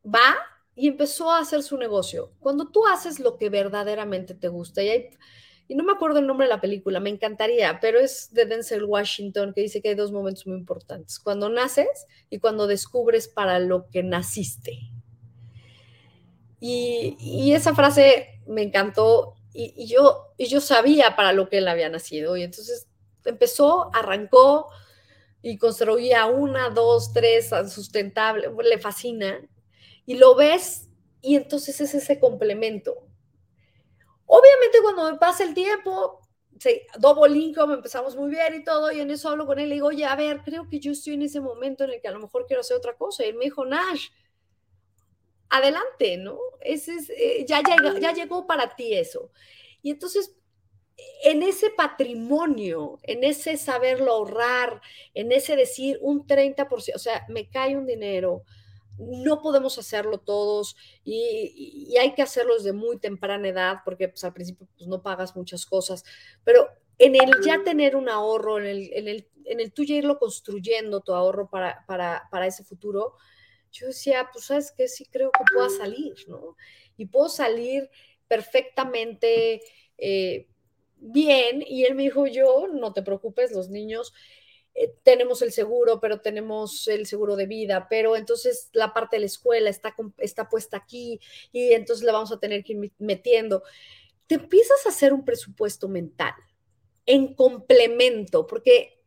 va, 0.04 0.36
y 0.76 0.88
empezó 0.88 1.32
a 1.32 1.40
hacer 1.40 1.62
su 1.62 1.78
negocio. 1.78 2.34
Cuando 2.40 2.70
tú 2.70 2.88
haces 2.88 3.20
lo 3.20 3.38
que 3.38 3.50
verdaderamente 3.50 4.34
te 4.34 4.48
gusta, 4.48 4.82
y, 4.82 4.90
hay, 4.90 5.10
y 5.68 5.76
no 5.76 5.84
me 5.84 5.92
acuerdo 5.92 6.20
el 6.20 6.28
nombre 6.28 6.48
de 6.48 6.54
la 6.54 6.62
película, 6.62 7.00
me 7.00 7.10
encantaría, 7.10 7.80
pero 7.80 8.00
es 8.00 8.34
de 8.34 8.46
Denzel 8.46 8.86
Washington, 8.86 9.54
que 9.54 9.62
dice 9.62 9.82
que 9.82 9.90
hay 9.90 9.96
dos 9.96 10.12
momentos 10.12 10.48
muy 10.48 10.58
importantes, 10.58 11.20
cuando 11.20 11.50
naces 11.50 12.08
y 12.30 12.40
cuando 12.40 12.68
descubres 12.68 13.28
para 13.28 13.60
lo 13.60 13.90
que 13.90 14.04
naciste. 14.04 14.92
Y, 16.60 17.52
esa 17.54 17.76
frase 17.76 18.42
me 18.48 18.64
encantó 18.64 19.36
y, 19.54 19.88
yo, 19.88 20.34
y 20.38 20.48
yo 20.48 20.62
sabía 20.62 21.16
para 21.16 21.34
lo 21.34 21.50
que 21.50 21.60
él 21.60 21.68
había 21.68 21.90
nacido. 21.90 22.38
Y 22.38 22.44
entonces 22.44 22.88
empezó, 23.26 23.92
arrancó 23.94 24.70
y 25.42 25.58
construía 25.58 26.26
una, 26.26 26.70
dos, 26.70 27.14
tres, 27.14 27.52
sustentable, 27.70 28.50
le 28.64 28.78
fascina. 28.80 29.40
Y 30.06 30.16
lo 30.16 30.36
ves 30.36 30.90
y 31.22 31.36
entonces 31.36 31.82
es 31.82 31.94
ese 31.94 32.20
complemento. 32.20 33.07
Obviamente 34.28 34.80
cuando 34.82 35.12
me 35.12 35.18
pasa 35.18 35.44
el 35.44 35.54
tiempo, 35.54 36.22
sí, 36.60 36.82
Income, 37.36 37.76
empezamos 37.76 38.16
muy 38.16 38.30
bien 38.30 38.56
y 38.56 38.64
todo, 38.64 38.92
y 38.92 39.00
en 39.00 39.10
eso 39.10 39.30
hablo 39.30 39.46
con 39.46 39.58
él 39.58 39.72
y 39.72 39.76
digo, 39.76 39.88
oye, 39.88 40.06
a 40.06 40.16
ver, 40.16 40.42
creo 40.44 40.68
que 40.70 40.80
yo 40.80 40.92
estoy 40.92 41.14
en 41.14 41.24
ese 41.24 41.40
momento 41.40 41.84
en 41.86 41.92
el 41.92 42.02
que 42.02 42.08
a 42.08 42.12
lo 42.12 42.20
mejor 42.20 42.46
quiero 42.46 42.62
hacer 42.62 42.78
otra 42.78 42.96
cosa. 42.96 43.26
Y 43.26 43.30
él 43.30 43.36
me 43.36 43.46
dijo, 43.46 43.66
Nash, 43.66 44.10
adelante, 45.50 46.18
¿no? 46.18 46.38
Ese 46.62 46.96
es, 46.96 47.10
eh, 47.10 47.46
ya, 47.48 47.62
ya 48.00 48.14
llegó 48.14 48.46
para 48.46 48.76
ti 48.76 48.94
eso. 48.94 49.32
Y 49.82 49.92
entonces, 49.92 50.36
en 51.24 51.44
ese 51.44 51.70
patrimonio, 51.70 53.00
en 53.04 53.24
ese 53.24 53.58
saberlo 53.58 54.12
ahorrar, 54.12 54.82
en 55.14 55.32
ese 55.32 55.56
decir 55.56 56.00
un 56.02 56.26
30%, 56.26 56.96
o 56.96 57.00
sea, 57.00 57.26
me 57.30 57.50
cae 57.50 57.78
un 57.78 57.86
dinero, 57.86 58.44
no 58.98 59.42
podemos 59.42 59.78
hacerlo 59.78 60.20
todos 60.20 60.76
y, 61.04 61.96
hay 62.00 62.14
que 62.14 62.22
hacerlo 62.22 62.56
desde 62.56 62.74
muy 62.74 63.00
temprana 63.00 63.48
edad 63.48 63.78
porque 63.86 64.08
pues, 64.10 64.24
al 64.24 64.34
principio 64.34 64.68
pues, 64.76 64.88
no 64.88 65.02
pagas 65.02 65.36
muchas 65.36 65.66
cosas, 65.66 66.04
pero 66.44 66.68
en 66.98 67.16
el 67.16 67.32
ya 67.44 67.64
tener 67.64 67.96
un 67.96 68.10
ahorro, 68.10 68.60
en 68.60 68.66
el, 68.66 68.94
en 68.94 69.08
el, 69.08 69.28
en 69.46 69.60
el 69.60 69.72
tú 69.72 69.84
ya 69.84 69.96
irlo 69.96 70.18
construyendo 70.18 71.02
tu 71.02 71.14
ahorro 71.14 71.50
para, 71.50 71.86
para, 71.86 72.28
para 72.32 72.48
ese 72.48 72.64
futuro, 72.64 73.14
yo 73.72 73.88
decía, 73.88 74.30
pues 74.32 74.46
sabes 74.46 74.72
que 74.72 74.88
sí 74.88 75.06
creo 75.06 75.32
que 75.32 75.44
pueda 75.54 75.70
salir, 75.70 76.16
¿no? 76.28 76.56
Y 76.96 77.06
puedo 77.06 77.30
salir 77.30 77.90
perfectamente 78.28 79.62
eh, 79.98 80.48
bien. 80.96 81.64
Y 81.66 81.86
él 81.86 81.96
me 81.96 82.04
dijo, 82.04 82.28
yo, 82.28 82.68
no 82.68 82.94
te 82.94 83.04
preocupes, 83.04 83.52
los 83.52 83.70
niños 83.70 84.14
eh, 84.80 84.94
tenemos 85.02 85.42
el 85.42 85.52
seguro, 85.52 86.00
pero 86.00 86.22
tenemos 86.22 86.88
el 86.88 87.08
seguro 87.08 87.36
de 87.36 87.48
vida, 87.48 87.88
pero 87.90 88.16
entonces 88.16 88.70
la 88.74 88.94
parte 88.94 89.16
de 89.16 89.22
la 89.22 89.26
escuela 89.26 89.72
está, 89.72 89.96
está 90.20 90.50
puesta 90.50 90.78
aquí 90.78 91.20
y 91.52 91.74
entonces 91.74 92.06
la 92.06 92.12
vamos 92.12 92.32
a 92.32 92.40
tener 92.40 92.64
que 92.64 92.74
ir 92.74 92.92
metiendo. 93.00 93.64
Te 94.28 94.36
empiezas 94.36 94.86
a 94.86 94.90
hacer 94.90 95.14
un 95.14 95.26
presupuesto 95.26 95.88
mental 95.88 96.36
en 97.08 97.34
complemento, 97.34 98.46
porque 98.46 99.02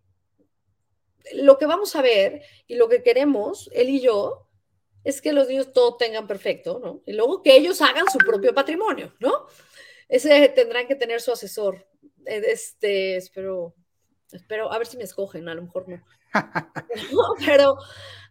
lo 1.35 1.57
que 1.57 1.67
vamos 1.67 1.95
a 1.95 2.03
ver 2.03 2.43
y 2.67 2.75
lo 2.75 2.89
que 2.89 3.05
queremos, 3.05 3.71
él 3.73 3.91
y 3.91 4.01
yo, 4.01 4.49
es 5.05 5.23
que 5.23 5.33
los 5.33 5.47
niños 5.49 5.73
todo 5.73 5.97
tengan 5.97 6.27
perfecto, 6.27 6.81
¿no? 6.83 7.01
Y 7.07 7.13
luego 7.13 7.45
que 7.45 7.55
ellos 7.57 7.81
hagan 7.81 8.07
su 8.11 8.19
propio 8.19 8.53
patrimonio, 8.53 9.15
¿no? 9.21 9.47
Ese 10.09 10.49
tendrán 10.49 10.89
que 10.89 10.97
tener 10.97 11.21
su 11.21 11.31
asesor. 11.31 11.87
Eh, 12.27 12.43
este, 12.49 13.17
espero 13.17 13.77
Espero, 14.33 14.73
a 14.73 14.79
ver 14.79 14.87
si 14.87 14.97
me 14.97 15.05
escogen, 15.05 15.49
a 15.49 15.55
lo 15.55 15.63
mejor 15.63 15.89
no. 15.89 16.03
pero 17.47 17.77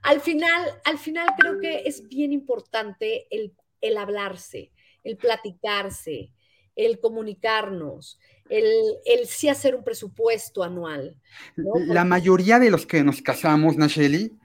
al 0.04 0.22
final, 0.22 0.80
al 0.86 0.98
final 0.98 1.28
creo 1.38 1.60
que 1.60 1.84
es 1.86 2.08
bien 2.08 2.32
importante 2.32 3.28
el, 3.30 3.54
el 3.82 3.98
hablarse, 3.98 4.72
el 5.04 5.18
platicarse, 5.18 6.32
el 6.76 7.00
comunicarnos, 7.00 8.20
el, 8.50 8.66
el, 9.06 9.28
sí 9.28 9.50
hacer 9.50 9.76
un 9.76 9.84
presupuesto 9.84 10.64
anual. 10.64 11.18
La 11.56 12.06
mayoría 12.06 12.60
de 12.60 12.72
los 12.72 12.86
que 12.86 13.04
nos 13.04 13.22
casamos, 13.22 13.78
Nacheli, 13.78 14.40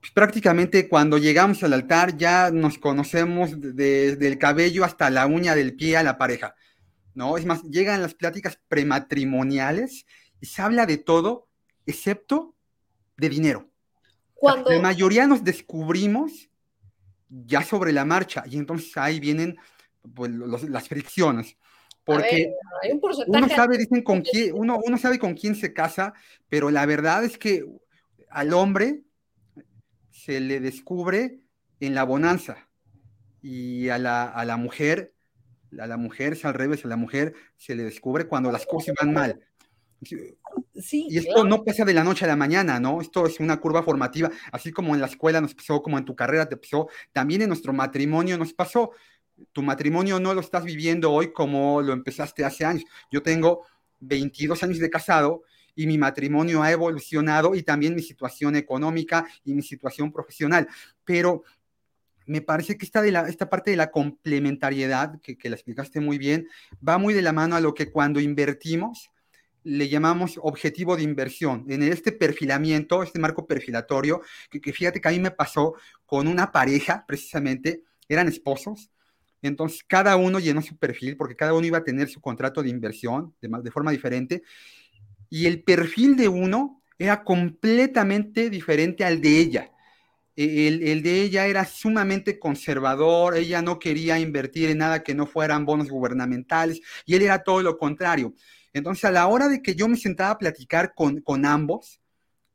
pues 0.00 0.12
prácticamente 0.12 0.88
cuando 0.88 1.18
llegamos 1.18 1.62
al 1.62 1.72
altar 1.72 2.16
ya 2.16 2.50
nos 2.50 2.78
conocemos 2.78 3.60
desde 3.60 4.26
el 4.26 4.38
cabello 4.38 4.84
hasta 4.84 5.10
la 5.10 5.26
uña 5.26 5.54
del 5.54 5.74
pie 5.74 5.96
a 5.96 6.02
la 6.02 6.16
pareja, 6.16 6.54
¿no? 7.14 7.36
Es 7.36 7.44
más, 7.44 7.62
llegan 7.64 8.02
las 8.02 8.14
pláticas 8.14 8.58
prematrimoniales 8.68 10.06
se 10.42 10.62
habla 10.62 10.86
de 10.86 10.98
todo 10.98 11.48
excepto 11.86 12.54
de 13.16 13.28
dinero. 13.28 13.70
Cuando... 14.34 14.70
la 14.70 14.80
mayoría 14.80 15.26
nos 15.26 15.42
descubrimos 15.44 16.50
ya 17.28 17.62
sobre 17.62 17.92
la 17.92 18.04
marcha 18.04 18.44
y 18.46 18.56
entonces 18.56 18.96
ahí 18.96 19.20
vienen 19.20 19.56
pues, 20.14 20.30
las 20.30 20.88
fricciones. 20.88 21.56
Porque 22.04 22.54
uno 23.26 23.48
sabe, 23.48 23.78
dicen 23.78 24.02
con 24.04 24.22
quién, 24.22 24.54
uno, 24.54 24.78
uno 24.84 24.96
sabe 24.96 25.18
con 25.18 25.34
quién 25.34 25.56
se 25.56 25.72
casa, 25.72 26.14
pero 26.48 26.70
la 26.70 26.86
verdad 26.86 27.24
es 27.24 27.36
que 27.36 27.66
al 28.30 28.52
hombre 28.52 29.02
se 30.12 30.38
le 30.38 30.60
descubre 30.60 31.40
en 31.80 31.94
la 31.96 32.04
bonanza 32.04 32.68
y 33.42 33.88
a 33.88 33.98
la, 33.98 34.24
a 34.24 34.44
la 34.44 34.56
mujer, 34.56 35.14
a 35.80 35.86
la 35.88 35.96
mujer 35.96 36.34
es 36.34 36.44
al 36.44 36.54
revés, 36.54 36.84
a 36.84 36.88
la 36.88 36.96
mujer 36.96 37.34
se 37.56 37.74
le 37.74 37.82
descubre 37.82 38.28
cuando 38.28 38.52
las 38.52 38.66
cosas 38.66 38.94
van 39.00 39.12
mal. 39.12 39.40
Sí, 40.02 41.06
y 41.08 41.18
esto 41.18 41.44
no 41.44 41.64
pasa 41.64 41.84
de 41.84 41.94
la 41.94 42.04
noche 42.04 42.24
a 42.24 42.28
la 42.28 42.36
mañana, 42.36 42.78
¿no? 42.78 43.00
Esto 43.00 43.26
es 43.26 43.40
una 43.40 43.58
curva 43.58 43.82
formativa, 43.82 44.30
así 44.52 44.70
como 44.70 44.94
en 44.94 45.00
la 45.00 45.06
escuela 45.06 45.40
nos 45.40 45.54
pasó, 45.54 45.82
como 45.82 45.96
en 45.98 46.04
tu 46.04 46.14
carrera 46.14 46.48
te 46.48 46.56
pasó, 46.56 46.88
también 47.12 47.42
en 47.42 47.48
nuestro 47.48 47.72
matrimonio 47.72 48.36
nos 48.36 48.52
pasó. 48.52 48.92
Tu 49.52 49.62
matrimonio 49.62 50.20
no 50.20 50.34
lo 50.34 50.40
estás 50.40 50.64
viviendo 50.64 51.12
hoy 51.12 51.32
como 51.32 51.82
lo 51.82 51.92
empezaste 51.92 52.44
hace 52.44 52.64
años. 52.64 52.84
Yo 53.10 53.22
tengo 53.22 53.66
22 54.00 54.62
años 54.62 54.78
de 54.78 54.90
casado 54.90 55.42
y 55.74 55.86
mi 55.86 55.98
matrimonio 55.98 56.62
ha 56.62 56.70
evolucionado 56.70 57.54
y 57.54 57.62
también 57.62 57.94
mi 57.94 58.02
situación 58.02 58.56
económica 58.56 59.26
y 59.44 59.54
mi 59.54 59.62
situación 59.62 60.12
profesional. 60.12 60.68
Pero 61.04 61.42
me 62.26 62.40
parece 62.40 62.76
que 62.76 62.84
esta, 62.84 63.02
de 63.02 63.12
la, 63.12 63.28
esta 63.28 63.48
parte 63.48 63.70
de 63.70 63.76
la 63.76 63.90
complementariedad, 63.90 65.20
que, 65.20 65.36
que 65.38 65.48
la 65.48 65.56
explicaste 65.56 66.00
muy 66.00 66.18
bien, 66.18 66.48
va 66.86 66.98
muy 66.98 67.14
de 67.14 67.22
la 67.22 67.32
mano 67.32 67.56
a 67.56 67.60
lo 67.60 67.74
que 67.74 67.90
cuando 67.90 68.20
invertimos, 68.20 69.10
le 69.66 69.88
llamamos 69.88 70.38
objetivo 70.42 70.96
de 70.96 71.02
inversión. 71.02 71.64
En 71.68 71.82
este 71.82 72.12
perfilamiento, 72.12 73.02
este 73.02 73.18
marco 73.18 73.46
perfilatorio, 73.46 74.22
que, 74.48 74.60
que, 74.60 74.72
fíjate 74.72 75.00
que 75.00 75.08
a 75.08 75.10
mí 75.10 75.18
me 75.18 75.32
pasó 75.32 75.74
con 76.06 76.28
una 76.28 76.52
pareja, 76.52 77.04
precisamente, 77.06 77.82
eran 78.08 78.28
esposos. 78.28 78.90
Entonces, 79.42 79.84
cada 79.86 80.16
uno 80.16 80.38
llenó 80.38 80.62
su 80.62 80.76
perfil 80.76 81.16
porque 81.16 81.36
cada 81.36 81.52
uno 81.52 81.66
iba 81.66 81.78
a 81.78 81.84
tener 81.84 82.08
su 82.08 82.20
contrato 82.20 82.62
de 82.62 82.68
inversión 82.68 83.34
de, 83.40 83.48
de 83.62 83.70
forma 83.70 83.90
diferente. 83.90 84.42
Y 85.28 85.46
el 85.46 85.62
perfil 85.64 86.16
de 86.16 86.28
uno 86.28 86.82
era 86.98 87.24
completamente 87.24 88.48
diferente 88.50 89.04
al 89.04 89.20
de 89.20 89.38
ella. 89.38 89.72
El, 90.36 90.82
el, 90.82 91.02
de 91.02 91.22
ella 91.22 91.46
era 91.46 91.64
sumamente 91.64 92.38
conservador, 92.38 93.36
ella 93.36 93.62
no 93.62 93.78
quería 93.78 94.18
invertir 94.18 94.68
en 94.68 94.78
nada 94.78 95.02
que 95.02 95.14
no 95.14 95.26
fueran 95.26 95.64
bonos 95.64 95.88
gubernamentales 95.88 96.82
y 97.06 97.14
él 97.14 97.22
era 97.22 97.42
todo 97.42 97.62
lo 97.62 97.78
contrario. 97.78 98.34
Entonces, 98.76 99.06
a 99.06 99.10
la 99.10 99.26
hora 99.26 99.48
de 99.48 99.62
que 99.62 99.74
yo 99.74 99.88
me 99.88 99.96
sentaba 99.96 100.32
a 100.32 100.38
platicar 100.38 100.92
con, 100.94 101.22
con 101.22 101.46
ambos, 101.46 101.98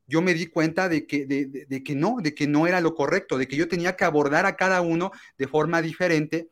yo 0.05 0.21
me 0.21 0.35
di 0.35 0.45
cuenta 0.45 0.87
de 0.87 1.07
que, 1.07 1.25
de, 1.25 1.83
que 1.83 1.95
no, 1.95 2.17
de 2.21 2.35
que 2.35 2.45
no 2.45 2.67
era 2.67 2.79
lo 2.79 2.93
correcto, 2.93 3.39
de 3.39 3.47
que 3.47 3.55
yo 3.55 3.67
tenía 3.67 3.95
que 3.95 4.05
abordar 4.05 4.45
a 4.45 4.55
cada 4.55 4.81
uno 4.81 5.11
de 5.39 5.47
forma 5.47 5.81
diferente 5.81 6.49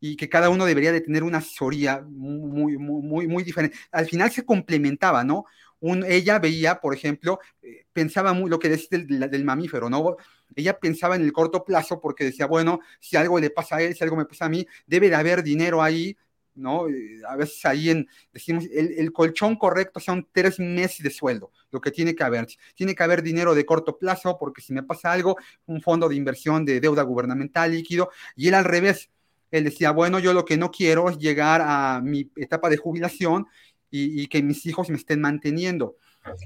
y 0.00 0.16
que 0.16 0.28
cada 0.28 0.50
uno 0.50 0.64
debería 0.64 0.90
de 0.90 1.02
tener 1.02 1.22
una 1.22 1.38
asesoría 1.38 2.04
muy, 2.04 2.76
muy, 2.76 3.28
muy, 3.28 3.44
diferente. 3.44 3.76
Al 3.92 4.06
final 4.06 4.32
se 4.32 4.44
complementaba, 4.44 5.22
¿no? 5.22 5.44
Ella 5.80 6.40
veía, 6.40 6.80
por 6.80 6.92
ejemplo, 6.92 7.38
eh, 7.62 7.86
pensaba 7.92 8.32
muy 8.32 8.50
lo 8.50 8.58
que 8.58 8.70
decía 8.70 8.98
del, 8.98 9.30
del, 9.30 9.44
mamífero, 9.44 9.88
¿no? 9.88 10.16
Ella 10.56 10.80
pensaba 10.80 11.14
en 11.14 11.22
el 11.22 11.32
corto 11.32 11.64
plazo 11.64 12.00
porque 12.00 12.24
decía, 12.24 12.46
bueno, 12.46 12.80
si 12.98 13.16
algo 13.16 13.38
le 13.38 13.50
pasa 13.50 13.76
a 13.76 13.82
él, 13.82 13.94
si 13.94 14.02
algo 14.02 14.16
me 14.16 14.24
pasa 14.24 14.46
a 14.46 14.48
mí, 14.48 14.66
debe 14.84 15.10
de 15.10 15.14
haber 15.14 15.44
dinero 15.44 15.80
ahí 15.80 16.16
¿no? 16.54 16.88
Eh, 16.88 17.20
a 17.28 17.36
veces 17.36 17.64
ahí 17.64 17.90
en, 17.90 18.08
decimos, 18.32 18.64
el, 18.72 19.12
colchón 19.12 19.56
correcto 19.56 20.00
son 20.00 20.28
tres 20.32 20.58
meses 20.58 21.02
de 21.02 21.10
sueldo, 21.10 21.50
lo 21.70 21.80
que 21.80 21.90
tiene 21.90 22.14
que 22.14 22.24
haber. 22.24 22.46
Tiene 22.74 22.94
que 22.94 23.02
haber 23.02 23.22
dinero 23.22 23.54
de 23.54 23.64
corto 23.64 23.98
plazo, 23.98 24.36
porque 24.38 24.62
si 24.62 24.72
me 24.72 24.82
pasa 24.82 25.12
algo, 25.12 25.36
un 25.66 25.80
fondo 25.80 26.08
de 26.08 26.16
inversión 26.16 26.64
de 26.64 26.80
deuda 26.80 27.02
gubernamental 27.02 27.72
líquido, 27.72 28.10
y 28.36 28.48
él 28.48 28.54
al 28.54 28.64
revés, 28.64 29.10
él 29.50 29.64
decía, 29.64 29.90
bueno, 29.90 30.18
yo 30.18 30.32
lo 30.32 30.44
que 30.44 30.56
no 30.56 30.70
quiero 30.70 31.08
es 31.08 31.18
llegar 31.18 31.62
a 31.64 32.00
mi 32.02 32.30
etapa 32.36 32.68
de 32.68 32.78
jubilación 32.78 33.46
y, 33.90 34.26
que 34.28 34.42
mis 34.42 34.64
hijos 34.64 34.88
me 34.88 34.96
estén 34.96 35.20
manteniendo. 35.20 35.96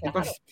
Entonces, 0.02 0.42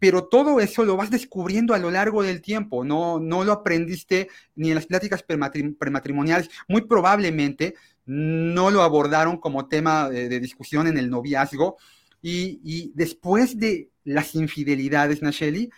pero 0.00 0.24
todo 0.28 0.60
eso 0.60 0.84
lo 0.84 0.96
vas 0.96 1.10
descubriendo 1.10 1.74
a 1.74 1.78
lo 1.78 1.90
largo 1.90 2.22
del 2.22 2.40
tiempo, 2.40 2.84
no, 2.84 3.18
no 3.18 3.44
lo 3.44 3.52
aprendiste 3.52 4.28
ni 4.54 4.68
en 4.68 4.76
las 4.76 4.86
pláticas 4.86 5.22
prematrimoniales, 5.22 6.48
muy 6.68 6.82
probablemente 6.82 7.74
no 8.06 8.70
lo 8.70 8.82
abordaron 8.82 9.38
como 9.38 9.68
tema 9.68 10.08
de, 10.08 10.40
discusión 10.40 10.86
en 10.86 10.98
el 10.98 11.10
noviazgo. 11.10 11.76
Y, 12.22 12.92
después 12.94 13.58
de 13.58 13.90
las 14.04 14.34
infidelidades, 14.34 15.22
Nacheli, 15.22 15.70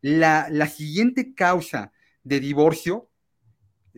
la, 0.00 0.48
la, 0.50 0.66
siguiente 0.66 1.32
causa 1.34 1.92
de 2.24 2.40
divorcio 2.40 3.08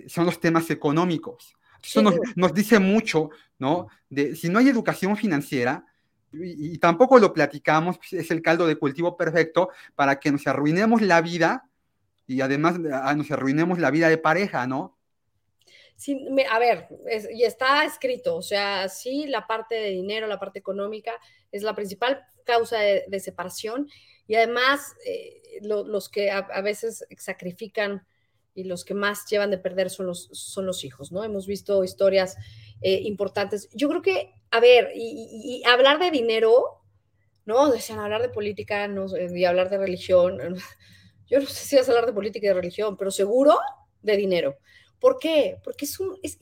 son 0.07 0.27
los 0.27 0.41
temas 0.41 0.71
económicos. 0.71 1.55
Eso 1.83 2.03
nos, 2.03 2.55
dice 2.55 2.79
mucho, 2.79 3.31
¿no? 3.59 3.89
De, 4.09 4.35
si 4.35 4.49
no 4.49 4.59
hay 4.59 4.69
educación 4.69 5.17
financiera, 5.17 5.85
y, 6.33 6.79
tampoco 6.79 7.19
lo 7.19 7.33
platicamos, 7.33 7.99
pues, 7.99 8.13
es 8.15 8.31
el 8.31 8.43
caldo 8.43 8.67
de 8.67 8.77
cultivo 8.77 9.17
perfecto 9.17 9.71
para 9.95 10.19
que 10.19 10.33
nos 10.33 10.47
arruinemos 10.47 11.03
la 11.03 11.21
vida 11.21 11.69
y 12.27 12.41
además 12.41 12.79
nos 12.79 13.31
arruinemos 13.31 13.79
la 13.79 13.91
vida 13.91 14.09
de 14.09 14.19
pareja, 14.19 14.67
¿no? 14.67 14.94
A 16.51 16.59
ver, 16.59 16.89
y 17.33 17.45
está 17.45 17.85
escrito, 17.85 18.37
o 18.37 18.43
sea, 18.43 18.89
sí, 18.89 19.27
la 19.27 19.47
parte 19.47 19.75
de 19.77 19.91
dinero, 19.91 20.27
la 20.27 20.41
parte 20.41 20.59
económica 20.59 21.13
es 21.53 21.63
la 21.63 21.75
principal 21.75 22.25
causa 22.45 22.79
de, 22.79 23.21
separación 23.21 23.89
y 24.27 24.35
además 24.35 24.95
eh, 25.07 25.61
los 25.63 26.09
que 26.09 26.31
a, 26.31 26.61
veces 26.61 27.07
sacrifican 27.17 28.07
y 28.55 28.65
los 28.65 28.85
que 28.85 28.95
más 28.95 29.27
llevan 29.29 29.51
de 29.51 29.59
perder 29.59 29.91
son 29.91 30.07
los, 30.07 30.29
son 30.33 30.67
los 30.67 30.85
hijos, 30.85 31.11
¿no? 31.11 31.25
Hemos 31.25 31.47
visto 31.47 31.83
historias 31.83 32.37
eh, 32.81 33.01
importantes. 33.03 33.69
Yo 33.73 33.89
creo 33.89 34.03
que, 34.03 34.33
a 34.51 34.61
ver, 34.61 34.93
y, 34.95 35.63
hablar 35.67 35.99
de 35.99 36.11
dinero, 36.11 36.83
¿no? 37.45 37.71
Decían 37.71 37.99
hablar 37.99 38.23
de 38.23 38.29
política 38.29 38.87
no, 38.87 39.07
y 39.17 39.45
hablar 39.45 39.71
de 39.71 39.79
religión. 39.79 40.39
Yo 41.27 41.41
no 41.41 41.47
sé 41.47 41.67
si 41.67 41.77
vas 41.77 41.89
a 41.89 41.93
hablar 41.93 42.07
de 42.07 42.13
política 42.13 42.47
y 42.47 42.49
de 42.49 42.55
religión, 42.55 42.97
pero 42.97 43.11
seguro 43.11 43.59
de 44.03 44.17
dinero. 44.17 44.59
¿Por 45.05 45.19
qué? 45.19 45.59
Porque 45.63 45.85
es, 45.85 46.39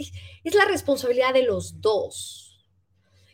la 0.54 0.64
responsabilidad 0.66 1.34
de 1.34 1.42
los 1.42 1.80
dos. 1.80 2.64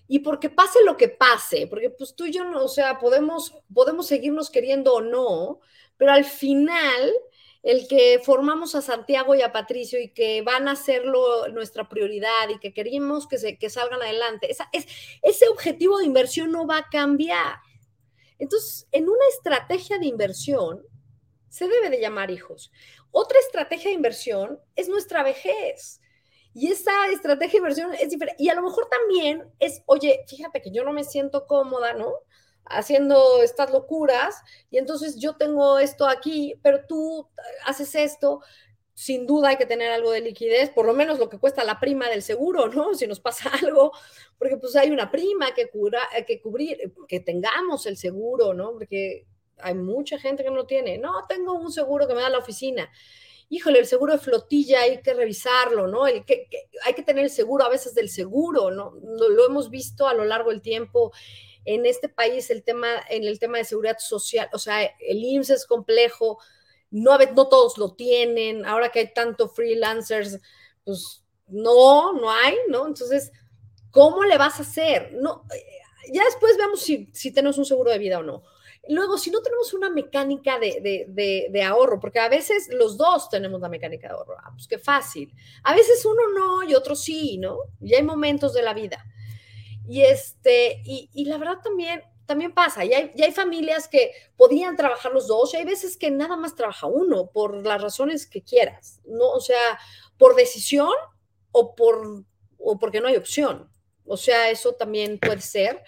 Y 0.06 0.20
porque 0.20 0.48
pase 0.48 0.82
lo 0.86 0.96
que 0.96 1.10
pase, 1.10 1.66
porque 1.66 1.90
pues 1.90 2.16
tú 2.16 2.24
y 2.24 2.32
yo, 2.32 2.50
o 2.54 2.68
sea, 2.68 2.98
podemos, 2.98 3.52
podemos 3.74 4.06
seguirnos 4.06 4.48
queriendo 4.48 4.94
o 4.94 5.02
no, 5.02 5.60
pero 5.98 6.12
al 6.12 6.24
final 6.24 7.12
el 7.62 7.86
que 7.88 8.22
formamos 8.24 8.74
a 8.74 8.80
Santiago 8.80 9.34
y 9.34 9.42
a 9.42 9.52
Patricio 9.52 10.00
y 10.00 10.14
que 10.14 10.40
van 10.40 10.66
a 10.66 10.72
hacerlo 10.72 11.46
nuestra 11.48 11.90
prioridad 11.90 12.48
y 12.48 12.58
que 12.58 12.72
queremos 12.72 13.28
que, 13.28 13.36
se, 13.36 13.58
que 13.58 13.68
salgan 13.68 14.00
adelante, 14.00 14.48
ese 14.50 15.48
objetivo 15.48 15.98
de 15.98 16.06
inversión 16.06 16.52
no 16.52 16.66
va 16.66 16.78
a 16.78 16.88
cambiar. 16.88 17.56
Entonces, 18.38 18.88
en 18.92 19.10
una 19.10 19.26
estrategia 19.36 19.98
de 19.98 20.06
inversión, 20.06 20.86
se 21.48 21.68
debe 21.68 21.90
de 21.90 22.00
llamar 22.00 22.30
hijos. 22.30 22.70
Otra 23.10 23.38
estrategia 23.38 23.90
de 23.90 23.96
inversión 23.96 24.60
es 24.76 24.88
nuestra 24.88 25.22
vejez. 25.22 26.00
Y 26.54 26.72
esa 26.72 27.08
estrategia 27.12 27.52
de 27.52 27.58
inversión 27.58 27.94
es 27.94 28.10
diferente. 28.10 28.42
Y 28.42 28.48
a 28.48 28.54
lo 28.54 28.62
mejor 28.62 28.88
también 28.88 29.50
es, 29.58 29.82
oye, 29.86 30.24
fíjate 30.26 30.60
que 30.60 30.70
yo 30.70 30.84
no 30.84 30.92
me 30.92 31.04
siento 31.04 31.46
cómoda, 31.46 31.92
¿no? 31.92 32.12
Haciendo 32.64 33.42
estas 33.42 33.70
locuras 33.70 34.42
y 34.70 34.78
entonces 34.78 35.16
yo 35.16 35.36
tengo 35.36 35.78
esto 35.78 36.06
aquí, 36.06 36.58
pero 36.62 36.84
tú 36.86 37.28
haces 37.64 37.94
esto. 37.94 38.40
Sin 38.94 39.26
duda 39.26 39.50
hay 39.50 39.56
que 39.56 39.66
tener 39.66 39.92
algo 39.92 40.10
de 40.10 40.20
liquidez, 40.20 40.70
por 40.70 40.84
lo 40.84 40.92
menos 40.92 41.20
lo 41.20 41.28
que 41.28 41.38
cuesta 41.38 41.62
la 41.62 41.78
prima 41.78 42.08
del 42.08 42.22
seguro, 42.22 42.66
¿no? 42.68 42.94
Si 42.94 43.06
nos 43.06 43.20
pasa 43.20 43.50
algo, 43.62 43.92
porque 44.38 44.56
pues 44.56 44.74
hay 44.76 44.90
una 44.90 45.10
prima 45.10 45.54
que, 45.54 45.68
cura, 45.70 46.00
que 46.26 46.40
cubrir, 46.40 46.92
que 47.06 47.20
tengamos 47.20 47.86
el 47.86 47.96
seguro, 47.96 48.52
¿no? 48.52 48.72
Porque 48.72 49.26
hay 49.60 49.74
mucha 49.74 50.18
gente 50.18 50.42
que 50.42 50.50
no 50.50 50.66
tiene. 50.66 50.98
No, 50.98 51.24
tengo 51.28 51.54
un 51.54 51.72
seguro 51.72 52.06
que 52.06 52.14
me 52.14 52.22
da 52.22 52.30
la 52.30 52.38
oficina. 52.38 52.90
Híjole, 53.50 53.78
el 53.78 53.86
seguro 53.86 54.12
de 54.12 54.18
flotilla 54.18 54.82
hay 54.82 55.00
que 55.02 55.14
revisarlo, 55.14 55.86
¿no? 55.86 56.06
El 56.06 56.24
hay 56.84 56.94
que 56.94 57.02
tener 57.02 57.24
el 57.24 57.30
seguro 57.30 57.64
a 57.64 57.70
veces 57.70 57.94
del 57.94 58.10
seguro, 58.10 58.70
¿no? 58.70 58.92
Lo, 59.02 59.46
hemos 59.46 59.70
visto 59.70 60.06
a 60.06 60.14
lo 60.14 60.24
largo 60.24 60.50
del 60.50 60.60
tiempo. 60.60 61.12
en 61.64 61.86
este 61.86 62.08
país 62.08 62.50
el 62.50 62.62
tema, 62.62 62.88
en 63.10 63.24
el 63.24 63.38
tema 63.38 63.58
de 63.58 63.64
seguridad 63.64 63.98
social, 63.98 64.48
o 64.52 64.58
sea, 64.58 64.84
el 64.84 65.22
IMSS 65.22 65.50
es 65.50 65.66
complejo, 65.66 66.38
no, 66.90 67.18
no 67.18 67.48
todos 67.48 67.76
lo 67.78 67.94
tienen, 67.94 68.64
ahora 68.64 68.90
que 68.90 69.00
hay 69.00 69.12
tanto 69.12 69.48
freelancers, 69.48 70.38
pues 70.84 71.24
no, 71.46 72.14
no 72.14 72.30
hay, 72.30 72.56
¿no? 72.68 72.86
Entonces, 72.86 73.32
¿cómo 73.90 74.24
le 74.24 74.38
vas 74.38 74.58
a 74.58 74.62
hacer? 74.62 75.12
No, 75.14 75.44
ya 76.12 76.24
después 76.24 76.56
vemos 76.56 76.80
si, 76.80 77.10
si 77.12 77.32
tenemos 77.32 77.58
un 77.58 77.64
seguro 77.64 77.90
de 77.90 77.98
vida 77.98 78.18
o 78.18 78.22
no. 78.22 78.42
Luego, 78.88 79.18
si 79.18 79.30
no 79.30 79.42
tenemos 79.42 79.74
una 79.74 79.90
mecánica 79.90 80.58
de, 80.58 81.62
ahorro, 81.62 82.00
porque 82.00 82.20
a 82.20 82.28
veces 82.28 82.68
los 82.72 82.96
dos 82.96 83.28
tenemos 83.28 83.60
la 83.60 83.68
mecánica 83.68 84.08
de 84.08 84.14
ahorro, 84.14 84.36
ah, 84.38 84.50
pues 84.52 84.66
qué 84.66 84.78
fácil. 84.78 85.34
A 85.64 85.74
veces 85.74 86.04
uno 86.06 86.22
no 86.34 86.62
y 86.62 86.74
otro 86.74 86.96
sí, 86.96 87.36
¿no? 87.36 87.58
Y 87.80 87.94
hay 87.94 88.02
momentos 88.02 88.54
de 88.54 88.62
la 88.62 88.72
vida. 88.72 89.04
Y, 89.86 90.02
este, 90.02 90.82
y, 90.84 91.24
la 91.26 91.38
verdad 91.38 91.58
también, 91.62 92.02
también 92.26 92.52
pasa, 92.52 92.84
y 92.84 92.92
hay, 92.92 93.12
y 93.14 93.22
hay, 93.22 93.32
familias 93.32 93.88
que 93.88 94.12
podían 94.36 94.76
trabajar 94.76 95.12
los 95.12 95.26
dos, 95.26 95.52
y 95.52 95.58
hay 95.58 95.64
veces 95.64 95.96
que 95.96 96.10
nada 96.10 96.36
más 96.36 96.54
trabaja 96.54 96.86
uno, 96.86 97.30
por 97.30 97.66
las 97.66 97.80
razones 97.80 98.26
que 98.26 98.42
quieras, 98.42 99.00
¿no? 99.06 99.30
O 99.30 99.40
sea, 99.40 99.78
por 100.18 100.34
decisión 100.34 100.92
o, 101.52 101.74
por, 101.74 102.24
o 102.58 102.78
porque 102.78 103.00
no 103.00 103.08
hay 103.08 103.16
opción. 103.16 103.70
O 104.04 104.16
sea, 104.16 104.50
eso 104.50 104.72
también 104.72 105.18
puede 105.18 105.42
ser 105.42 105.84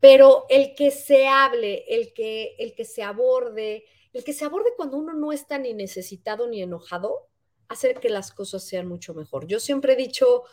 pero 0.00 0.46
el 0.48 0.74
que 0.74 0.90
se 0.90 1.26
hable, 1.26 1.84
el 1.88 2.12
que, 2.12 2.54
el 2.58 2.74
que 2.74 2.84
se 2.84 3.02
aborde, 3.02 3.84
el 4.12 4.24
que 4.24 4.32
se 4.32 4.44
aborde 4.44 4.70
cuando 4.76 4.96
uno 4.96 5.14
no 5.14 5.32
está 5.32 5.58
ni 5.58 5.74
necesitado 5.74 6.46
ni 6.46 6.62
enojado, 6.62 7.28
hace 7.68 7.94
que 7.94 8.08
las 8.08 8.32
cosas 8.32 8.66
sean 8.66 8.86
mucho 8.86 9.14
mejor. 9.14 9.46
Yo 9.46 9.60
siempre 9.60 9.94
he 9.94 9.96
dicho, 9.96 10.44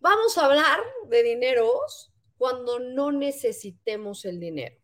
vamos 0.00 0.38
a 0.38 0.46
hablar 0.46 0.80
de 1.08 1.22
dineros 1.22 2.12
cuando 2.36 2.78
no 2.78 3.12
necesitemos 3.12 4.24
el 4.24 4.40
dinero, 4.40 4.76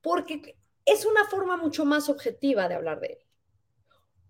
porque 0.00 0.56
es 0.84 1.06
una 1.06 1.24
forma 1.24 1.56
mucho 1.56 1.84
más 1.84 2.08
objetiva 2.08 2.68
de 2.68 2.74
hablar 2.74 3.00
de 3.00 3.06
él. 3.08 3.18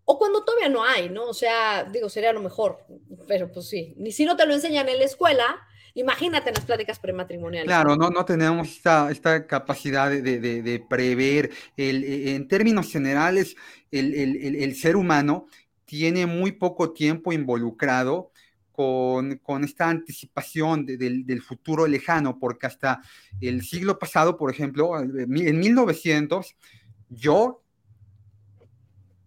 O 0.07 0.19
cuando 0.19 0.45
todavía 0.45 0.69
no 0.69 0.85
hay, 0.85 1.09
¿no? 1.09 1.29
O 1.29 1.35
sea, 1.35 1.85
digo, 1.85 2.11
sería 2.11 2.33
lo 2.33 2.41
mejor, 2.41 2.85
pero 3.27 3.51
pues 3.51 3.69
sí, 3.69 3.95
ni 3.97 4.13
si 4.13 4.27
no 4.27 4.37
te 4.37 4.45
lo 4.45 4.53
enseñan 4.53 4.89
en 4.89 4.99
la 4.99 5.05
escuela, 5.05 5.67
Imagínate 5.95 6.51
las 6.51 6.65
pláticas 6.65 6.99
prematrimoniales. 6.99 7.69
Claro, 7.69 7.97
no, 7.97 8.11
no 8.11 8.25
tenemos 8.25 8.69
esta, 8.69 9.11
esta 9.13 9.47
capacidad 9.47 10.11
de, 10.11 10.23
de, 10.23 10.63
de 10.63 10.81
prever. 10.81 11.51
El, 11.77 12.03
e, 12.03 12.35
en 12.35 12.49
términos 12.49 12.91
generales, 12.91 13.55
el, 13.93 14.13
el, 14.15 14.57
el, 14.57 14.75
ser 14.75 14.97
humano 14.97 15.47
tiene 15.85 16.27
muy 16.27 16.53
poco 16.53 16.93
tiempo 16.93 17.33
involucrado 17.33 18.33
con, 18.73 19.37
con 19.37 19.63
esta 19.63 19.89
anticipación 19.89 20.85
del, 20.85 21.25
del, 21.25 21.43
futuro 21.43 21.87
lejano, 21.87 22.41
porque 22.41 22.67
hasta 22.67 23.01
el 23.41 23.63
siglo 23.63 23.97
pasado, 23.97 24.37
por 24.37 24.51
ejemplo, 24.51 24.99
en 24.99 25.61
1900, 25.61 26.57
yo 27.09 27.64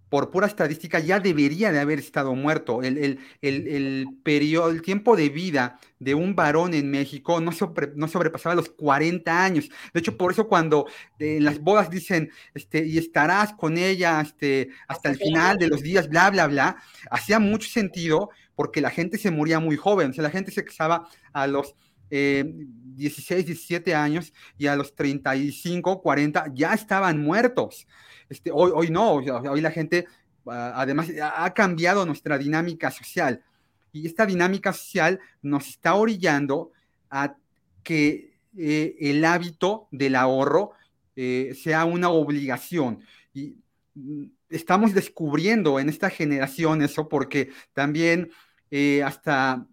por 0.09 0.31
pura 0.31 0.47
estadística, 0.47 0.99
ya 0.99 1.19
debería 1.19 1.71
de 1.71 1.79
haber 1.79 1.99
estado 1.99 2.33
muerto. 2.33 2.81
El, 2.81 2.97
el, 2.97 3.19
el, 3.41 4.07
periodo, 4.23 4.69
el 4.69 4.81
tiempo 4.81 5.15
de 5.15 5.29
vida 5.29 5.79
de 5.99 6.15
un 6.15 6.35
varón 6.35 6.73
en 6.73 6.89
México 6.89 7.41
no, 7.41 7.51
no 7.95 8.07
sobrepasaba 8.07 8.55
los 8.55 8.69
40 8.69 9.43
años. 9.43 9.69
De 9.93 9.99
hecho, 9.99 10.17
por 10.17 10.31
eso 10.31 10.47
cuando 10.47 10.87
en 11.19 11.43
las 11.43 11.59
bodas 11.59 11.89
dicen, 11.89 12.31
este, 12.53 12.85
y 12.85 12.97
estarás 12.97 13.53
con 13.53 13.77
ella 13.77 14.21
este, 14.21 14.69
hasta 14.87 15.09
el 15.09 15.17
final 15.17 15.57
de 15.57 15.67
los 15.67 15.81
días, 15.81 16.07
bla, 16.07 16.29
bla, 16.29 16.47
bla, 16.47 16.77
hacía 17.11 17.39
mucho 17.39 17.67
sentido 17.69 18.29
porque 18.55 18.81
la 18.81 18.89
gente 18.89 19.17
se 19.17 19.31
moría 19.31 19.59
muy 19.59 19.77
joven. 19.77 20.11
O 20.11 20.13
sea, 20.13 20.23
la 20.23 20.31
gente 20.31 20.51
se 20.51 20.63
casaba 20.63 21.07
a 21.33 21.47
los 21.47 21.75
16, 22.09 23.41
eh, 23.41 23.43
17 23.43 23.95
años 23.95 24.33
y 24.57 24.67
a 24.67 24.75
los 24.75 24.95
35, 24.95 26.01
40 26.01 26.51
ya 26.53 26.73
estaban 26.73 27.19
muertos. 27.19 27.87
Este, 28.29 28.51
hoy, 28.51 28.71
hoy 28.73 28.89
no, 28.89 29.13
hoy 29.13 29.61
la 29.61 29.71
gente, 29.71 30.05
ah, 30.47 30.73
además, 30.75 31.09
ha 31.21 31.53
cambiado 31.53 32.05
nuestra 32.05 32.37
dinámica 32.37 32.91
social. 32.91 33.43
Y 33.91 34.05
esta 34.05 34.25
dinámica 34.25 34.73
social 34.73 35.19
nos 35.41 35.67
está 35.67 35.95
orillando 35.95 36.71
a 37.09 37.35
que 37.83 38.37
eh, 38.57 38.95
el 38.99 39.23
hábito 39.23 39.87
del 39.91 40.15
ahorro 40.15 40.71
eh, 41.15 41.55
sea 41.61 41.85
una 41.85 42.09
obligación. 42.09 43.01
Y 43.33 43.57
mm, 43.95 44.25
estamos 44.49 44.93
descubriendo 44.93 45.79
en 45.79 45.89
esta 45.89 46.09
generación 46.09 46.81
eso 46.81 47.07
porque 47.07 47.49
también 47.73 48.31
eh, 48.71 49.03
hasta 49.03 49.65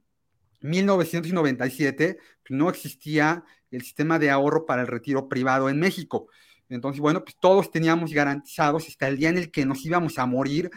1997 0.64 2.18
no 2.48 2.70
existía 2.70 3.44
el 3.70 3.82
sistema 3.82 4.18
de 4.18 4.30
ahorro 4.30 4.64
para 4.64 4.82
el 4.82 4.88
retiro 4.88 5.28
privado 5.28 5.68
en 5.68 5.78
México. 5.78 6.28
Entonces, 6.70 7.00
bueno, 7.00 7.22
pues 7.22 7.36
todos 7.38 7.70
teníamos 7.70 8.12
garantizados 8.12 8.88
hasta 8.88 9.08
el 9.08 9.18
día 9.18 9.28
en 9.28 9.36
el 9.36 9.50
que 9.50 9.66
nos 9.66 9.84
íbamos 9.84 10.18
a 10.18 10.26
morir, 10.26 10.70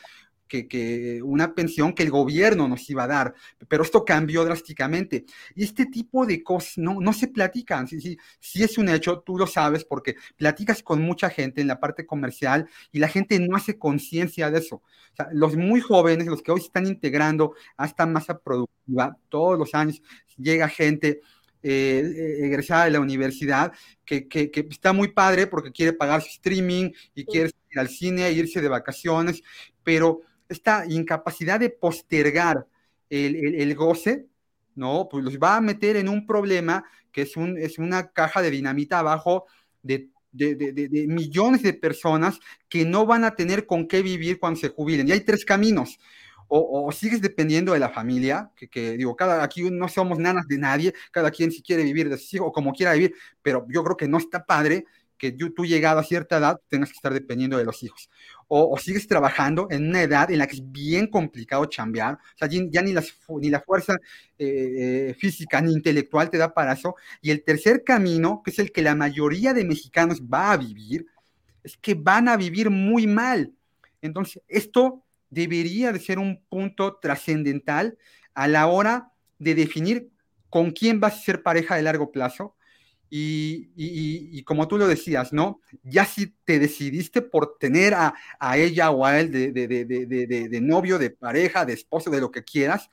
que, 0.48 1.22
una 1.24 1.54
pensión 1.54 1.94
que 1.94 2.04
el 2.04 2.12
gobierno 2.12 2.68
nos 2.68 2.90
iba 2.90 3.04
a 3.04 3.08
dar, 3.08 3.34
pero 3.68 3.84
esto 3.84 4.06
cambió 4.06 4.44
drásticamente. 4.44 5.26
Y 5.56 5.64
este 5.64 5.86
tipo 5.86 6.26
de 6.26 6.44
cosas 6.44 6.78
no, 6.78 7.00
no 7.00 7.14
se 7.14 7.28
platican, 7.28 7.88
sí, 7.88 8.00
sí, 8.02 8.18
sí 8.40 8.64
es 8.64 8.78
un 8.78 8.90
hecho, 8.90 9.20
tú 9.20 9.38
lo 9.38 9.48
sabes, 9.48 9.86
porque 9.86 10.16
platicas 10.36 10.84
con 10.84 11.02
mucha 11.02 11.30
gente 11.30 11.62
en 11.62 11.68
la 11.68 11.80
parte 11.80 12.06
comercial 12.06 12.68
y 12.92 13.00
la 13.00 13.08
gente 13.08 13.40
no 13.40 13.56
hace 13.56 13.78
conciencia 13.78 14.50
de 14.52 14.60
eso. 14.60 14.76
O 14.78 15.16
sea, 15.16 15.30
los 15.32 15.56
muy 15.56 15.82
jóvenes, 15.82 16.28
los 16.28 16.42
que 16.42 16.52
hoy 16.52 16.60
se 16.60 16.68
están 16.68 16.88
integrando 16.88 17.54
a 17.78 17.86
esta 17.86 18.06
masa 18.06 18.40
productiva, 18.40 19.18
todos 19.30 19.58
los 19.58 19.74
años 19.74 20.02
llega 20.38 20.70
gente 20.70 21.22
eh, 21.64 22.38
egresada 22.44 22.86
de 22.86 22.92
la 22.92 23.00
universidad, 23.00 23.74
que, 24.06 24.28
que, 24.28 24.52
está 24.70 24.94
muy 24.94 25.10
padre 25.10 25.48
porque 25.48 25.72
quiere 25.72 25.92
pagar 25.92 26.22
su 26.22 26.30
streaming 26.30 26.92
y 27.16 27.26
quiere 27.26 27.52
ir 27.72 27.80
al 27.80 27.90
cine, 27.90 28.32
irse 28.32 28.62
de 28.62 28.70
vacaciones, 28.70 29.42
pero 29.84 30.22
esta 30.50 30.86
incapacidad 30.88 31.60
de 31.60 31.70
postergar 31.70 32.66
el, 33.10 33.56
el, 33.56 33.76
goce, 33.76 34.28
¿no? 34.76 35.08
Pues 35.10 35.24
los 35.24 35.38
va 35.38 35.58
a 35.58 35.62
meter 35.62 35.96
en 35.96 36.10
un 36.10 36.26
problema 36.26 36.84
que 37.12 37.24
es, 37.24 37.38
un, 37.38 37.58
es 37.58 37.80
una 37.80 38.12
caja 38.12 38.42
de 38.42 38.52
dinamita 38.52 39.00
abajo 39.00 39.46
de 39.82 40.10
de, 40.32 41.06
millones 41.08 41.64
de 41.64 41.74
personas 41.74 42.40
que 42.70 42.86
no 42.86 43.06
van 43.06 43.24
a 43.24 43.36
tener 43.36 43.66
con 43.66 43.88
qué 43.88 44.02
vivir 44.02 44.40
cuando 44.40 44.60
se 44.60 44.70
jubilen. 44.70 45.08
Y 45.08 45.12
hay 45.12 45.22
tres 45.22 45.46
caminos 45.46 46.00
o, 46.50 46.90
sigues 46.94 47.22
dependiendo 47.22 47.74
de 47.74 47.80
la 47.80 47.90
familia, 47.90 48.52
que, 48.56 48.96
digo, 48.96 49.18
cada, 49.18 49.44
aquí 49.44 49.70
no 49.70 49.90
somos 49.90 50.18
nanas 50.18 50.48
de 50.48 50.58
nadie, 50.58 50.94
cada 51.12 51.30
quien 51.30 51.52
si 51.52 51.62
quiere 51.62 51.84
vivir 51.84 52.10
de 52.10 52.18
sus 52.18 52.34
hijos 52.36 52.48
o 52.48 52.52
como 52.54 52.72
quiera 52.72 52.94
vivir, 52.94 53.14
pero 53.42 53.66
yo 53.70 53.84
creo 53.84 53.98
que 53.98 54.08
no 54.08 54.18
está 54.18 54.46
padre 54.46 54.86
que 55.18 55.32
tú, 55.32 55.66
llegado 55.66 56.00
a 56.00 56.04
cierta 56.04 56.38
edad 56.38 56.60
tengas 56.68 56.90
que 56.90 56.96
estar 56.96 57.14
dependiendo 57.14 57.58
de 57.58 57.66
los 57.66 57.82
hijos. 57.84 58.10
O, 58.48 58.78
sigues 58.78 59.08
trabajando 59.08 59.68
en 59.70 59.90
una 59.90 60.02
edad 60.02 60.32
en 60.32 60.40
la 60.40 60.48
que 60.48 60.56
es 60.56 60.72
bien 60.72 61.08
complicado 61.08 61.66
chambear, 61.66 62.16
o 62.16 62.38
sea, 62.38 62.48
ya 62.48 62.82
ni, 62.82 62.94
ni 62.94 63.50
la 63.50 63.62
fuerza 63.62 63.96
eh, 64.38 65.16
física 65.20 65.60
ni 65.62 65.74
intelectual 65.74 66.30
te 66.30 66.38
da 66.38 66.54
para 66.54 66.74
eso. 66.74 66.96
Y 67.22 67.32
el 67.32 67.44
tercer 67.44 67.84
camino, 67.84 68.42
que 68.44 68.52
es 68.52 68.60
el 68.60 68.72
que 68.72 68.82
la 68.82 68.96
mayoría 68.96 69.54
de 69.54 69.66
mexicanos 69.66 70.22
va 70.22 70.52
a 70.52 70.58
vivir, 70.58 71.06
es 71.64 71.78
que 71.78 71.96
van 71.96 72.28
a 72.30 72.38
vivir 72.38 72.70
muy 72.70 73.08
mal. 73.08 73.54
Entonces, 74.02 74.42
esto 74.48 75.04
debería 75.30 75.92
de 75.92 76.00
ser 76.00 76.20
un 76.20 76.42
punto 76.50 76.98
trascendental 77.02 77.98
a 78.34 78.48
la 78.48 78.68
hora 78.68 79.12
de 79.40 79.56
definir 79.56 80.10
con 80.50 80.72
quién 80.72 81.00
vas 81.00 81.16
a 81.16 81.22
ser 81.22 81.44
pareja 81.44 81.76
de 81.76 81.84
largo 81.84 82.12
plazo. 82.12 82.56
Y, 83.10 84.44
como 84.44 84.68
tú 84.68 84.78
lo 84.78 84.88
decías, 84.88 85.32
¿no? 85.34 85.62
Ya 85.84 86.06
si 86.06 86.34
te 86.44 86.60
decidiste 86.60 87.22
por 87.22 87.58
tener 87.58 87.94
a, 87.94 88.14
ella 88.58 88.92
o 88.92 89.06
a 89.06 89.20
él 89.20 89.32
de, 89.32 90.60
novio, 90.62 90.98
de 91.00 91.10
pareja, 91.12 91.66
de 91.66 91.74
esposo, 91.74 92.10
de 92.10 92.22
lo 92.22 92.32
que 92.32 92.44
quieras, 92.44 92.90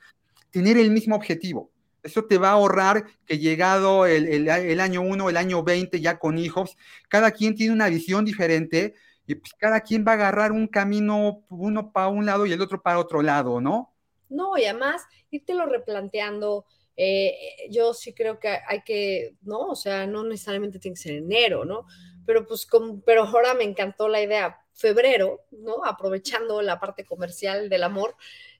tener 0.51 0.77
el 0.77 0.91
mismo 0.91 1.15
objetivo. 1.15 1.69
Eso 2.03 2.25
te 2.25 2.37
va 2.37 2.49
a 2.49 2.53
ahorrar 2.53 3.05
que 3.25 3.39
llegado 3.39 4.05
el, 4.05 4.79
año 4.79 5.01
1, 5.01 5.29
el 5.29 5.37
año 5.37 5.63
20, 5.63 5.99
ya 5.99 6.19
con 6.19 6.37
hijos, 6.37 6.77
cada 7.09 7.31
quien 7.31 7.55
tiene 7.55 7.73
una 7.73 7.89
visión 7.89 8.23
diferente 8.23 8.93
y 9.27 9.35
pues 9.35 9.53
cada 9.57 9.81
quien 9.81 10.05
va 10.07 10.11
a 10.11 10.15
agarrar 10.15 10.51
un 10.51 10.67
camino, 10.67 11.43
uno 11.49 11.91
para 11.91 12.07
un 12.07 12.25
lado 12.25 12.45
y 12.45 12.53
el 12.53 12.61
otro 12.61 12.81
para 12.81 12.99
otro 12.99 13.21
lado, 13.21 13.59
¿no? 13.59 13.91
No, 14.29 14.57
y 14.57 14.65
además, 14.65 15.03
lo 15.47 15.65
replanteando, 15.65 16.65
eh, 16.97 17.35
yo 17.69 17.93
sí 17.93 18.13
creo 18.13 18.39
que 18.39 18.59
hay 18.67 18.83
que, 18.83 19.35
¿no? 19.41 19.67
O 19.67 19.75
sea, 19.75 20.07
no 20.07 20.23
necesariamente 20.23 20.79
tiene 20.79 20.95
que 20.95 21.01
ser 21.01 21.13
enero, 21.13 21.65
¿no? 21.65 21.85
Pero 22.25 22.45
pues, 22.45 22.65
como, 22.65 23.01
pero 23.01 23.23
ahora 23.23 23.53
me 23.53 23.63
encantó 23.63 24.07
la 24.07 24.21
idea, 24.21 24.59
febrero, 24.73 25.45
¿no? 25.51 25.83
Aprovechando 25.85 26.61
la 26.61 26.79
parte 26.79 27.05
comercial 27.05 27.69
del 27.69 27.83
amor, 27.83 28.15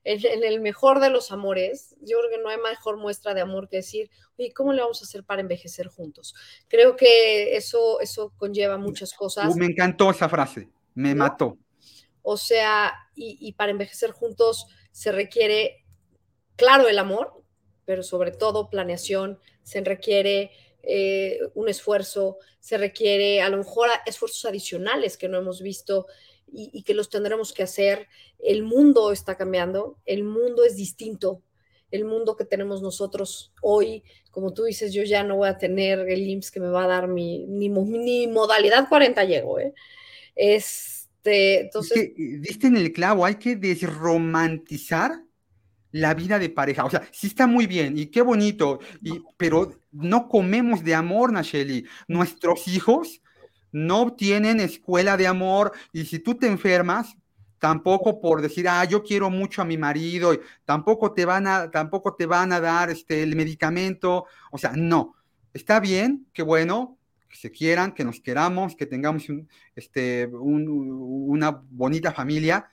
en, 0.06 0.44
el 0.44 0.62
mejor 0.62 1.00
de 1.00 1.10
los 1.10 1.32
amores, 1.32 1.96
yo 2.02 2.20
creo 2.20 2.30
que 2.30 2.38
no 2.38 2.50
hay 2.50 2.58
mejor 2.58 2.98
muestra 2.98 3.34
de 3.34 3.42
amor 3.42 3.68
que 3.68 3.78
decir, 3.78 4.10
oye, 4.38 4.54
¿cómo 4.54 4.72
le 4.72 4.82
vamos 4.82 5.02
a 5.02 5.06
hacer 5.06 5.24
para 5.24 5.42
envejecer 5.42 5.88
juntos? 5.88 6.36
Creo 6.68 6.96
que 6.96 7.58
eso, 7.58 8.00
eso 8.00 8.32
conlleva 8.38 8.78
muchas 8.78 9.14
cosas. 9.14 9.54
Uh, 9.54 9.58
me 9.58 9.66
encantó 9.66 10.12
esa 10.12 10.30
frase, 10.30 10.70
me 10.94 11.16
mató. 11.16 11.58
O 12.22 12.38
sea, 12.38 12.94
y, 13.16 13.54
para 13.54 13.72
envejecer 13.72 14.12
juntos 14.12 14.68
se 14.92 15.12
requiere, 15.12 15.86
claro, 16.56 16.88
el 16.88 16.98
amor, 16.98 17.44
pero 17.86 18.04
sobre 18.04 18.32
todo 18.32 18.70
planeación, 18.70 19.40
se 19.64 19.82
requiere 19.82 20.52
eh, 20.84 21.40
un 21.56 21.68
esfuerzo, 21.68 22.38
se 22.60 22.78
requiere 22.78 23.42
a 23.42 23.50
lo 23.50 23.58
mejor 23.58 23.90
esfuerzos 24.06 24.46
adicionales 24.46 25.18
que 25.18 25.28
no 25.28 25.38
hemos 25.38 25.62
visto 25.62 26.08
y, 26.52 26.84
que 26.84 26.94
los 26.94 27.10
tendremos 27.10 27.54
que 27.54 27.64
hacer. 27.64 28.08
El 28.40 28.64
mundo 28.64 29.12
está 29.12 29.36
cambiando, 29.36 29.98
el 30.06 30.24
mundo 30.24 30.64
es 30.64 30.76
distinto. 30.76 31.42
El 31.92 32.06
mundo 32.06 32.36
que 32.36 32.46
tenemos 32.46 32.82
nosotros 32.82 33.54
hoy, 33.62 34.04
como 34.32 34.54
tú 34.54 34.64
dices, 34.64 34.94
yo 34.94 35.04
ya 35.04 35.24
no 35.24 35.38
voy 35.38 35.48
a 35.48 35.58
tener 35.58 36.00
el 36.10 36.28
IMSS 36.28 36.52
que 36.52 36.60
me 36.60 36.70
va 36.70 36.84
a 36.84 36.88
dar 36.88 37.08
mi, 37.08 37.46
ni, 37.48 38.28
modalidad 38.28 38.90
40 38.90 39.24
llego, 39.26 39.60
¿eh? 39.60 39.74
Este, 40.36 41.62
entonces... 41.62 41.98
Es 41.98 42.42
diste 42.42 42.68
en 42.68 42.78
el 42.78 42.92
clavo, 42.92 43.26
hay 43.26 43.36
que 43.36 43.56
desromantizar 43.56 45.25
la 45.96 46.14
vida 46.14 46.40
de 46.40 46.50
pareja. 46.50 46.84
O 46.84 46.90
sea, 46.90 47.08
sí 47.12 47.28
está 47.28 47.48
muy 47.48 47.68
bien 47.68 47.98
y 47.98 48.08
qué 48.08 48.22
bonito, 48.22 48.80
y, 49.02 49.22
pero 49.38 49.80
no 49.94 50.28
comemos 50.28 50.84
de 50.84 50.94
amor, 50.94 51.32
Nacheli. 51.32 51.86
Nuestros 52.10 52.68
hijos 52.68 53.22
no 53.72 54.14
tienen 54.14 54.60
escuela 54.60 55.16
de 55.16 55.28
amor 55.28 55.72
y 55.94 56.04
si 56.06 56.20
tú 56.20 56.36
te 56.36 56.48
enfermas, 56.48 57.16
tampoco 57.60 58.20
por 58.20 58.42
decir, 58.42 58.68
ah, 58.68 58.84
yo 58.84 59.04
quiero 59.04 59.30
mucho 59.30 59.62
a 59.62 59.66
mi 59.66 59.78
marido, 59.78 60.34
y 60.34 60.42
tampoco 60.66 61.14
te 61.14 61.24
van 61.24 61.48
a, 61.48 61.72
tampoco 61.72 62.14
te 62.14 62.26
van 62.26 62.52
a 62.52 62.60
dar 62.60 62.90
este, 62.90 63.24
el 63.24 63.36
medicamento. 63.38 64.26
O 64.52 64.58
sea, 64.58 64.74
no. 64.76 65.16
Está 65.54 65.80
bien, 65.80 66.28
qué 66.34 66.44
bueno, 66.44 66.98
que 67.30 67.38
se 67.38 67.52
quieran, 67.52 67.94
que 67.94 68.04
nos 68.04 68.20
queramos, 68.20 68.76
que 68.76 68.86
tengamos 68.86 69.28
este, 69.78 70.28
una 70.28 71.52
bonita 71.52 72.12
familia, 72.12 72.70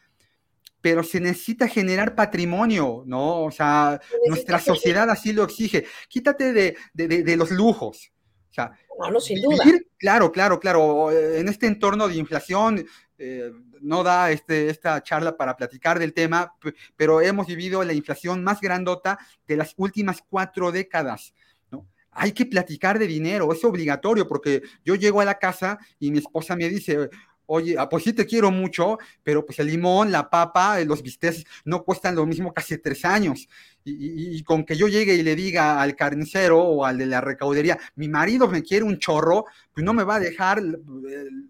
pero 0.82 1.02
se 1.04 1.20
necesita 1.20 1.68
generar 1.68 2.14
patrimonio, 2.14 3.04
¿no? 3.06 3.44
O 3.44 3.50
sea, 3.50 4.00
nuestra 4.26 4.58
sociedad 4.58 5.08
así 5.08 5.32
lo 5.32 5.44
exige. 5.44 5.86
Quítate 6.08 6.52
de, 6.52 6.76
de, 6.92 7.36
los 7.36 7.52
lujos. 7.52 8.12
O 8.50 8.52
sea, 8.52 8.72
no, 9.10 9.20
sin 9.20 9.40
duda. 9.40 9.64
claro, 9.96 10.32
claro, 10.32 10.60
claro. 10.60 11.10
En 11.10 11.48
este 11.48 11.68
entorno 11.68 12.08
de 12.08 12.16
inflación, 12.16 12.84
eh, 13.16 13.52
no 13.80 14.02
da 14.02 14.32
este, 14.32 14.68
esta 14.68 15.00
charla 15.02 15.36
para 15.36 15.56
platicar 15.56 16.00
del 16.00 16.12
tema, 16.12 16.54
pero 16.96 17.20
hemos 17.20 17.46
vivido 17.46 17.82
la 17.84 17.92
inflación 17.92 18.42
más 18.42 18.60
grandota 18.60 19.18
de 19.46 19.56
las 19.56 19.74
últimas 19.76 20.22
cuatro 20.28 20.72
décadas. 20.72 21.32
¿no? 21.70 21.86
Hay 22.10 22.32
que 22.32 22.46
platicar 22.46 22.98
de 22.98 23.06
dinero, 23.06 23.52
es 23.52 23.64
obligatorio, 23.64 24.26
porque 24.26 24.62
yo 24.84 24.96
llego 24.96 25.20
a 25.20 25.24
la 25.24 25.38
casa 25.38 25.78
y 26.00 26.10
mi 26.10 26.18
esposa 26.18 26.56
me 26.56 26.68
dice, 26.68 27.08
oye, 27.52 27.76
ah, 27.78 27.88
pues 27.88 28.04
sí 28.04 28.12
te 28.12 28.26
quiero 28.26 28.50
mucho, 28.50 28.98
pero 29.22 29.44
pues 29.44 29.58
el 29.58 29.66
limón, 29.66 30.10
la 30.10 30.28
papa, 30.28 30.80
eh, 30.80 30.84
los 30.84 31.02
bistecs 31.02 31.44
no 31.64 31.84
cuestan 31.84 32.14
lo 32.14 32.26
mismo 32.26 32.52
casi 32.52 32.78
tres 32.78 33.04
años. 33.04 33.48
Y, 33.84 34.40
con 34.44 34.64
que 34.64 34.76
yo 34.76 34.86
llegue 34.86 35.14
y 35.14 35.22
le 35.22 35.34
diga 35.34 35.82
al 35.82 35.96
carnicero 35.96 36.62
o 36.62 36.84
al 36.84 36.98
de 36.98 37.06
la 37.06 37.20
recaudería, 37.20 37.78
mi 37.96 38.08
marido 38.08 38.46
me 38.46 38.62
quiere 38.62 38.84
un 38.84 38.98
chorro, 38.98 39.46
pues 39.74 39.84
no 39.84 39.92
me 39.92 40.04
va 40.04 40.16
a 40.16 40.20
dejar 40.20 40.62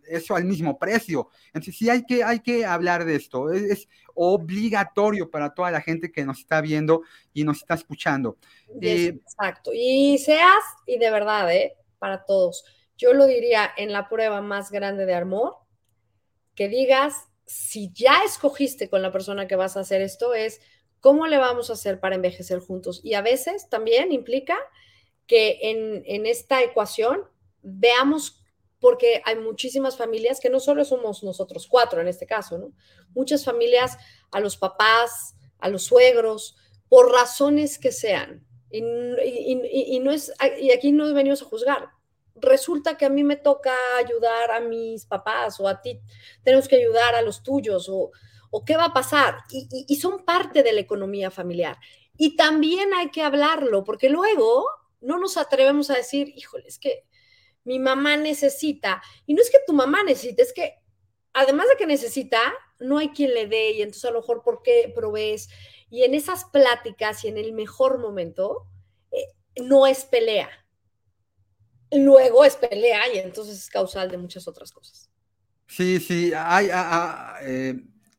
eso 0.09 0.35
al 0.35 0.47
mismo 0.47 0.79
precio. 0.79 1.29
Entonces 1.49 1.77
sí 1.77 1.91
hay 1.91 2.07
que, 2.07 2.25
hay 2.25 2.41
que 2.41 2.65
hablar 2.65 3.05
de 3.05 3.17
esto. 3.17 3.53
Es, 3.53 3.87
obligatorio 4.15 5.31
para 5.31 5.55
toda 5.55 5.71
la 5.71 5.81
gente 5.81 6.13
que 6.13 6.25
nos 6.25 6.41
está 6.41 6.61
viendo 6.61 7.03
y 7.33 7.45
nos 7.45 7.59
está 7.59 7.75
escuchando. 7.75 8.37
Eh, 8.81 9.19
exacto. 9.25 9.71
Y 9.75 10.19
seas, 10.19 10.63
y 10.87 10.99
de 10.99 11.11
verdad, 11.11 11.55
¿eh? 11.55 11.75
para 11.99 12.25
todos. 12.25 12.65
Yo 12.97 13.13
lo 13.15 13.27
diría 13.27 13.71
en 13.77 13.93
la 13.93 14.09
prueba 14.09 14.41
más 14.41 14.71
grande 14.71 15.07
de 15.07 15.15
amor, 15.15 15.57
que 16.63 16.69
digas, 16.69 17.27
si 17.45 17.93
ya 17.93 18.23
escogiste 18.25 18.89
con 18.89 19.03
la 19.03 19.11
persona 19.11 19.49
que 19.49 19.57
vas 19.57 19.77
a 19.77 19.81
hacer 19.81 20.01
esto, 20.01 20.33
es 20.33 20.61
cómo 21.01 21.27
le 21.27 21.37
vamos 21.37 21.71
a 21.71 21.73
hacer 21.73 21.99
para 21.99 22.15
envejecer 22.15 22.61
juntos. 22.61 23.01
Y 23.03 23.15
a 23.15 23.21
veces 23.21 23.69
también 23.69 24.13
implica 24.13 24.57
que 25.27 25.59
en, 25.61 26.25
esta 26.25 26.63
ecuación 26.63 27.25
veamos, 27.63 28.45
porque 28.79 29.23
hay 29.25 29.35
muchísimas 29.35 29.97
familias 29.97 30.39
que 30.39 30.51
no 30.51 30.61
solo 30.61 30.85
somos 30.85 31.25
nosotros 31.25 31.67
cuatro 31.67 32.01
en 32.01 32.07
este 32.07 32.27
caso, 32.27 32.59
¿no? 32.59 32.73
Muchas 33.13 33.45
familias, 33.45 33.99
a 34.31 34.39
los 34.39 34.57
papás, 34.57 35.35
a 35.59 35.69
los 35.69 35.83
suegros, 35.83 36.55
por 36.89 37.11
razones 37.11 37.77
que 37.77 37.91
sean. 37.91 38.47
Y, 38.71 39.99
no 40.01 40.13
es, 40.13 40.33
y 40.61 40.71
aquí 40.71 40.93
no 40.93 41.13
venimos 41.13 41.43
a 41.43 41.47
juzgar, 41.47 41.89
resulta 42.43 42.99
que 42.99 43.07
a 43.07 43.11
mí 43.11 43.25
me 43.25 43.37
toca 43.37 43.75
ayudar 43.97 44.51
a 44.51 44.61
mis 44.61 45.07
papás 45.07 45.59
o 45.61 45.69
a 45.69 45.81
ti 45.81 46.01
tenemos 46.43 46.69
que 46.69 46.77
ayudar 46.77 47.15
a 47.15 47.23
los 47.23 47.43
tuyos 47.43 47.89
o, 47.89 48.11
qué 48.67 48.77
va 48.77 48.87
a 48.87 48.93
pasar. 48.93 49.39
Y, 49.51 49.97
son 49.97 50.27
parte 50.27 50.63
de 50.63 50.75
la 50.75 50.81
economía 50.81 51.31
familiar. 51.31 51.79
Y 52.19 52.37
también 52.37 52.93
hay 52.93 53.11
que 53.11 53.23
hablarlo, 53.23 53.83
porque 53.83 54.11
luego 54.11 54.67
no 55.01 55.19
nos 55.19 55.39
atrevemos 55.39 55.89
a 55.89 55.95
decir, 55.95 56.35
híjole, 56.37 56.69
es 56.69 56.79
que 56.79 57.07
mi 57.65 57.79
mamá 57.79 58.19
necesita. 58.19 59.01
Y 59.25 59.33
no 59.33 59.41
es 59.41 59.51
que 59.51 59.61
tu 59.67 59.73
mamá 59.73 60.03
necesite, 60.03 60.43
es 60.43 60.53
que 60.53 60.75
además 61.33 61.67
de 61.71 61.77
que 61.77 61.87
necesita, 61.87 62.41
no 62.79 62.99
hay 62.99 63.09
quien 63.09 63.33
le 63.33 63.47
dé 63.47 63.71
y 63.71 63.81
entonces 63.81 64.05
a 64.05 64.11
lo 64.11 64.21
mejor 64.21 64.43
por 64.43 64.61
qué 64.63 64.93
provees. 64.95 65.49
Y 65.89 66.03
en 66.03 66.15
esas 66.15 66.45
pláticas 66.45 67.25
y 67.25 67.29
en 67.29 67.39
el 67.39 67.55
mejor 67.55 68.01
momento, 68.01 68.67
eh, 69.13 69.29
no 69.63 69.87
es 69.87 70.05
pelea 70.05 70.62
luego 71.93 72.45
es 72.45 72.57
pelea 72.57 73.13
y 73.15 73.19
entonces 73.19 73.59
es 73.59 73.69
causal 73.69 74.11
de 74.11 74.19
muchas 74.19 74.49
otras 74.49 74.73
cosas. 74.73 75.11
Sí, 75.67 76.01
sí, 76.01 76.33
hay, 76.37 76.69
eh, 77.43 77.75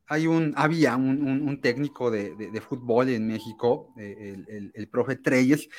hay 0.08 0.28
un, 0.28 0.54
había 0.56 0.96
un, 0.96 1.62
técnico 1.62 2.10
de, 2.10 2.62
fútbol 2.68 3.10
en 3.10 3.28
México, 3.28 3.94
eh, 3.98 4.72
el, 4.74 4.88
profe 4.90 5.18
Treyes, 5.18 5.70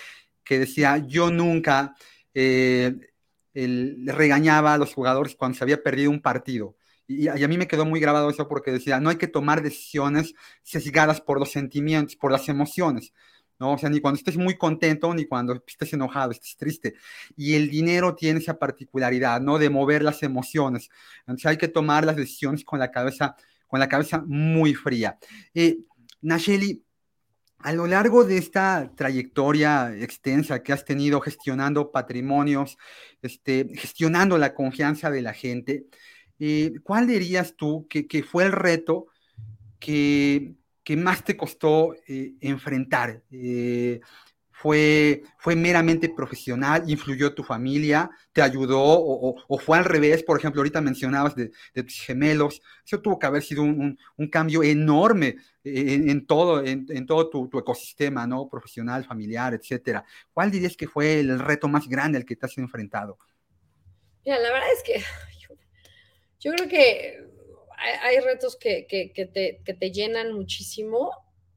que 0.44 0.60
decía, 0.60 0.98
yo 0.98 1.30
nunca 1.30 1.96
eh, 2.32 2.94
le 3.54 4.12
regañaba 4.12 4.74
a 4.74 4.78
los 4.78 4.94
jugadores 4.94 5.34
cuando 5.34 5.58
se 5.58 5.64
había 5.64 5.82
perdido 5.82 6.10
un 6.10 6.22
partido. 6.22 6.76
Y, 7.06 7.24
y, 7.24 7.28
a 7.28 7.48
mí 7.48 7.58
me 7.58 7.66
quedó 7.66 7.84
muy 7.84 8.00
grabado 8.00 8.30
eso 8.30 8.48
porque 8.48 8.70
decía, 8.70 9.00
no 9.00 9.10
hay 9.10 9.16
que 9.16 9.28
tomar 9.28 9.62
decisiones 9.62 10.34
sesgadas 10.62 11.20
por 11.20 11.38
los 11.38 11.50
sentimientos, 11.50 12.16
por 12.16 12.30
las 12.30 12.48
emociones. 12.48 13.12
¿No? 13.58 13.74
O 13.74 13.78
sea, 13.78 13.90
ni 13.90 14.00
cuando 14.00 14.18
estés 14.18 14.36
muy 14.36 14.56
contento, 14.56 15.14
ni 15.14 15.26
cuando 15.26 15.62
estés 15.66 15.92
enojado, 15.92 16.32
estés 16.32 16.56
triste. 16.56 16.94
Y 17.36 17.54
el 17.54 17.70
dinero 17.70 18.14
tiene 18.14 18.40
esa 18.40 18.58
particularidad, 18.58 19.40
¿no? 19.40 19.58
De 19.58 19.70
mover 19.70 20.02
las 20.02 20.22
emociones. 20.22 20.90
Entonces 21.20 21.46
hay 21.46 21.56
que 21.58 21.68
tomar 21.68 22.04
las 22.04 22.16
decisiones 22.16 22.64
con 22.64 22.78
la 22.78 22.90
cabeza, 22.90 23.36
con 23.66 23.80
la 23.80 23.88
cabeza 23.88 24.22
muy 24.26 24.74
fría. 24.74 25.18
Eh, 25.54 25.78
Nacheli, 26.22 26.84
a 27.58 27.72
lo 27.72 27.86
largo 27.86 28.24
de 28.24 28.36
esta 28.36 28.92
trayectoria 28.94 29.94
extensa 29.96 30.62
que 30.62 30.72
has 30.72 30.84
tenido 30.84 31.20
gestionando 31.20 31.90
patrimonios, 31.90 32.76
este, 33.22 33.66
gestionando 33.74 34.36
la 34.36 34.54
confianza 34.54 35.10
de 35.10 35.22
la 35.22 35.32
gente, 35.32 35.86
eh, 36.38 36.72
¿cuál 36.82 37.06
dirías 37.06 37.54
tú 37.56 37.86
que, 37.88 38.06
que 38.06 38.22
fue 38.22 38.44
el 38.44 38.52
reto 38.52 39.06
que, 39.78 40.54
que 40.84 40.96
más 40.96 41.24
te 41.24 41.36
costó 41.36 41.94
eh, 42.06 42.34
enfrentar? 42.40 43.22
Eh, 43.30 44.00
fue, 44.50 45.22
¿Fue 45.38 45.56
meramente 45.56 46.08
profesional? 46.08 46.84
¿Influyó 46.86 47.34
tu 47.34 47.42
familia? 47.42 48.08
¿Te 48.32 48.40
ayudó? 48.40 48.82
¿O, 48.82 49.58
fue 49.58 49.76
al 49.76 49.84
revés? 49.84 50.22
Por 50.22 50.38
ejemplo, 50.38 50.60
ahorita 50.60 50.80
mencionabas 50.80 51.34
de, 51.34 51.50
tus 51.74 52.00
gemelos. 52.00 52.62
Eso 52.84 53.00
tuvo 53.00 53.18
que 53.18 53.26
haber 53.26 53.42
sido 53.42 53.62
un, 53.62 53.98
cambio 54.30 54.62
enorme 54.62 55.36
en, 55.64 56.24
todo, 56.24 56.64
en, 56.64 57.06
todo 57.06 57.28
tu, 57.28 57.58
ecosistema, 57.58 58.26
¿no? 58.26 58.48
Profesional, 58.48 59.04
familiar, 59.04 59.54
etcétera. 59.54 60.04
¿Cuál 60.32 60.50
dirías 60.50 60.76
que 60.76 60.86
fue 60.86 61.20
el 61.20 61.38
reto 61.40 61.68
más 61.68 61.88
grande 61.88 62.18
al 62.18 62.24
que 62.24 62.36
te 62.36 62.46
has 62.46 62.56
enfrentado? 62.56 63.18
La 64.24 64.38
verdad 64.38 64.72
es 64.72 64.82
que 64.82 65.02
yo 66.40 66.52
creo 66.52 66.68
que 66.68 67.33
hay, 68.02 68.20
retos 68.20 68.56
que, 68.56 68.86
te, 68.86 69.90
llenan 69.90 70.32
muchísimo 70.32 71.10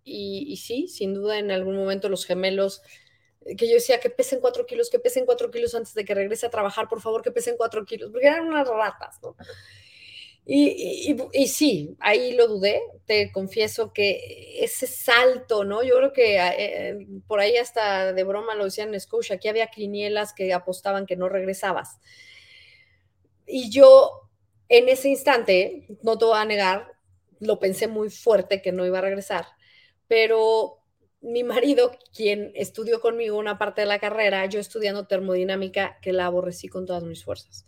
y, 0.04 0.58
sí, 0.58 0.88
sin 0.88 1.14
duda 1.14 1.40
en 1.40 1.52
algún 1.52 1.76
momento 1.76 2.10
los 2.10 2.26
gemelos, 2.26 2.82
eh, 3.46 3.56
que 3.56 3.68
yo 3.68 3.76
decía 3.76 4.00
que 4.00 4.10
pesen 4.10 4.40
cuatro 4.40 4.66
kilos, 4.66 4.90
que 4.90 5.00
pesen 5.00 5.26
cuatro 5.26 5.52
kilos 5.52 5.76
antes 5.76 5.94
de 5.94 6.06
que 6.06 6.16
regrese 6.16 6.46
a 6.46 6.50
trabajar, 6.50 6.88
por 6.88 7.02
favor, 7.02 7.22
que 7.22 7.32
pesen 7.32 7.56
cuatro 7.58 7.86
kilos, 7.86 8.12
porque 8.12 8.28
eran 8.28 8.48
unas 8.48 8.68
ratas, 8.68 9.20
¿no? 9.22 9.36
Y, 10.50 11.18
y, 11.34 11.48
sí, 11.50 11.98
ahí 12.00 12.32
lo 12.32 12.48
dudé, 12.48 12.82
te 13.06 13.34
confieso 13.34 13.92
que 13.92 14.64
ese 14.64 14.88
salto, 14.88 15.66
¿no? 15.66 15.84
Yo 15.84 15.98
creo 15.98 16.14
que 16.14 16.38
eh, 16.38 17.06
por 17.28 17.42
ahí 17.42 17.58
hasta 17.58 18.14
de 18.14 18.24
broma 18.24 18.56
lo 18.56 18.64
decían 18.64 18.94
en 18.94 19.00
Scotia, 19.02 19.36
aquí 19.36 19.50
había 19.50 19.68
quinielas 19.68 20.32
que 20.32 20.54
apostaban 20.54 21.06
que 21.06 21.18
no 21.18 21.28
regresabas. 21.28 22.00
Y 23.46 23.70
yo 23.70 24.17
en 24.70 24.90
ese 24.90 25.10
instante, 25.10 25.88
no 26.04 26.18
te 26.18 26.26
voy 26.26 26.38
a 26.38 26.46
negar, 26.46 26.92
lo 27.40 27.60
pensé 27.60 27.88
muy 27.88 28.10
fuerte 28.10 28.62
que 28.62 28.72
no 28.72 28.86
iba 28.86 29.00
a 29.00 29.02
regresar, 29.02 29.46
pero 30.08 30.78
mi 31.22 31.44
marido, 31.44 31.92
quien 32.16 32.52
estudió 32.56 33.02
conmigo 33.02 33.38
una 33.38 33.58
parte 33.58 33.82
de 33.82 33.88
la 33.88 34.00
carrera, 34.00 34.46
yo 34.46 34.60
estudiando 34.60 35.08
termodinámica, 35.08 35.98
que 36.02 36.14
la 36.14 36.26
aborrecí 36.26 36.68
con 36.68 36.86
todas 36.86 37.04
mis 37.04 37.24
fuerzas. 37.24 37.66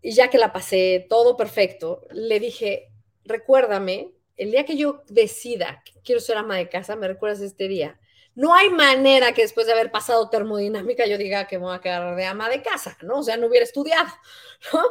Y 0.00 0.12
ya 0.12 0.28
que 0.28 0.38
la 0.38 0.52
pasé 0.52 1.06
todo 1.08 1.36
perfecto, 1.36 2.02
le 2.12 2.38
dije, 2.40 2.92
recuérdame, 3.24 4.12
el 4.36 4.50
día 4.50 4.64
que 4.64 4.76
yo 4.76 5.02
decida 5.08 5.82
que 5.84 6.00
quiero 6.02 6.20
ser 6.20 6.36
ama 6.36 6.56
de 6.56 6.68
casa, 6.68 6.96
me 6.96 7.08
recuerdas 7.08 7.40
este 7.40 7.68
día. 7.68 7.98
no 8.34 8.52
hay 8.54 8.68
manera 8.70 9.32
que 9.32 9.42
después 9.42 9.66
de 9.66 9.72
haber 9.72 9.92
pasado 9.92 10.28
termodinámica 10.28 11.06
yo 11.06 11.16
diga 11.18 11.46
que 11.46 11.56
me 11.58 11.66
voy 11.66 11.76
a 11.76 11.80
quedar 11.80 12.16
de 12.16 12.24
ama 12.24 12.48
de 12.48 12.62
casa, 12.62 12.98
¿no? 13.02 13.20
O 13.20 13.22
sea, 13.22 13.36
no 13.36 13.46
hubiera 13.46 13.64
estudiado, 13.64 14.08
¿no? 14.72 14.82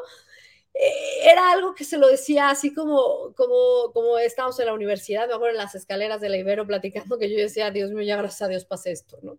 Eh, 0.73 1.29
era 1.29 1.51
algo 1.51 1.75
que 1.75 1.83
se 1.83 1.97
lo 1.97 2.07
decía 2.07 2.49
así 2.49 2.73
como, 2.73 3.33
como, 3.35 3.91
como 3.93 4.17
estábamos 4.17 4.59
en 4.59 4.65
la 4.65 4.73
universidad, 4.73 5.27
me 5.27 5.49
en 5.49 5.57
las 5.57 5.75
escaleras 5.75 6.19
de 6.19 6.29
la 6.29 6.37
Ibero 6.37 6.65
platicando 6.65 7.17
que 7.17 7.29
yo 7.29 7.37
decía, 7.37 7.71
Dios 7.71 7.91
mío, 7.91 8.03
ya 8.03 8.17
gracias 8.17 8.41
a 8.41 8.47
Dios 8.47 8.65
pasé 8.65 8.91
esto, 8.91 9.19
¿no? 9.21 9.37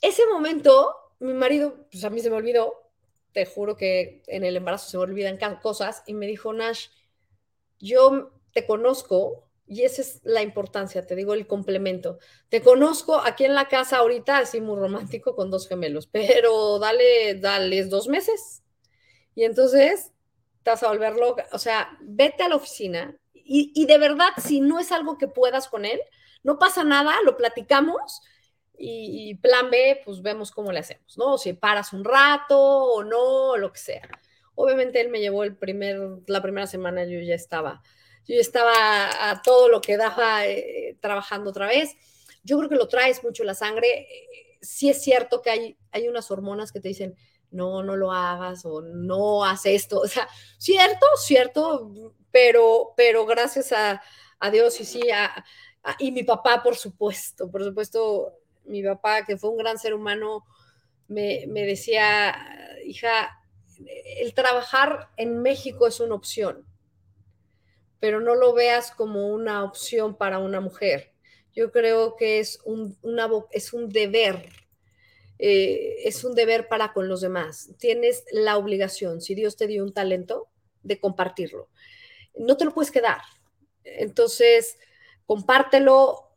Ese 0.00 0.26
momento, 0.26 0.94
mi 1.18 1.32
marido, 1.34 1.86
pues 1.90 2.04
a 2.04 2.10
mí 2.10 2.20
se 2.20 2.30
me 2.30 2.36
olvidó, 2.36 2.90
te 3.32 3.44
juro 3.44 3.76
que 3.76 4.22
en 4.26 4.44
el 4.44 4.56
embarazo 4.56 4.88
se 4.88 4.96
me 4.96 5.02
olvidan 5.04 5.38
cosas, 5.60 6.02
y 6.06 6.14
me 6.14 6.26
dijo, 6.26 6.52
Nash, 6.52 6.88
yo 7.78 8.32
te 8.52 8.66
conozco 8.66 9.46
y 9.66 9.82
esa 9.82 10.00
es 10.02 10.20
la 10.22 10.42
importancia, 10.42 11.04
te 11.04 11.16
digo 11.16 11.34
el 11.34 11.46
complemento. 11.46 12.18
Te 12.48 12.62
conozco 12.62 13.18
aquí 13.18 13.44
en 13.44 13.54
la 13.54 13.68
casa 13.68 13.98
ahorita, 13.98 14.38
así 14.38 14.60
muy 14.60 14.78
romántico 14.78 15.34
con 15.34 15.50
dos 15.50 15.68
gemelos, 15.68 16.06
pero 16.06 16.78
dale, 16.78 17.34
dale 17.34 17.84
dos 17.84 18.08
meses. 18.08 18.62
Y 19.36 19.44
entonces 19.44 20.12
te 20.64 20.70
vas 20.70 20.82
a 20.82 20.88
volver 20.88 21.14
loca. 21.14 21.46
O 21.52 21.58
sea, 21.58 21.96
vete 22.00 22.42
a 22.42 22.48
la 22.48 22.56
oficina 22.56 23.16
y, 23.32 23.70
y 23.76 23.86
de 23.86 23.98
verdad, 23.98 24.30
si 24.38 24.60
no 24.60 24.80
es 24.80 24.90
algo 24.90 25.16
que 25.16 25.28
puedas 25.28 25.68
con 25.68 25.84
él, 25.84 26.00
no 26.42 26.58
pasa 26.58 26.82
nada, 26.82 27.14
lo 27.24 27.36
platicamos 27.36 28.22
y, 28.76 29.30
y, 29.30 29.34
plan 29.36 29.70
B, 29.70 30.02
pues 30.04 30.20
vemos 30.20 30.50
cómo 30.50 30.72
le 30.72 30.80
hacemos, 30.80 31.16
¿no? 31.16 31.38
Si 31.38 31.52
paras 31.52 31.92
un 31.92 32.04
rato 32.04 32.58
o 32.58 33.04
no, 33.04 33.50
o 33.50 33.56
lo 33.56 33.72
que 33.72 33.78
sea. 33.78 34.08
Obviamente 34.56 35.00
él 35.00 35.10
me 35.10 35.20
llevó 35.20 35.44
el 35.44 35.56
primer, 35.56 36.00
la 36.26 36.42
primera 36.42 36.66
semana 36.66 37.04
yo 37.04 37.20
ya 37.20 37.34
estaba 37.34 37.82
yo 38.26 38.40
estaba 38.40 39.30
a 39.30 39.40
todo 39.42 39.68
lo 39.68 39.80
que 39.80 39.96
daba 39.96 40.46
eh, 40.46 40.96
trabajando 41.00 41.50
otra 41.50 41.66
vez. 41.66 41.96
Yo 42.42 42.58
creo 42.58 42.68
que 42.68 42.76
lo 42.76 42.88
traes 42.88 43.22
mucho 43.22 43.44
la 43.44 43.54
sangre. 43.54 44.08
sí 44.60 44.88
es 44.90 45.02
cierto 45.02 45.42
que 45.42 45.50
hay, 45.50 45.78
hay 45.92 46.08
unas 46.08 46.30
hormonas 46.30 46.72
que 46.72 46.80
te 46.80 46.88
dicen, 46.88 47.14
no, 47.56 47.82
no 47.82 47.96
lo 47.96 48.12
hagas 48.12 48.64
o 48.64 48.82
no 48.82 49.44
haz 49.44 49.66
esto. 49.66 50.00
O 50.00 50.08
sea, 50.08 50.28
cierto, 50.58 51.06
cierto, 51.18 52.14
pero, 52.30 52.92
pero 52.96 53.26
gracias 53.26 53.72
a, 53.72 54.02
a 54.38 54.50
Dios 54.50 54.80
y 54.80 54.84
sí, 54.84 55.02
y 55.98 56.12
mi 56.12 56.22
papá, 56.22 56.62
por 56.62 56.76
supuesto, 56.76 57.50
por 57.50 57.64
supuesto, 57.64 58.34
mi 58.64 58.82
papá, 58.82 59.24
que 59.24 59.36
fue 59.36 59.50
un 59.50 59.58
gran 59.58 59.78
ser 59.78 59.94
humano, 59.94 60.44
me, 61.08 61.46
me 61.48 61.64
decía, 61.64 62.36
hija, 62.84 63.40
el 64.18 64.34
trabajar 64.34 65.10
en 65.16 65.42
México 65.42 65.86
es 65.86 66.00
una 66.00 66.14
opción 66.14 66.66
pero 67.98 68.20
no 68.20 68.34
lo 68.34 68.52
veas 68.52 68.90
como 68.92 69.28
una 69.28 69.64
opción 69.64 70.16
para 70.16 70.38
una 70.38 70.60
mujer. 70.60 71.12
Yo 71.54 71.72
creo 71.72 72.16
que 72.16 72.38
es 72.38 72.60
un, 72.64 72.96
una, 73.02 73.28
es 73.50 73.72
un 73.72 73.88
deber, 73.88 74.48
eh, 75.38 75.96
es 76.04 76.24
un 76.24 76.34
deber 76.34 76.68
para 76.68 76.92
con 76.92 77.08
los 77.08 77.20
demás. 77.20 77.70
Tienes 77.78 78.24
la 78.30 78.56
obligación, 78.56 79.20
si 79.20 79.34
Dios 79.34 79.56
te 79.56 79.66
dio 79.66 79.84
un 79.84 79.92
talento, 79.92 80.48
de 80.82 81.00
compartirlo. 81.00 81.68
No 82.36 82.56
te 82.56 82.64
lo 82.64 82.72
puedes 82.72 82.90
quedar. 82.90 83.20
Entonces, 83.84 84.78
compártelo, 85.26 86.30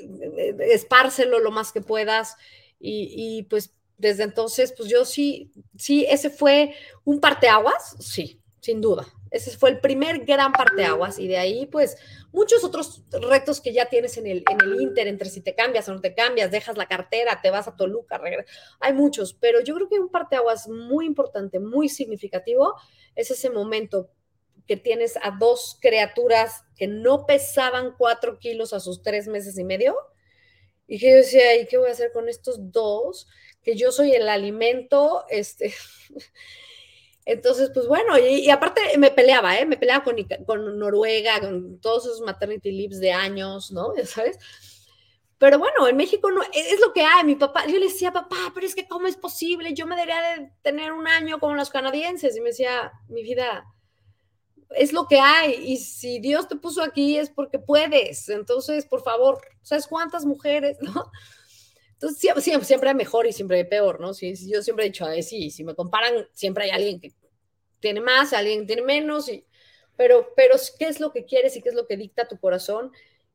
eh, 0.00 0.56
espárcelo 0.72 1.38
lo 1.38 1.50
más 1.50 1.72
que 1.72 1.80
puedas 1.80 2.36
y, 2.80 3.14
y 3.16 3.42
pues 3.44 3.72
desde 3.96 4.24
entonces, 4.24 4.74
pues 4.76 4.88
yo 4.88 5.04
sí, 5.04 5.52
sí, 5.78 6.04
ese 6.08 6.30
fue 6.30 6.74
un 7.04 7.20
parteaguas, 7.20 7.96
sí, 8.00 8.40
sin 8.64 8.80
duda, 8.80 9.06
ese 9.30 9.50
fue 9.58 9.68
el 9.68 9.78
primer 9.78 10.24
gran 10.24 10.52
parteaguas 10.52 11.18
y 11.18 11.28
de 11.28 11.36
ahí 11.36 11.66
pues 11.66 11.98
muchos 12.32 12.64
otros 12.64 13.02
retos 13.10 13.60
que 13.60 13.74
ya 13.74 13.90
tienes 13.90 14.16
en 14.16 14.26
el, 14.26 14.42
en 14.50 14.58
el 14.62 14.80
Inter, 14.80 15.06
entre 15.06 15.28
si 15.28 15.42
te 15.42 15.54
cambias 15.54 15.86
o 15.90 15.92
no 15.92 16.00
te 16.00 16.14
cambias, 16.14 16.50
dejas 16.50 16.78
la 16.78 16.86
cartera, 16.86 17.40
te 17.42 17.50
vas 17.50 17.68
a 17.68 17.76
Toluca. 17.76 18.18
Hay 18.80 18.94
muchos, 18.94 19.34
pero 19.34 19.60
yo 19.60 19.74
creo 19.74 19.88
que 19.90 19.98
un 19.98 20.08
parteaguas 20.08 20.66
muy 20.66 21.04
importante, 21.04 21.60
muy 21.60 21.90
significativo, 21.90 22.74
es 23.14 23.30
ese 23.30 23.50
momento 23.50 24.08
que 24.66 24.78
tienes 24.78 25.18
a 25.20 25.36
dos 25.38 25.76
criaturas 25.78 26.62
que 26.74 26.86
no 26.86 27.26
pesaban 27.26 27.94
cuatro 27.98 28.38
kilos 28.38 28.72
a 28.72 28.80
sus 28.80 29.02
tres 29.02 29.28
meses 29.28 29.58
y 29.58 29.64
medio. 29.64 29.94
Y 30.86 30.98
que 30.98 31.10
yo 31.10 31.16
decía, 31.16 31.54
¿y 31.60 31.66
qué 31.66 31.76
voy 31.76 31.90
a 31.90 31.92
hacer 31.92 32.12
con 32.12 32.30
estos 32.30 32.72
dos? 32.72 33.28
Que 33.62 33.76
yo 33.76 33.92
soy 33.92 34.14
el 34.14 34.26
alimento, 34.26 35.26
este, 35.28 35.74
Entonces, 37.26 37.70
pues 37.72 37.86
bueno, 37.86 38.18
y, 38.18 38.50
aparte 38.50 38.80
me 38.98 39.10
peleaba, 39.10 39.58
¿eh? 39.58 39.64
Me 39.64 39.78
peleaba 39.78 40.04
con, 40.04 40.16
con, 40.46 40.78
Noruega, 40.78 41.40
con 41.40 41.80
todos 41.80 42.04
esos 42.04 42.20
maternity 42.20 42.70
leaves 42.70 43.00
de 43.00 43.12
años, 43.12 43.72
¿no? 43.72 43.96
Ya 43.96 44.04
sabes. 44.04 44.38
Pero 45.38 45.58
bueno, 45.58 45.88
en 45.88 45.96
México 45.96 46.30
no, 46.30 46.42
es 46.52 46.80
lo 46.80 46.92
que 46.92 47.02
hay. 47.02 47.24
Mi 47.24 47.34
papá, 47.34 47.66
yo 47.66 47.78
le 47.78 47.86
decía, 47.86 48.12
papá, 48.12 48.52
pero 48.54 48.66
es 48.66 48.74
que 48.74 48.86
¿cómo 48.86 49.06
es 49.06 49.16
posible? 49.16 49.74
Yo 49.74 49.86
me 49.86 49.96
debería 49.96 50.20
de 50.36 50.50
tener 50.62 50.92
un 50.92 51.08
año 51.08 51.38
como 51.38 51.54
los 51.54 51.70
canadienses. 51.70 52.36
Y 52.36 52.40
me 52.40 52.50
decía, 52.50 52.92
mi 53.08 53.22
vida, 53.22 53.64
es 54.70 54.92
lo 54.92 55.06
que 55.06 55.18
hay. 55.18 55.54
Y 55.64 55.78
si 55.78 56.18
Dios 56.20 56.48
te 56.48 56.56
puso 56.56 56.82
aquí 56.82 57.18
es 57.18 57.30
porque 57.30 57.58
puedes. 57.58 58.28
Entonces, 58.28 58.86
por 58.86 59.02
favor, 59.02 59.40
¿sabes 59.62 59.86
cuántas 59.86 60.24
mujeres, 60.24 60.78
no? 60.82 61.10
Siempre, 62.12 62.42
siempre 62.42 62.88
hay 62.88 62.94
mejor 62.94 63.26
y 63.26 63.32
siempre 63.32 63.58
hay 63.58 63.64
peor, 63.64 64.00
¿no? 64.00 64.14
Sí, 64.14 64.34
yo 64.50 64.62
siempre 64.62 64.84
he 64.84 64.88
dicho, 64.88 65.06
sí, 65.22 65.50
si 65.50 65.64
me 65.64 65.74
comparan, 65.74 66.26
siempre 66.32 66.64
hay 66.64 66.70
alguien 66.70 67.00
que 67.00 67.12
tiene 67.80 68.00
más, 68.00 68.32
alguien 68.32 68.60
que 68.60 68.66
tiene 68.66 68.82
menos, 68.82 69.28
y, 69.28 69.46
pero, 69.96 70.32
pero 70.34 70.56
¿qué 70.78 70.86
es 70.86 71.00
lo 71.00 71.12
que 71.12 71.24
quieres 71.24 71.56
y 71.56 71.62
qué 71.62 71.68
es 71.68 71.74
lo 71.74 71.86
que 71.86 71.96
dicta 71.96 72.26
tu 72.26 72.38
corazón? 72.38 72.92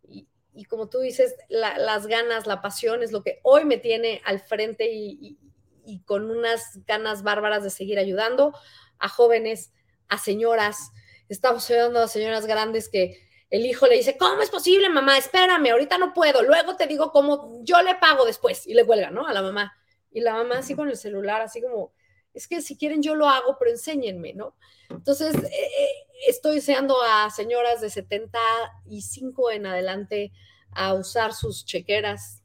Y, 0.08 0.28
y 0.54 0.66
como 0.66 0.90
tú 0.90 1.00
dices, 1.00 1.36
las 1.48 2.08
ganas, 2.08 2.48
la 2.48 2.62
pasión 2.62 3.04
es 3.04 3.12
lo 3.12 3.24
que 3.24 3.40
hoy 3.44 3.66
me 3.66 3.78
tiene 3.78 4.22
al 4.26 4.40
frente 4.40 4.92
y, 4.92 5.38
y, 5.86 6.00
con 6.02 6.30
unas 6.30 6.86
ganas 6.86 7.24
bárbaras 7.24 7.64
de 7.64 7.70
seguir 7.70 7.98
ayudando 7.98 8.54
a 9.00 9.08
jóvenes, 9.08 9.72
a 10.08 10.18
señoras. 10.18 10.92
Estamos 11.30 11.70
ayudando 11.70 12.02
a 12.02 12.08
señoras 12.08 12.46
grandes 12.46 12.90
que 12.90 13.18
el 13.50 13.66
hijo 13.66 13.88
le 13.88 13.96
dice, 13.96 14.18
¿cómo 14.18 14.42
es 14.42 14.50
posible, 14.50 14.90
mamá? 14.90 15.18
Espérame, 15.18 15.72
ahorita 15.72 15.98
no 15.98 16.14
puedo, 16.14 16.44
luego 16.44 16.76
te 16.76 16.86
digo 16.86 17.12
cómo, 17.12 17.62
yo 17.64 17.82
le 17.82 17.96
pago 17.96 18.26
después. 18.26 18.68
Y 18.68 18.74
le 18.74 18.86
cuelga, 18.86 19.10
¿no? 19.10 19.28
A 19.28 19.34
la 19.34 19.42
mamá. 19.42 19.76
Y 20.12 20.22
la 20.22 20.34
mamá 20.34 20.60
así 20.60 20.76
con 20.76 20.90
el 20.90 20.98
celular, 20.98 21.42
así 21.42 21.62
como, 21.62 21.94
es 22.34 22.48
que 22.48 22.62
si 22.62 22.78
quieren 22.78 23.02
yo 23.02 23.16
lo 23.16 23.28
hago, 23.28 23.58
pero 23.58 23.72
enséñenme, 23.72 24.34
¿no? 24.34 24.56
Entonces, 24.90 25.36
eh, 25.36 25.48
eh, 25.48 25.90
estoy 26.28 26.58
enseñando 26.58 26.96
a 27.02 27.30
señoras 27.32 27.82
de 27.82 27.90
75 27.90 29.52
en 29.52 29.66
adelante 29.66 30.32
a 30.72 30.94
usar 30.94 31.34
sus 31.34 31.66
chequeras. 31.66 32.44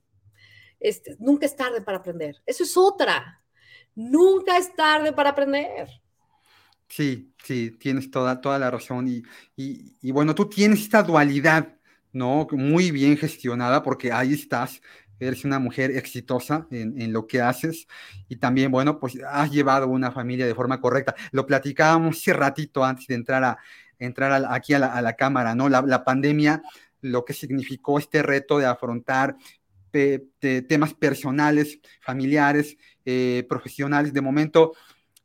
Este, 0.80 1.16
nunca 1.18 1.46
es 1.46 1.56
tarde 1.56 1.82
para 1.82 1.98
aprender. 1.98 2.42
Eso 2.46 2.64
es 2.64 2.76
otra. 2.76 3.42
Nunca 3.94 4.56
es 4.56 4.74
tarde 4.74 5.12
para 5.12 5.30
aprender. 5.30 5.88
Sí, 6.94 7.34
sí, 7.42 7.72
tienes 7.80 8.08
toda, 8.12 8.40
toda 8.40 8.56
la 8.60 8.70
razón. 8.70 9.08
Y, 9.08 9.24
y, 9.56 10.12
bueno, 10.12 10.32
tú 10.32 10.48
tienes 10.48 10.80
esta 10.82 11.02
dualidad, 11.02 11.74
¿no? 12.12 12.46
Muy 12.52 12.92
bien 12.92 13.16
gestionada 13.16 13.82
porque 13.82 14.12
ahí 14.12 14.32
estás, 14.32 14.80
eres 15.18 15.44
una 15.44 15.58
mujer 15.58 15.90
exitosa 15.90 16.68
en, 16.70 17.00
en, 17.02 17.12
lo 17.12 17.26
que 17.26 17.40
haces 17.40 17.88
y 18.28 18.36
también, 18.36 18.70
bueno, 18.70 19.00
pues 19.00 19.18
has 19.28 19.50
llevado 19.50 19.88
una 19.88 20.12
familia 20.12 20.46
de 20.46 20.54
forma 20.54 20.80
correcta. 20.80 21.16
Lo 21.32 21.46
platicábamos 21.46 22.18
hace 22.18 22.32
ratito 22.32 22.84
antes 22.84 23.08
de 23.08 23.16
entrar, 23.16 23.42
a, 23.42 23.58
entrar 23.98 24.44
aquí 24.48 24.74
a 24.74 24.78
la, 24.78 24.94
a 24.94 25.02
la, 25.02 25.14
cámara, 25.14 25.56
¿no? 25.56 25.68
La, 25.68 25.82
la, 25.82 26.04
pandemia, 26.04 26.62
lo 27.00 27.24
que 27.24 27.32
significó 27.32 27.98
este 27.98 28.22
reto 28.22 28.58
de 28.58 28.66
afrontar 28.66 29.36
temas 30.68 30.94
personales, 30.94 31.80
familiares, 32.00 32.76
eh, 33.04 33.44
profesionales. 33.48 34.12
De 34.12 34.20
momento, 34.20 34.74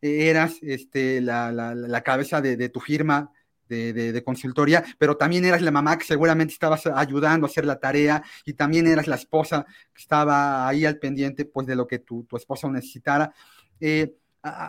eras 0.01 0.57
este, 0.61 1.21
la, 1.21 1.51
la, 1.51 1.75
la 1.75 2.01
cabeza 2.01 2.41
de, 2.41 2.57
de, 2.57 2.69
tu 2.69 2.79
firma 2.79 3.31
de, 3.67 3.93
de, 3.93 4.23
consultoría, 4.23 4.83
pero 4.97 5.15
también 5.15 5.45
eras 5.45 5.61
la 5.61 5.71
mamá 5.71 5.97
que 5.97 6.05
seguramente 6.05 6.53
estabas 6.53 6.87
ayudando 6.87 7.45
a 7.45 7.49
hacer 7.49 7.65
la 7.65 7.79
tarea 7.79 8.23
y 8.43 8.53
también 8.53 8.87
eras 8.87 9.07
la 9.07 9.15
esposa 9.15 9.65
que 9.93 10.01
estaba 10.01 10.67
ahí 10.67 10.85
al 10.85 10.97
pendiente 10.97 11.45
pues, 11.45 11.67
de 11.67 11.75
lo 11.75 11.85
que 11.85 11.99
tu, 11.99 12.23
tu 12.23 12.35
esposo 12.35 12.69
necesitara. 12.71 13.31
Eh, 13.79 14.15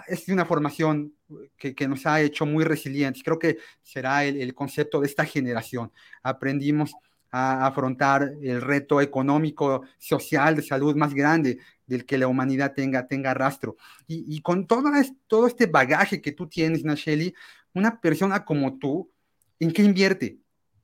es 0.09 0.28
una 0.28 0.45
formación 0.45 1.14
que, 1.57 1.74
que, 1.74 1.89
nos 1.89 2.05
ha 2.05 2.20
hecho 2.20 2.45
muy 2.45 2.64
resilientes. 2.64 3.22
Creo 3.22 3.39
que 3.39 3.59
será 3.83 4.24
el, 4.24 4.41
el 4.41 4.55
concepto 4.55 5.01
de 5.01 5.07
esta 5.07 5.24
generación. 5.24 5.93
Aprendimos 6.22 6.93
a 7.31 7.66
afrontar 7.66 8.35
el 8.43 8.61
reto 8.61 9.01
económico, 9.01 9.83
social, 9.99 10.57
de 10.57 10.62
salud 10.62 10.97
más 10.97 11.14
grande 11.14 11.59
del 11.87 12.05
que 12.05 12.18
la 12.18 12.28
humanidad 12.28 12.74
tenga, 12.74 13.07
tenga 13.07 13.35
rastro. 13.35 13.76
Y, 14.07 14.24
y 14.37 14.41
con 14.41 14.66
todo, 14.66 14.91
todo 15.26 15.47
este 15.47 15.66
bagaje 15.66 16.20
que 16.20 16.33
tú 16.33 16.49
tienes, 16.49 16.85
Nacheli, 16.85 17.35
una 17.74 18.01
persona 18.01 18.45
como 18.45 18.78
tú, 18.78 19.11
¿en 19.59 19.72
qué 19.72 19.83
invierte? 19.83 20.39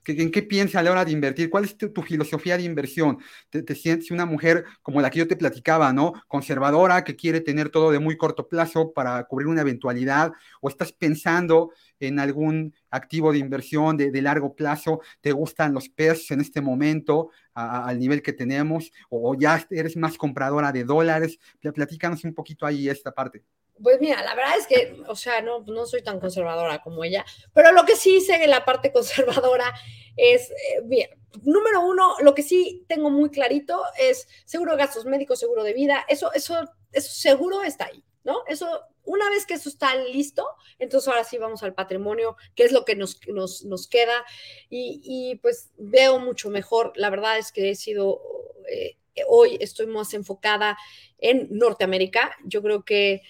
¿En 0.06 0.30
qué 0.30 0.42
piensa 0.42 0.80
a 0.80 0.82
la 0.82 0.92
hora 0.92 1.04
de 1.04 1.12
invertir? 1.12 1.50
¿Cuál 1.50 1.64
es 1.64 1.76
tu, 1.76 2.02
filosofía 2.02 2.56
de 2.56 2.62
inversión? 2.62 3.18
¿Te, 3.50 3.62
¿Te, 3.62 3.74
sientes 3.74 4.10
una 4.10 4.26
mujer 4.26 4.64
como 4.82 5.00
la 5.00 5.10
que 5.10 5.18
yo 5.18 5.28
te 5.28 5.36
platicaba, 5.36 5.92
¿no? 5.92 6.12
Conservadora, 6.28 7.04
que 7.04 7.16
quiere 7.16 7.40
tener 7.40 7.70
todo 7.70 7.90
de 7.90 7.98
muy 7.98 8.16
corto 8.16 8.48
plazo 8.48 8.92
para 8.92 9.24
cubrir 9.24 9.48
una 9.48 9.62
eventualidad, 9.62 10.32
o 10.60 10.68
estás 10.68 10.92
pensando 10.92 11.72
en 11.98 12.18
algún 12.20 12.74
activo 12.90 13.32
de 13.32 13.38
inversión 13.38 13.96
de, 13.96 14.10
de 14.10 14.22
largo 14.22 14.54
plazo, 14.54 15.00
te 15.20 15.32
gustan 15.32 15.72
los 15.74 15.88
pesos 15.88 16.30
en 16.30 16.40
este 16.40 16.60
momento, 16.60 17.30
al 17.56 17.98
nivel 17.98 18.22
que 18.22 18.32
tenemos 18.34 18.92
o 19.08 19.34
ya 19.34 19.66
eres 19.70 19.96
más 19.96 20.18
compradora 20.18 20.72
de 20.72 20.84
dólares? 20.84 21.38
Platícanos 21.60 22.24
un 22.24 22.34
poquito 22.34 22.66
ahí 22.66 22.88
esta 22.88 23.12
parte. 23.12 23.44
Pues 23.82 24.00
mira, 24.00 24.22
la 24.22 24.34
verdad 24.34 24.56
es 24.58 24.66
que, 24.66 24.96
o 25.06 25.16
sea, 25.16 25.42
no, 25.42 25.60
no 25.66 25.86
soy 25.86 26.02
tan 26.02 26.18
conservadora 26.18 26.80
como 26.82 27.04
ella, 27.04 27.24
pero 27.52 27.72
lo 27.72 27.84
que 27.84 27.96
sí 27.96 28.20
sé 28.20 28.42
en 28.42 28.50
la 28.50 28.64
parte 28.64 28.92
conservadora 28.92 29.72
es, 30.16 30.50
eh, 30.50 30.80
bien, 30.84 31.10
número 31.42 31.82
uno, 31.82 32.16
lo 32.20 32.34
que 32.34 32.42
sí 32.42 32.84
tengo 32.88 33.10
muy 33.10 33.30
clarito 33.30 33.82
es 33.98 34.28
seguro 34.44 34.72
de 34.72 34.78
gastos 34.78 35.04
médicos, 35.04 35.38
seguro 35.38 35.62
de 35.62 35.74
vida, 35.74 36.04
eso, 36.08 36.32
eso, 36.32 36.58
eso 36.92 37.12
seguro 37.12 37.62
está 37.62 37.86
ahí, 37.86 38.02
¿no? 38.24 38.42
Eso, 38.46 38.80
una 39.04 39.28
vez 39.28 39.44
que 39.44 39.54
eso 39.54 39.68
está 39.68 39.94
listo, 39.94 40.46
entonces 40.78 41.08
ahora 41.08 41.24
sí 41.24 41.36
vamos 41.36 41.62
al 41.62 41.74
patrimonio, 41.74 42.36
que 42.54 42.64
es 42.64 42.72
lo 42.72 42.84
que 42.84 42.96
nos, 42.96 43.20
nos, 43.28 43.64
nos 43.64 43.88
queda, 43.88 44.24
y, 44.70 45.00
y, 45.04 45.36
pues 45.36 45.70
veo 45.76 46.18
mucho 46.18 46.48
mejor, 46.48 46.92
la 46.96 47.10
verdad 47.10 47.36
es 47.36 47.52
que 47.52 47.70
he 47.70 47.74
sido, 47.74 48.22
eh, 48.70 48.96
hoy 49.28 49.58
estoy 49.60 49.86
más 49.86 50.14
enfocada 50.14 50.78
en 51.18 51.48
Norteamérica, 51.50 52.36
yo 52.44 52.62
creo 52.62 52.84
que 52.84 53.22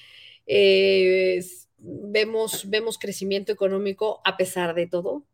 eh, 0.46 1.44
vemos, 1.78 2.68
vemos 2.68 2.98
crecimiento 2.98 3.52
económico 3.52 4.20
a 4.24 4.36
pesar 4.36 4.74
de 4.74 4.86
todo. 4.86 5.24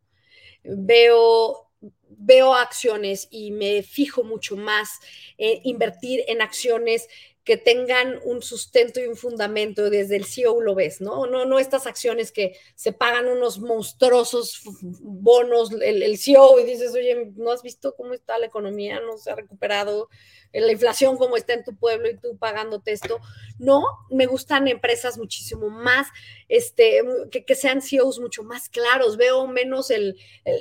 Veo, 0.65 1.71
veo 2.09 2.55
acciones 2.55 3.29
y 3.31 3.51
me 3.51 3.83
fijo 3.83 4.25
mucho 4.25 4.57
más 4.57 5.01
en 5.39 5.61
invertir 5.65 6.23
en 6.29 6.41
acciones 6.41 7.09
que 7.45 7.57
tengan 7.57 8.21
un 8.25 8.41
sustento 8.41 9.01
y 9.01 9.07
un 9.07 9.17
fundamento 9.17 9.91
desde 9.91 10.15
el 10.15 10.25
CEO 10.25 10.61
lo 10.61 10.77
ves, 10.77 11.01
¿no? 11.01 11.27
No, 11.27 11.45
no 11.45 11.59
estas 11.59 11.89
acciones 11.89 12.31
que 12.31 12.57
se 12.77 12.93
pagan 12.93 13.27
unos 13.27 13.59
monstruosos 13.59 14.61
bonos 15.01 15.73
el, 15.73 16.05
el 16.05 16.19
CEO 16.19 16.61
y 16.61 16.65
dices, 16.65 16.95
oye, 16.95 17.33
¿no 17.35 17.51
has 17.51 17.63
visto 17.63 17.97
cómo 17.97 18.15
está 18.15 18.39
la 18.39 18.47
economía? 18.47 19.01
No 19.01 19.19
se 19.19 19.33
ha 19.33 19.35
recuperado 19.35 20.09
la 20.53 20.73
inflación 20.73 21.17
como 21.17 21.37
está 21.37 21.55
en 21.55 21.65
tu 21.65 21.75
pueblo 21.75 22.11
y 22.11 22.17
tú 22.17 22.37
pagándote 22.37 22.93
esto. 22.93 23.21
No, 23.59 23.85
me 24.11 24.27
gustan 24.27 24.69
empresas 24.69 25.19
muchísimo 25.19 25.71
más, 25.71 26.09
este, 26.49 27.03
que, 27.31 27.55
sean 27.55 27.81
CEOs 27.81 28.19
mucho 28.19 28.43
más 28.43 28.69
claros. 28.69 29.17
Veo 29.17 29.47
menos, 29.47 29.91
el, 29.91 30.19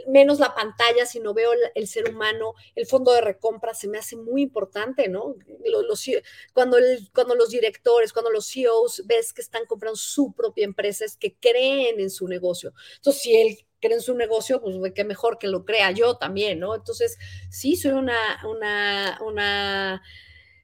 menos 0.08 0.40
la 0.40 0.56
pantalla, 0.56 1.06
sino 1.06 1.34
veo 1.34 1.52
el, 1.76 1.88
ser 1.88 2.10
humano. 2.10 2.54
El 2.76 2.86
fondo 2.86 3.12
de 3.12 3.22
recompra 3.22 3.74
se 3.74 3.88
me 3.88 3.98
hace 3.98 4.16
muy 4.16 4.44
importante, 4.44 5.10
¿no? 5.10 5.36
Los, 5.66 6.06
cuando, 6.54 6.78
cuando 7.14 7.36
los 7.36 7.50
directores, 7.50 8.14
cuando 8.14 8.32
los 8.32 8.50
CEOs 8.52 9.04
ves 9.06 9.34
que 9.34 9.42
están 9.42 9.66
comprando 9.66 9.98
su 9.98 10.34
propia 10.34 10.66
empresa, 10.66 11.06
es 11.06 11.18
que 11.18 11.36
creen 11.36 12.00
en 12.00 12.10
su 12.10 12.28
negocio. 12.28 12.74
Entonces, 12.98 13.22
si 13.22 13.36
creen 13.82 14.02
su 14.02 14.16
negocio, 14.16 14.62
pues 14.62 14.76
qué 14.94 15.04
mejor 15.04 15.38
que 15.38 15.48
lo 15.48 15.66
crea 15.66 15.92
yo 15.92 16.16
también, 16.16 16.60
¿no? 16.60 16.76
Entonces, 16.76 17.18
sí, 17.50 17.76
soy 17.76 17.92
una, 17.92 18.16
una, 18.50 19.20
una, 19.26 20.02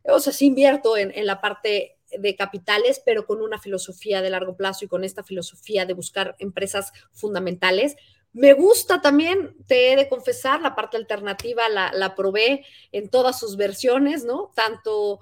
o 0.06 0.20
sea, 0.20 0.32
sí 0.32 0.46
invierto 0.46 0.96
en, 0.96 1.12
en 1.16 1.26
la 1.26 1.42
parte 1.42 1.98
de 2.18 2.36
capitales, 2.36 3.02
pero 3.04 3.26
con 3.26 3.42
una 3.42 3.60
filosofía 3.60 4.22
de 4.22 4.30
largo 4.30 4.56
plazo 4.56 4.86
y 4.86 4.88
con 4.88 5.04
esta 5.04 5.24
filosofía 5.24 5.86
de 5.86 5.94
buscar 5.94 6.36
empresas 6.40 6.94
fundamentales. 7.12 7.96
Me 8.34 8.54
gusta 8.54 9.02
también, 9.02 9.58
te 9.66 9.92
he 9.92 9.96
de 9.96 10.08
confesar, 10.08 10.62
la 10.62 10.76
parte 10.76 10.96
alternativa 10.98 11.68
la, 11.70 11.92
la 11.94 12.16
probé 12.16 12.66
en 12.92 13.10
todas 13.10 13.40
sus 13.40 13.58
versiones, 13.58 14.24
¿no? 14.24 14.52
Tanto 14.56 15.20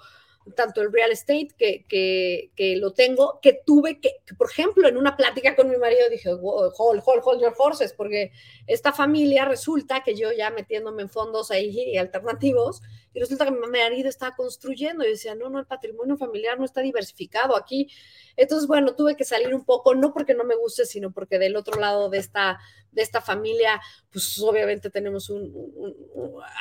tanto 0.54 0.82
el 0.82 0.92
real 0.92 1.12
estate 1.12 1.50
que, 1.58 1.86
que, 1.88 2.52
que 2.56 2.76
lo 2.76 2.94
tengo, 2.94 3.40
que 3.42 3.60
tuve 3.66 4.00
que, 4.00 4.22
por 4.38 4.50
ejemplo, 4.50 4.88
en 4.88 4.98
una 4.98 5.18
plática 5.18 5.56
con 5.56 5.70
mi 5.70 5.78
marido 5.78 6.08
dije, 6.10 6.30
hold, 6.30 6.74
hold, 6.78 7.02
hold 7.24 7.42
your 7.42 7.56
horses, 7.58 7.94
porque 7.94 8.32
esta 8.68 8.94
familia 8.94 9.46
resulta 9.46 10.04
que 10.04 10.16
yo 10.16 10.32
ya 10.32 10.52
metiéndome 10.52 11.02
en 11.02 11.10
fondos 11.10 11.50
ahí 11.50 11.98
alternativos, 11.98 12.82
y 13.14 13.20
resulta 13.20 13.46
que 13.46 13.52
mi 13.52 13.68
marido 13.68 14.08
estaba 14.08 14.36
construyendo, 14.36 15.04
y 15.04 15.10
decía, 15.10 15.34
no, 15.34 15.50
no, 15.50 15.58
el 15.58 15.66
patrimonio 15.66 16.16
familiar 16.18 16.60
no 16.60 16.66
está 16.66 16.82
diversificado 16.82 17.56
aquí. 17.56 17.90
Entonces, 18.36 18.68
bueno, 18.68 18.96
tuve 18.96 19.16
que 19.16 19.24
salir 19.24 19.56
un 19.56 19.66
poco, 19.66 19.96
no 19.96 20.14
porque 20.14 20.36
no 20.36 20.44
me 20.44 20.56
guste, 20.56 20.86
sino 20.86 21.12
porque 21.12 21.40
del 21.40 21.56
otro 21.56 21.80
lado 21.80 22.10
de 22.10 22.20
esta, 22.20 22.60
de 22.92 23.02
esta 23.02 23.22
familia, 23.22 23.82
pues 24.12 24.38
obviamente 24.40 24.90
tenemos 24.90 25.30
un, 25.30 25.52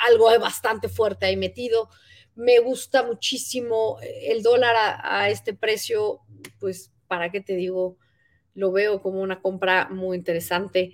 algo 0.06 0.30
bastante 0.38 0.88
fuerte 0.88 1.26
ahí 1.26 1.36
metido 1.36 1.90
me 2.34 2.58
gusta 2.60 3.04
muchísimo 3.04 3.98
eh, 4.02 4.32
el 4.32 4.42
dólar 4.42 4.74
a, 4.76 5.28
este 5.30 5.54
precio, 5.54 6.20
pues, 6.58 6.92
¿para 7.06 7.30
qué 7.30 7.40
te 7.40 7.54
digo? 7.54 7.96
Lo 8.54 8.72
veo 8.72 9.02
como 9.02 9.20
una 9.20 9.40
compra 9.40 9.88
muy 9.90 10.16
interesante. 10.16 10.92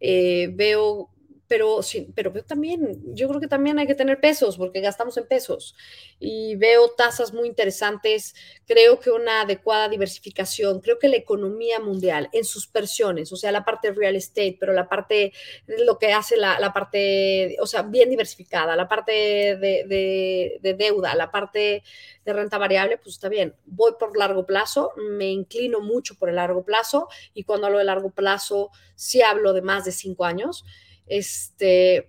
Eh, 0.00 0.50
veo 0.52 1.10
pero, 1.48 1.82
sí, 1.82 2.08
pero 2.14 2.32
también, 2.44 3.02
yo 3.14 3.28
creo 3.28 3.40
que 3.40 3.48
también 3.48 3.78
hay 3.78 3.86
que 3.86 3.94
tener 3.94 4.20
pesos, 4.20 4.56
porque 4.56 4.80
gastamos 4.80 5.16
en 5.16 5.26
pesos. 5.26 5.74
Y 6.18 6.56
veo 6.56 6.90
tasas 6.90 7.32
muy 7.32 7.48
interesantes, 7.48 8.34
creo 8.66 8.98
que 9.00 9.10
una 9.10 9.42
adecuada 9.42 9.88
diversificación, 9.88 10.80
creo 10.80 10.98
que 10.98 11.08
la 11.08 11.16
economía 11.16 11.78
mundial 11.80 12.28
en 12.32 12.44
sus 12.44 12.70
versiones, 12.72 13.32
o 13.32 13.36
sea, 13.36 13.52
la 13.52 13.64
parte 13.64 13.92
real 13.92 14.16
estate, 14.16 14.56
pero 14.58 14.72
la 14.72 14.88
parte, 14.88 15.32
lo 15.66 15.98
que 15.98 16.12
hace 16.12 16.36
la, 16.36 16.58
la 16.60 16.72
parte, 16.72 17.56
o 17.60 17.66
sea, 17.66 17.82
bien 17.82 18.10
diversificada, 18.10 18.76
la 18.76 18.88
parte 18.88 19.12
de, 19.12 19.84
de, 19.86 20.58
de 20.60 20.74
deuda, 20.74 21.14
la 21.14 21.30
parte 21.30 21.82
de 22.24 22.32
renta 22.32 22.58
variable, 22.58 22.98
pues 22.98 23.14
está 23.14 23.28
bien. 23.28 23.54
Voy 23.66 23.92
por 23.98 24.16
largo 24.16 24.46
plazo, 24.46 24.92
me 24.96 25.30
inclino 25.30 25.80
mucho 25.80 26.16
por 26.16 26.28
el 26.28 26.36
largo 26.36 26.64
plazo 26.64 27.08
y 27.34 27.44
cuando 27.44 27.66
hablo 27.66 27.78
de 27.78 27.84
largo 27.84 28.10
plazo, 28.10 28.70
sí 28.94 29.22
hablo 29.22 29.52
de 29.52 29.62
más 29.62 29.84
de 29.84 29.92
cinco 29.92 30.24
años. 30.24 30.64
Este, 31.06 32.08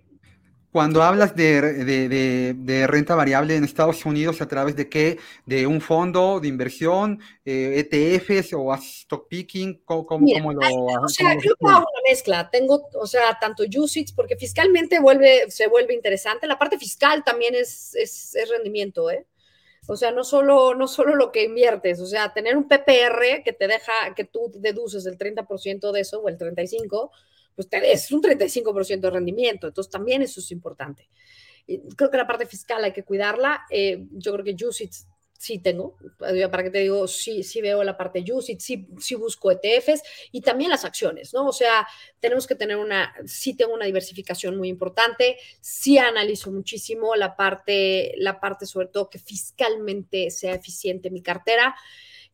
cuando 0.70 1.02
hablas 1.02 1.34
de, 1.34 2.86
renta 2.86 3.14
variable 3.14 3.56
en 3.56 3.64
Estados 3.64 4.04
Unidos, 4.04 4.42
¿a 4.42 4.48
través 4.48 4.76
de 4.76 4.88
qué? 4.88 5.18
¿De 5.46 5.66
un 5.66 5.80
fondo 5.80 6.40
de 6.40 6.48
inversión, 6.48 7.20
ETFs 7.44 8.30
eh, 8.30 8.50
e 8.52 8.54
o 8.54 8.74
stock 8.74 9.28
picking? 9.28 9.82
¿Cómo, 9.84 10.52
lo 10.52 10.60
O 11.02 11.08
sea, 11.08 11.34
yo 11.34 11.52
hago 11.68 11.78
una 11.78 12.02
mezcla. 12.08 12.50
Tengo, 12.50 12.86
o 13.00 13.06
sea, 13.06 13.38
tanto 13.40 13.64
USITs, 13.64 14.12
porque 14.12 14.36
fiscalmente 14.36 15.00
vuelve, 15.00 15.50
se 15.50 15.68
vuelve 15.68 15.94
interesante. 15.94 16.46
La 16.46 16.58
parte 16.58 16.78
fiscal 16.78 17.24
también 17.24 17.54
es, 17.54 17.94
es, 17.94 18.36
rendimiento, 18.50 19.10
¿eh? 19.10 19.26
O 19.86 19.96
sea, 19.96 20.10
no 20.10 20.22
solo, 20.22 20.74
no 20.74 20.86
solo 20.86 21.16
lo 21.16 21.32
que 21.32 21.44
inviertes, 21.44 21.98
o 21.98 22.06
sea, 22.06 22.34
tener 22.34 22.58
un 22.58 22.68
PPR 22.68 23.42
que 23.42 23.54
te 23.58 23.66
deja, 23.66 24.14
que 24.14 24.24
tú 24.24 24.52
deduces 24.54 25.06
el 25.06 25.16
30% 25.16 25.92
de 25.92 26.00
eso 26.00 26.20
o 26.20 26.28
el 26.28 26.36
35%, 26.36 27.10
pues 27.58 27.68
es 27.72 28.12
un 28.12 28.22
35% 28.22 29.00
de 29.00 29.10
rendimiento, 29.10 29.66
entonces 29.66 29.90
también 29.90 30.22
eso 30.22 30.38
es 30.38 30.52
importante. 30.52 31.08
Creo 31.96 32.08
que 32.08 32.16
la 32.16 32.26
parte 32.26 32.46
fiscal 32.46 32.84
hay 32.84 32.92
que 32.92 33.02
cuidarla. 33.02 33.62
Eh, 33.68 34.06
yo 34.12 34.32
creo 34.32 34.44
que 34.44 34.64
USIT 34.64 34.92
sí 35.36 35.58
tengo, 35.58 35.96
para 36.18 36.62
que 36.62 36.70
te 36.70 36.78
digo, 36.78 37.08
sí, 37.08 37.42
sí 37.42 37.60
veo 37.60 37.82
la 37.82 37.96
parte 37.96 38.24
USIT, 38.32 38.60
sí, 38.60 38.86
sí 39.00 39.16
busco 39.16 39.50
ETFs 39.50 40.02
y 40.30 40.40
también 40.40 40.70
las 40.70 40.84
acciones, 40.84 41.34
¿no? 41.34 41.46
O 41.46 41.52
sea, 41.52 41.86
tenemos 42.20 42.46
que 42.46 42.54
tener 42.54 42.76
una, 42.76 43.12
sí 43.26 43.54
tengo 43.54 43.74
una 43.74 43.86
diversificación 43.86 44.56
muy 44.56 44.68
importante, 44.68 45.36
sí 45.60 45.98
analizo 45.98 46.52
muchísimo 46.52 47.16
la 47.16 47.34
parte, 47.34 48.14
la 48.18 48.38
parte 48.38 48.66
sobre 48.66 48.86
todo 48.86 49.10
que 49.10 49.18
fiscalmente 49.18 50.30
sea 50.30 50.54
eficiente 50.54 51.10
mi 51.10 51.22
cartera 51.22 51.74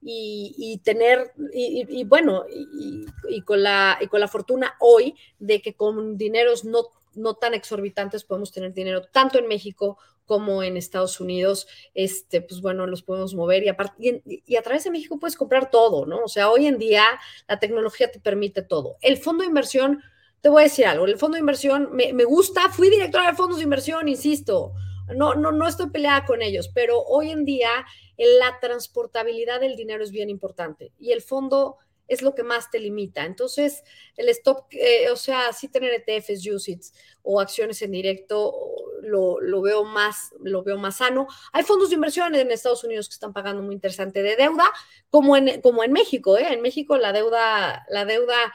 y, 0.06 0.80
tener, 0.84 1.32
y, 1.52 2.04
bueno, 2.04 2.44
y, 2.50 3.40
con 3.42 3.62
la, 3.62 3.98
y 4.00 4.06
con 4.06 4.20
la 4.20 4.28
fortuna 4.28 4.74
hoy 4.80 5.14
de 5.38 5.62
que 5.62 5.74
con 5.74 6.18
dineros 6.18 6.64
no, 6.64 6.88
no 7.14 7.34
tan 7.34 7.54
exorbitantes 7.54 8.24
podemos 8.24 8.52
tener 8.52 8.74
dinero 8.74 9.02
tanto 9.10 9.38
en 9.38 9.48
México 9.48 9.98
como 10.26 10.62
en 10.62 10.76
Estados 10.76 11.20
Unidos, 11.20 11.66
este, 11.94 12.40
pues 12.40 12.60
bueno, 12.60 12.86
los 12.86 13.02
podemos 13.02 13.34
mover 13.34 13.62
y, 13.62 13.70
y, 13.98 14.42
y, 14.46 14.56
a 14.56 14.62
través 14.62 14.84
de 14.84 14.90
México 14.90 15.18
puedes 15.18 15.36
comprar 15.36 15.70
todo, 15.70 16.06
¿no? 16.06 16.24
O 16.24 16.28
sea, 16.28 16.50
hoy 16.50 16.66
en 16.66 16.78
día 16.78 17.04
la 17.46 17.58
tecnología 17.58 18.10
te 18.10 18.20
permite 18.20 18.62
todo. 18.62 18.96
El 19.02 19.18
fondo 19.18 19.42
de 19.42 19.48
inversión, 19.48 20.02
te 20.40 20.48
voy 20.48 20.62
a 20.62 20.64
decir 20.64 20.86
algo, 20.86 21.06
el 21.06 21.18
fondo 21.18 21.36
de 21.36 21.40
inversión 21.40 21.90
me, 21.92 22.12
me 22.12 22.24
gusta, 22.24 22.70
fui 22.70 22.88
directora 22.88 23.30
de 23.30 23.36
fondos 23.36 23.58
de 23.58 23.64
inversión, 23.64 24.08
insisto, 24.08 24.72
no, 25.14 25.34
no, 25.34 25.52
no 25.52 25.68
estoy 25.68 25.90
peleada 25.90 26.24
con 26.24 26.42
ellos, 26.42 26.70
pero 26.72 27.02
hoy 27.02 27.30
en 27.30 27.44
día 27.44 27.68
la 28.16 28.58
transportabilidad 28.60 29.60
del 29.60 29.76
dinero 29.76 30.04
es 30.04 30.10
bien 30.10 30.30
importante 30.30 30.92
y 30.98 31.12
el 31.12 31.22
fondo 31.22 31.78
es 32.08 32.22
lo 32.22 32.34
que 32.34 32.42
más 32.42 32.70
te 32.70 32.78
limita. 32.78 33.24
Entonces, 33.24 33.82
el 34.16 34.28
stop, 34.28 34.66
eh, 34.72 35.10
o 35.10 35.16
sea, 35.16 35.52
sí 35.52 35.68
tener 35.68 35.92
ETFs, 35.94 36.46
USITs 36.46 36.92
o 37.22 37.40
acciones 37.40 37.80
en 37.82 37.92
directo, 37.92 38.54
lo, 39.02 39.40
lo, 39.40 39.62
veo 39.62 39.84
más, 39.84 40.34
lo 40.40 40.62
veo 40.62 40.76
más 40.76 40.96
sano. 40.96 41.26
Hay 41.52 41.62
fondos 41.62 41.90
de 41.90 41.94
inversión 41.94 42.34
en 42.34 42.50
Estados 42.50 42.84
Unidos 42.84 43.08
que 43.08 43.14
están 43.14 43.32
pagando 43.32 43.62
muy 43.62 43.74
interesante 43.74 44.22
de 44.22 44.36
deuda, 44.36 44.70
como 45.10 45.36
en, 45.36 45.60
como 45.60 45.82
en 45.82 45.92
México, 45.92 46.36
¿eh? 46.36 46.52
En 46.52 46.60
México 46.60 46.96
la 46.98 47.12
deuda, 47.12 47.86
la 47.88 48.04
deuda 48.04 48.52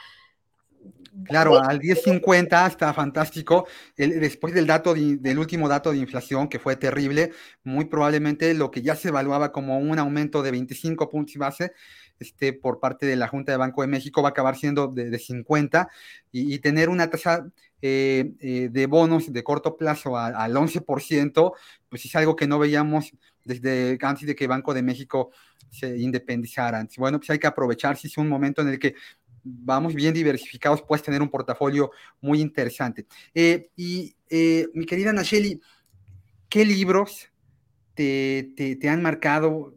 Claro, 1.25 1.59
al 1.59 1.79
10.50 1.79 2.67
está 2.67 2.93
fantástico. 2.93 3.67
después 3.97 4.53
del 4.53 4.67
dato 4.67 4.93
del 4.93 5.39
último 5.39 5.67
dato 5.67 5.91
de 5.91 5.97
inflación, 5.97 6.47
que 6.47 6.59
fue 6.59 6.75
terrible, 6.75 7.31
muy 7.63 7.85
probablemente 7.85 8.53
lo 8.53 8.71
que 8.71 8.81
ya 8.81 8.95
se 8.95 9.09
evaluaba 9.09 9.51
como 9.51 9.79
un 9.79 9.99
aumento 9.99 10.41
de 10.41 10.51
25 10.51 11.09
puntos 11.09 11.35
base 11.35 11.73
este, 12.19 12.53
por 12.53 12.79
parte 12.79 13.05
de 13.05 13.15
la 13.15 13.27
Junta 13.27 13.51
de 13.51 13.57
Banco 13.57 13.81
de 13.81 13.87
México 13.87 14.21
va 14.21 14.29
a 14.29 14.31
acabar 14.31 14.55
siendo 14.57 14.87
de, 14.87 15.17
50 15.17 15.89
y, 16.31 16.59
tener 16.59 16.89
una 16.89 17.09
tasa 17.09 17.49
eh, 17.81 18.33
eh, 18.41 18.67
de 18.69 18.85
bonos 18.87 19.31
de 19.31 19.43
corto 19.43 19.77
plazo 19.77 20.17
al 20.17 20.53
11%, 20.53 21.53
pues 21.87 22.05
es 22.05 22.15
algo 22.15 22.35
que 22.35 22.47
no 22.47 22.59
veíamos 22.59 23.13
desde 23.45 23.97
antes 24.01 24.27
de 24.27 24.35
que 24.35 24.47
Banco 24.47 24.73
de 24.73 24.83
México 24.83 25.31
se 25.71 25.97
independizara. 25.97 26.85
Bueno, 26.97 27.19
pues 27.19 27.29
hay 27.29 27.39
que 27.39 27.47
aprovechar 27.47 27.95
si 27.97 28.07
es 28.07 28.17
un 28.17 28.27
momento 28.27 28.61
en 28.61 28.69
el 28.69 28.79
que 28.79 28.95
vamos 29.43 29.93
bien 29.93 30.13
diversificados, 30.13 30.81
puedes 30.81 31.03
tener 31.03 31.21
un 31.21 31.29
portafolio 31.29 31.91
muy 32.21 32.41
interesante. 32.41 33.05
Eh, 33.33 33.69
y 33.75 34.15
mi 34.73 34.85
querida 34.85 35.11
Nacheli, 35.13 35.59
¿qué 36.47 36.65
libros 36.65 37.29
te, 37.93 38.53
te 38.55 38.89
han 38.89 39.01
marcado 39.01 39.73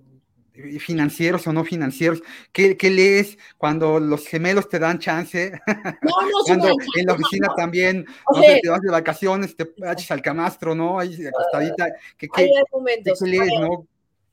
eh, 0.54 0.78
financieros 0.78 1.46
o 1.46 1.52
no 1.52 1.64
financieros, 1.64 2.22
¿qué, 2.52 2.76
lees 2.90 3.38
cuando 3.56 3.98
los 3.98 4.26
gemelos 4.26 4.68
te 4.68 4.78
dan 4.78 4.98
chance? 4.98 5.52
No, 6.02 6.20
no, 6.20 6.44
cuando 6.44 6.68
en 6.98 7.06
la 7.06 7.14
oficina 7.14 7.48
también, 7.56 8.04
te 8.62 8.68
vas 8.68 8.80
de 8.82 8.90
vacaciones, 8.90 9.56
te 9.56 9.72
echas 9.78 10.10
al 10.10 10.20
camastro, 10.20 10.74
¿no? 10.74 10.98
Ahí 10.98 11.16
acostadita. 11.26 11.86
¿Qué, 12.18 12.28
hay 12.34 12.50
momentos. 12.70 13.20
lees, 13.22 13.48
no? 13.60 13.86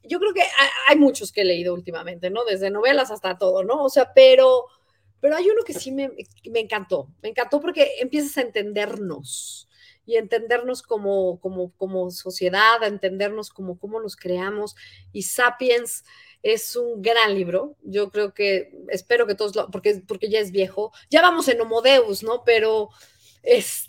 Yo 0.03 0.19
creo 0.19 0.33
que 0.33 0.41
hay 0.89 0.97
muchos 0.97 1.31
que 1.31 1.41
he 1.41 1.45
leído 1.45 1.73
últimamente, 1.73 2.29
¿no? 2.29 2.43
Desde 2.43 2.69
novelas 2.69 3.11
hasta 3.11 3.37
todo, 3.37 3.63
¿no? 3.63 3.83
O 3.83 3.89
sea, 3.89 4.11
pero, 4.13 4.65
pero 5.21 5.35
hay 5.35 5.49
uno 5.49 5.63
que 5.63 5.73
sí 5.73 5.91
me, 5.91 6.11
me 6.51 6.59
encantó. 6.59 7.09
Me 7.21 7.29
encantó 7.29 7.59
porque 7.59 7.95
empiezas 7.99 8.37
a 8.37 8.41
entendernos 8.41 9.69
y 10.05 10.17
entendernos 10.17 10.81
como, 10.81 11.39
como, 11.39 11.71
como 11.77 12.09
sociedad, 12.09 12.81
a 12.81 12.87
entendernos 12.87 13.51
como 13.51 13.77
cómo 13.77 14.01
nos 14.01 14.15
creamos. 14.15 14.75
Y 15.13 15.23
Sapiens 15.23 16.03
es 16.41 16.75
un 16.75 17.01
gran 17.01 17.35
libro. 17.35 17.75
Yo 17.83 18.09
creo 18.09 18.33
que, 18.33 18.71
espero 18.89 19.27
que 19.27 19.35
todos 19.35 19.55
lo, 19.55 19.69
porque, 19.69 20.01
porque 20.07 20.29
ya 20.29 20.39
es 20.39 20.51
viejo. 20.51 20.91
Ya 21.09 21.21
vamos 21.21 21.47
en 21.47 21.61
Homo 21.61 21.81
Deus, 21.81 22.23
¿no? 22.23 22.43
Pero 22.43 22.89
es, 23.43 23.88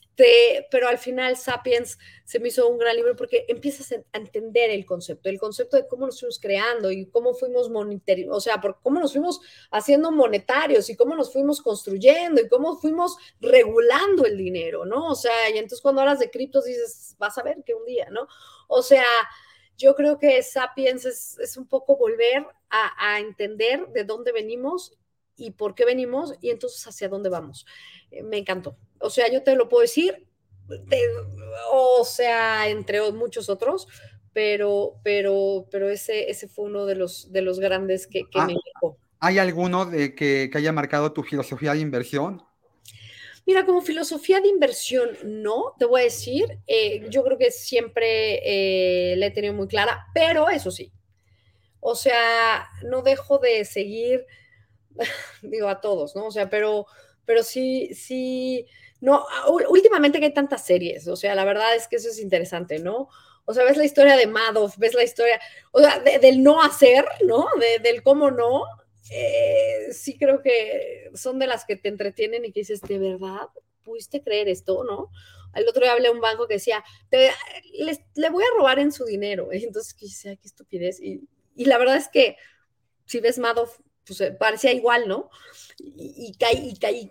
pero 0.71 0.89
al 0.89 0.99
final 0.99 1.37
Sapiens 1.37 1.99
se 2.25 2.39
me 2.41 2.49
hizo 2.49 2.69
un 2.69 2.79
gran 2.79 2.97
libro 2.97 3.17
porque 3.17 3.45
empiezas 3.49 3.93
a 3.93 4.17
entender 4.19 4.71
el 4.71 4.85
concepto, 4.85 5.29
el 5.29 5.39
concepto 5.39 5.77
de 5.77 5.87
cómo 5.87 6.07
nos 6.07 6.21
fuimos 6.21 6.39
creando 6.39 6.91
y 6.91 7.07
cómo 7.07 7.35
fuimos 7.35 7.71
monetarios, 7.71 8.29
o 8.35 8.41
sea, 8.41 8.61
por 8.61 8.81
cómo 8.83 9.01
nos 9.01 9.13
fuimos 9.13 9.41
haciendo 9.71 10.11
monetarios 10.11 10.89
y 10.91 10.97
cómo 10.97 11.15
nos 11.15 11.33
fuimos 11.33 11.61
construyendo 11.63 12.41
y 12.41 12.49
cómo 12.49 12.77
fuimos 12.77 13.17
regulando 13.41 14.25
el 14.25 14.37
dinero, 14.37 14.85
¿no? 14.85 15.09
O 15.09 15.15
sea, 15.15 15.51
y 15.51 15.59
entonces 15.59 15.81
cuando 15.81 16.03
hablas 16.03 16.19
de 16.19 16.31
criptos 16.31 16.65
dices, 16.65 17.17
vas 17.19 17.37
a 17.39 17.43
ver 17.43 17.63
que 17.65 17.75
un 17.75 17.85
día, 17.85 18.09
¿no? 18.11 18.27
O 18.69 18.83
sea, 18.83 19.07
yo 19.77 19.95
creo 19.95 20.19
que 20.19 20.43
Sapiens 20.43 21.05
es, 21.07 21.57
un 21.57 21.67
poco 21.67 21.97
volver 21.97 22.47
a, 22.69 23.15
a 23.15 23.21
entender 23.21 23.89
de 23.89 24.05
dónde 24.05 24.33
venimos 24.33 24.99
y 25.37 25.53
por 25.53 25.75
qué 25.75 25.85
venimos 25.85 26.35
y 26.41 26.51
entonces 26.51 26.87
hacia 26.87 27.09
dónde 27.09 27.31
vamos. 27.31 27.67
Eh, 28.11 28.23
me 28.23 28.37
encantó. 28.39 28.77
O 29.01 29.11
sea, 29.11 29.31
yo 29.31 29.43
te 29.43 29.57
lo 29.57 29.69
puedo 29.69 29.83
decir, 29.83 30.27
o 31.73 32.05
sea, 32.05 32.69
entre 32.69 33.11
muchos 33.13 33.49
otros, 33.49 33.89
pero, 34.33 35.01
pero, 35.03 35.67
pero 35.71 35.89
ese, 35.89 36.31
ese 36.31 36.49
fue 36.49 36.67
uno 36.67 36.87
de 36.87 36.95
los, 36.95 37.33
de 37.33 37.43
los 37.43 37.59
grandes 37.59 38.07
que, 38.07 38.23
ah, 38.35 38.47
me 38.47 38.55
dejó. 38.55 38.99
¿Hay 39.19 39.39
alguno 39.39 39.87
de 39.87 40.15
que, 40.15 40.51
haya 40.55 40.73
marcado 40.73 41.13
tu 41.13 41.23
filosofía 41.23 41.75
de 41.75 41.81
inversión? 41.81 42.43
Mira, 43.47 43.67
como 43.67 43.81
filosofía 43.81 44.41
de 44.41 44.49
inversión, 44.49 45.11
no, 45.25 45.75
te 45.79 45.85
voy 45.85 46.03
a 46.03 46.05
decir, 46.05 46.61
eh, 46.67 47.07
yo 47.11 47.25
creo 47.25 47.37
que 47.37 47.51
siempre 47.51 48.41
eh, 48.45 49.17
la 49.17 49.27
he 49.27 49.31
tenido 49.31 49.55
muy 49.55 49.67
clara, 49.67 50.07
pero 50.15 50.49
eso 50.49 50.71
sí, 50.71 50.93
o 51.81 51.95
sea, 51.95 52.69
no 52.85 53.03
dejo 53.03 53.39
de 53.39 53.65
seguir, 53.65 54.27
digo 55.43 55.69
a 55.69 55.81
todos, 55.81 56.15
¿no? 56.15 56.27
O 56.27 56.31
sea, 56.31 56.49
pero, 56.49 56.87
pero 57.25 57.43
sí, 57.43 57.93
sí, 57.95 58.67
no, 59.01 59.27
últimamente 59.69 60.19
que 60.19 60.27
hay 60.27 60.35
tantas 60.35 60.65
series, 60.65 61.09
o 61.09 61.17
sea, 61.17 61.35
la 61.35 61.45
verdad 61.45 61.75
es 61.75 61.89
que 61.89 61.97
eso 61.97 62.09
es 62.09 62.19
interesante, 62.19 62.79
¿no? 62.79 63.09
O 63.45 63.55
sea, 63.55 63.65
ves 63.65 63.77
la 63.77 63.85
historia 63.85 64.17
de 64.17 64.27
Madoff, 64.27 64.77
ves 64.77 64.95
la 64.95 65.03
historia, 65.03 65.41
o 65.73 65.81
sea, 65.81 65.99
del 65.99 66.43
no 66.43 66.63
hacer, 66.63 67.05
¿no? 67.25 67.49
del 67.83 68.03
cómo 68.03 68.31
no. 68.31 68.65
Eh, 69.11 69.89
sí 69.93 70.17
creo 70.17 70.41
que 70.41 71.11
son 71.15 71.41
de 71.41 71.49
las 71.49 71.65
que 71.65 71.75
te 71.75 71.89
entretienen 71.89 72.45
y 72.45 72.53
que 72.53 72.61
dices, 72.61 72.81
¿de 72.83 72.99
verdad 72.99 73.49
pudiste 73.83 74.23
creer 74.23 74.49
esto, 74.49 74.85
no? 74.85 75.11
El 75.55 75.67
otro 75.67 75.83
día 75.83 75.93
hablé 75.93 76.09
a 76.09 76.13
un 76.13 76.21
banco 76.21 76.47
que 76.47 76.55
decía, 76.55 76.85
le 77.11 78.31
voy 78.31 78.45
a 78.45 78.57
robar 78.57 78.79
en 78.79 78.93
su 78.93 79.05
dinero. 79.05 79.49
Y 79.53 79.65
entonces, 79.65 79.95
¿qué, 79.95 80.07
qué 80.37 80.47
estupidez? 80.47 81.01
Y, 81.01 81.27
y 81.57 81.65
la 81.65 81.79
verdad 81.79 81.97
es 81.97 82.09
que 82.09 82.37
si 83.07 83.19
ves 83.19 83.39
Madoff, 83.39 83.81
pues 84.07 84.21
eh, 84.21 84.33
parecía 84.33 84.73
igual, 84.73 85.09
¿no? 85.09 85.31
Y, 85.83 86.35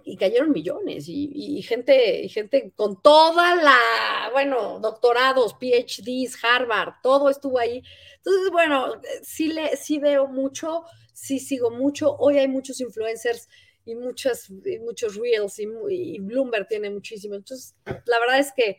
y, 0.05 0.17
cayeron 0.17 0.51
millones 0.51 1.05
y, 1.07 1.61
gente, 1.63 2.27
gente 2.29 2.71
con 2.75 3.01
toda 3.01 3.55
la, 3.55 3.77
bueno, 4.31 4.79
doctorados, 4.79 5.55
PhDs, 5.55 6.37
Harvard, 6.43 6.93
todo 7.01 7.29
estuvo 7.29 7.59
ahí. 7.59 7.81
Entonces, 8.17 8.51
bueno, 8.51 9.01
sí, 9.23 9.51
le, 9.53 9.75
sí 9.77 9.99
veo 9.99 10.27
mucho, 10.27 10.83
sí 11.13 11.39
sigo 11.39 11.71
mucho. 11.71 12.15
Hoy 12.17 12.37
hay 12.37 12.47
muchos 12.47 12.79
influencers 12.81 13.49
y, 13.85 13.95
muchas, 13.95 14.49
muchos 14.81 15.15
reels 15.15 15.59
y 15.59 16.19
Bloomberg 16.19 16.67
tiene 16.67 16.89
muchísimo. 16.89 17.35
Entonces, 17.35 17.75
la 17.85 18.19
verdad 18.19 18.39
es 18.39 18.51
que 18.55 18.77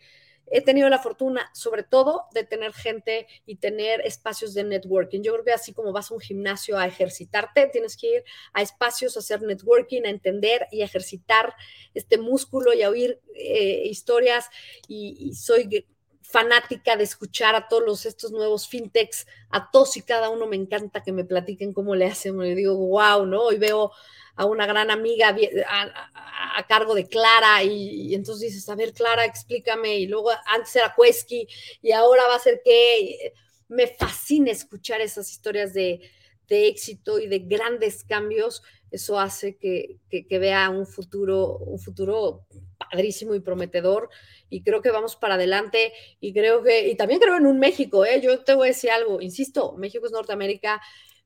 he 0.50 0.60
tenido 0.60 0.88
la 0.88 0.98
fortuna, 0.98 1.48
sobre 1.54 1.84
todo, 1.84 2.26
de 2.34 2.44
tener 2.44 2.72
gente 2.72 3.28
y 3.46 3.56
tener 3.56 4.00
espacios 4.02 4.52
de 4.52 4.64
networking. 4.64 5.22
Yo 5.22 5.32
creo 5.32 5.44
que 5.44 5.52
así 5.52 5.72
como 5.72 5.92
vas 5.92 6.10
a 6.10 6.14
un 6.14 6.20
gimnasio 6.20 6.76
a 6.76 6.86
ejercitarte, 6.86 7.68
tienes 7.68 7.96
que 7.96 8.16
ir 8.16 8.24
a 8.52 8.60
espacios 8.60 9.16
a 9.16 9.20
hacer 9.20 9.42
networking, 9.42 10.02
a 10.04 10.10
entender 10.10 10.66
y 10.72 10.82
a 10.82 10.86
ejercitar 10.86 11.54
este 11.94 12.18
músculo 12.18 12.74
y 12.74 12.82
a 12.82 12.90
oír 12.90 13.20
eh, 13.34 13.82
historias. 13.84 14.46
Y, 14.88 15.32
soy 15.34 15.86
fanática 16.22 16.96
de 16.96 17.04
escuchar 17.04 17.54
a 17.54 17.66
todos 17.68 18.06
estos 18.06 18.30
nuevos 18.30 18.68
fintechs, 18.68 19.26
a 19.50 19.70
todos 19.70 19.96
y 19.96 20.02
cada 20.02 20.30
uno 20.30 20.46
me 20.46 20.56
encanta 20.56 21.02
que 21.02 21.12
me 21.12 21.24
platiquen 21.24 21.72
cómo 21.72 21.94
le 21.94 22.06
hacen. 22.06 22.36
Me 22.36 22.54
digo, 22.54 22.74
wow, 22.76 23.26
¿no? 23.26 23.52
Y 23.52 23.58
veo 23.58 23.92
a 24.36 24.44
una 24.44 24.66
gran 24.66 24.90
amiga 24.90 25.36
a, 25.68 26.66
cargo 26.68 26.94
de 26.94 27.06
Clara 27.06 27.62
y, 27.62 28.14
entonces 28.14 28.52
dices, 28.52 28.68
a 28.68 28.74
ver, 28.74 28.92
Clara, 28.92 29.24
explícame. 29.24 29.98
Y 29.98 30.06
luego 30.06 30.30
antes 30.46 30.74
era 30.76 30.94
Cuesqui 30.94 31.46
y 31.82 31.92
ahora 31.92 32.22
va 32.28 32.36
a 32.36 32.40
ser 32.40 32.60
qué. 32.64 33.32
Me 33.68 33.86
fascina 33.86 34.50
escuchar 34.50 35.00
esas 35.00 35.30
historias 35.30 35.72
de, 35.72 36.00
éxito 36.48 37.18
y 37.18 37.28
de 37.28 37.40
grandes 37.40 38.04
cambios. 38.04 38.62
Eso 38.90 39.20
hace 39.20 39.56
que, 39.56 39.98
vea 40.38 40.70
un 40.70 40.86
futuro, 40.86 41.58
un 41.58 41.78
futuro 41.78 42.46
padrísimo 42.78 43.34
y 43.34 43.40
prometedor 43.40 44.10
y 44.50 44.62
creo 44.62 44.82
que 44.82 44.90
vamos 44.90 45.16
para 45.16 45.34
adelante 45.34 45.92
y 46.20 46.32
creo 46.32 46.62
que, 46.62 46.88
y 46.88 46.96
también 46.96 47.20
creo 47.20 47.36
en 47.36 47.46
un 47.46 47.58
México, 47.58 48.04
¿eh? 48.04 48.20
yo 48.20 48.42
te 48.42 48.54
voy 48.54 48.68
a 48.68 48.72
decir 48.72 48.90
algo, 48.90 49.20
insisto, 49.20 49.74
México 49.78 50.06
es 50.06 50.12
Norteamérica, 50.12 50.82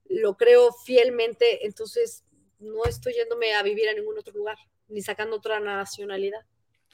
lo 0.08 0.36
creo 0.36 0.72
fielmente, 0.72 1.66
entonces 1.66 2.24
no 2.60 2.84
estoy 2.86 3.14
yéndome 3.14 3.54
a 3.54 3.62
vivir 3.62 3.88
a 3.88 3.94
ningún 3.94 4.18
otro 4.18 4.34
lugar, 4.34 4.56
ni 4.88 5.02
sacando 5.02 5.36
otra 5.36 5.60
nacionalidad. 5.60 6.40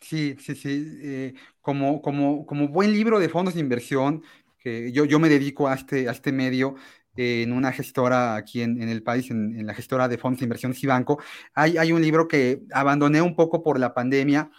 Sí, 0.01 0.37
sí, 0.41 0.55
sí. 0.55 0.99
Eh, 1.03 1.35
como, 1.61 2.01
como, 2.01 2.47
como 2.47 2.69
buen 2.69 2.93
libro 2.93 3.19
de 3.19 3.29
fondos 3.29 3.55
de 3.55 3.61
inversión, 3.61 4.23
que 4.59 4.93
yo, 4.93 5.05
yo 5.05 5.19
me 5.19 5.29
dedico 5.29 5.69
a 5.69 5.75
este, 5.75 6.09
a 6.09 6.13
este 6.13 6.33
medio, 6.33 6.75
eh, 7.17 7.43
en 7.43 7.53
una 7.53 7.73
gestora 7.73 8.37
aquí 8.37 8.63
en, 8.63 8.81
el 8.81 9.03
país, 9.03 9.31
en, 9.31 9.67
la 9.67 9.75
gestora 9.75 10.09
de 10.09 10.17
fondos 10.17 10.41
de 10.41 10.45
inversión 10.45 10.75
Cibanco, 10.75 11.21
hay, 11.55 11.77
hay 11.77 11.93
un 11.93 12.01
libro 12.01 12.29
que 12.29 12.63
abandoné 12.73 13.21
un 13.21 13.35
poco 13.35 13.63
por 13.63 13.79
la 13.79 13.95
pandemia, 13.95 14.51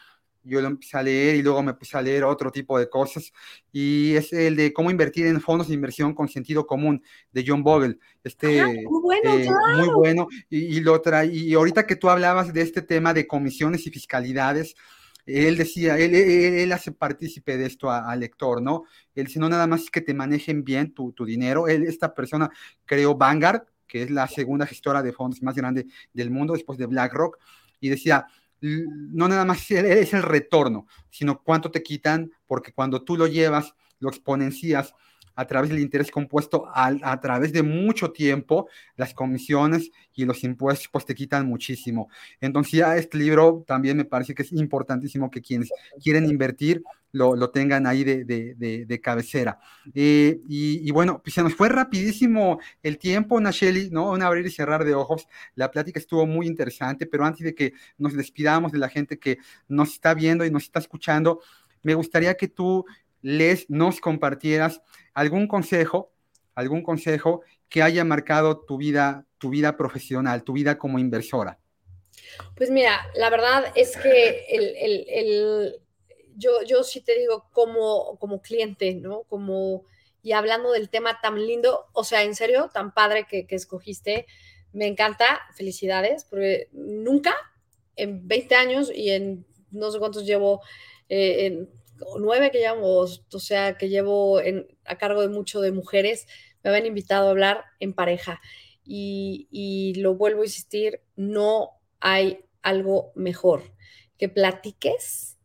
yo 0.43 0.61
lo 0.61 0.67
empecé 0.67 0.97
a 0.97 1.03
leer 1.03 1.35
y 1.35 1.41
luego 1.41 1.61
me 1.61 1.73
puse 1.73 1.97
a 1.97 2.01
leer 2.01 2.23
otro 2.23 2.51
tipo 2.51 2.77
de 2.79 2.89
cosas 2.89 3.31
y 3.71 4.15
es 4.15 4.33
el 4.33 4.55
de 4.55 4.73
cómo 4.73 4.91
invertir 4.91 5.27
en 5.27 5.41
fondos 5.41 5.67
de 5.67 5.73
inversión 5.73 6.13
con 6.13 6.27
sentido 6.27 6.65
común 6.65 7.03
de 7.31 7.43
John 7.45 7.63
Bogle. 7.63 7.97
Este, 8.23 8.63
muy 8.65 9.01
bueno, 9.01 9.37
eh, 9.37 9.49
muy 9.77 9.89
bueno. 9.89 10.27
Y, 10.49 10.79
lo 10.79 10.99
trae, 11.01 11.27
y 11.27 11.53
ahorita 11.53 11.85
que 11.85 11.95
tú 11.95 12.09
hablabas 12.09 12.53
de 12.53 12.61
este 12.61 12.81
tema 12.81 13.13
de 13.13 13.27
comisiones 13.27 13.85
y 13.85 13.91
fiscalidades, 13.91 14.75
él 15.25 15.55
decía, 15.55 15.97
él, 15.97 16.15
él, 16.15 16.71
hace 16.71 16.91
partícipe 16.91 17.57
de 17.57 17.67
esto 17.67 17.91
al 17.91 18.19
lector, 18.19 18.61
¿no? 18.61 18.85
Él, 19.13 19.27
si 19.27 19.39
no 19.39 19.49
nada 19.49 19.67
más 19.67 19.83
es 19.83 19.91
que 19.91 20.01
te 20.01 20.13
manejen 20.13 20.63
bien 20.63 20.93
tu, 20.93 21.13
tu 21.13 21.25
dinero, 21.25 21.67
él, 21.67 21.83
esta 21.83 22.13
persona 22.13 22.49
creó 22.85 23.15
Vanguard, 23.15 23.63
que 23.87 24.03
es 24.03 24.09
la 24.09 24.27
segunda 24.27 24.65
gestora 24.65 25.03
de 25.03 25.13
fondos 25.13 25.43
más 25.43 25.55
grande 25.55 25.85
del 26.13 26.31
mundo 26.31 26.53
después 26.53 26.79
de 26.79 26.87
BlackRock, 26.87 27.37
y 27.79 27.89
decía, 27.89 28.25
no 28.62 29.28
nada 29.28 29.43
más 29.45 29.70
es 29.72 30.14
el 30.14 30.24
retorno, 30.24 30.88
sino 31.09 31.41
cuánto 31.43 31.72
te 31.72 31.84
quitan, 31.84 32.32
porque 32.45 32.74
cuando 32.74 33.03
tú 33.03 33.18
lo 33.18 33.28
llevas, 33.28 33.74
lo 33.99 34.09
exponencias 34.09 34.93
a 35.41 35.47
través 35.47 35.71
del 35.71 35.79
interés 35.79 36.11
compuesto 36.11 36.65
a, 36.71 37.19
través 37.19 37.51
de 37.51 37.63
mucho 37.63 38.11
tiempo, 38.11 38.67
las 38.95 39.13
comisiones 39.13 39.89
y 40.13 40.25
los 40.25 40.43
impuestos 40.43 40.87
pues 40.91 41.05
te 41.05 41.15
quitan 41.15 41.47
muchísimo. 41.47 42.09
Entonces 42.39 42.73
ya 42.73 42.95
este 42.95 43.17
libro 43.17 43.63
también 43.65 43.97
me 43.97 44.05
parece 44.05 44.35
que 44.35 44.43
es 44.43 44.51
importantísimo 44.51 45.31
que 45.31 45.41
quienes 45.41 45.69
quieren 46.01 46.25
invertir 46.29 46.83
lo, 47.11 47.35
lo 47.35 47.49
tengan 47.49 47.87
ahí 47.87 48.03
de, 48.03 48.23
de, 48.23 48.85
de, 48.85 49.01
cabecera. 49.01 49.59
Eh, 49.93 50.39
y, 50.47 50.87
y, 50.87 50.91
bueno, 50.91 51.21
pues 51.21 51.33
se 51.33 51.43
nos 51.43 51.55
fue 51.55 51.67
rapidísimo 51.67 52.59
el 52.83 52.97
tiempo, 52.97 53.41
Nacheli, 53.41 53.89
¿no? 53.89 54.11
Un 54.11 54.21
abrir 54.21 54.45
y 54.45 54.51
cerrar 54.51 54.85
de 54.85 54.93
ojos. 54.93 55.27
La 55.55 55.71
plática 55.71 55.99
estuvo 55.99 56.25
muy 56.25 56.47
interesante, 56.47 57.07
pero 57.07 57.25
antes 57.25 57.43
de 57.43 57.53
que 57.53 57.73
nos 57.97 58.13
despidamos 58.13 58.71
de 58.71 58.77
la 58.77 58.87
gente 58.87 59.19
que 59.19 59.39
nos 59.67 59.91
está 59.91 60.13
viendo 60.13 60.45
y 60.45 60.51
nos 60.51 60.63
está 60.63 60.79
escuchando, 60.79 61.41
me 61.83 61.95
gustaría 61.95 62.35
que 62.35 62.47
tú 62.47 62.85
les 63.22 63.69
nos 63.69 63.99
compartieras 63.99 64.82
algún 65.13 65.47
consejo, 65.47 66.11
algún 66.55 66.84
consejo 66.84 67.41
que 67.69 67.82
haya 67.82 68.03
marcado 68.03 68.59
tu 68.61 68.78
vida, 68.78 69.26
tu 69.38 69.49
vida 69.49 69.78
profesional, 69.78 70.43
tu 70.43 70.53
vida 70.53 70.78
como 70.78 70.99
inversora. 70.99 71.59
Pues 72.55 72.69
mira, 72.69 72.99
la 73.15 73.30
verdad 73.30 73.72
es 73.76 73.97
que 73.97 74.45
el, 74.49 75.80
yo, 76.36 76.63
yo 76.63 76.84
sí 76.84 77.01
te 77.01 77.17
digo 77.17 77.49
como, 77.51 78.17
como 78.19 78.41
cliente, 78.41 78.93
¿no? 78.93 79.24
Como, 79.24 79.86
y 80.22 80.34
hablando 80.34 80.72
del 80.72 80.89
tema 80.89 81.19
tan 81.22 81.36
lindo, 81.45 81.88
o 81.93 82.03
sea, 82.03 82.24
en 82.24 82.36
serio, 82.36 82.69
tan 82.74 82.93
padre 82.93 83.26
que, 83.30 83.45
que 83.45 83.55
escogiste, 83.55 84.28
me 84.74 84.88
encanta, 84.88 85.41
felicidades, 85.55 86.26
porque 86.26 86.69
nunca 86.72 87.36
en 87.95 88.28
20 88.28 88.55
años 88.55 88.91
y 88.93 89.11
en 89.11 89.45
no 89.72 89.91
sé 89.91 89.99
cuántos 89.99 90.26
llevo, 90.26 90.61
eh, 91.09 91.45
en 91.45 91.69
nueve 92.20 92.52
que 92.52 92.60
llevo, 92.60 92.99
o 92.99 93.39
sea, 93.39 93.78
que 93.78 93.89
llevo 93.89 94.39
a 94.86 94.97
cargo 94.97 95.22
de 95.22 95.30
mucho 95.30 95.62
de 95.62 95.72
mujeres, 95.72 96.28
me 96.64 96.70
habían 96.70 96.86
invitado 96.86 97.28
a 97.28 97.32
hablar 97.32 97.66
en 97.80 97.93
pareja. 97.93 98.41
Y, 98.84 99.47
y 99.52 99.95
lo 100.02 100.16
vuelvo 100.16 100.41
a 100.41 100.45
insistir, 100.45 101.02
no 101.16 101.82
hay 101.99 102.45
algo 102.62 103.12
mejor 103.16 103.64
que 104.18 104.30
platiques 104.30 105.38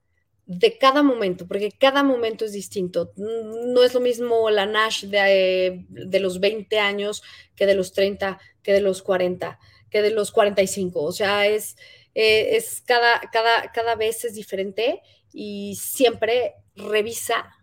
de 0.47 0.79
cada 0.79 1.03
momento, 1.03 1.47
porque 1.49 1.73
cada 1.73 2.05
momento 2.05 2.45
es 2.45 2.53
distinto. 2.53 3.13
No 3.17 3.83
es 3.83 3.95
lo 3.95 4.01
mismo 4.01 4.49
la 4.51 4.65
Nash 4.65 5.05
de, 5.05 5.85
de, 5.89 6.21
los 6.21 6.39
20 6.39 6.79
años 6.79 7.23
que 7.57 7.67
de 7.67 7.75
los 7.75 7.93
30, 7.93 8.39
que 8.63 8.73
de 8.73 8.81
los 8.81 9.03
40, 9.03 9.59
que 9.91 10.03
de 10.03 10.11
los 10.11 10.31
45. 10.31 11.03
O 11.03 11.13
sea, 11.13 11.47
es, 11.47 11.77
eh, 12.15 12.57
es 12.57 12.81
cada, 12.81 13.21
cada, 13.33 13.73
cada 13.73 13.97
vez 13.97 14.25
es 14.25 14.35
diferente 14.35 15.03
y 15.39 15.77
siempre 15.77 16.55
revisa 16.75 17.55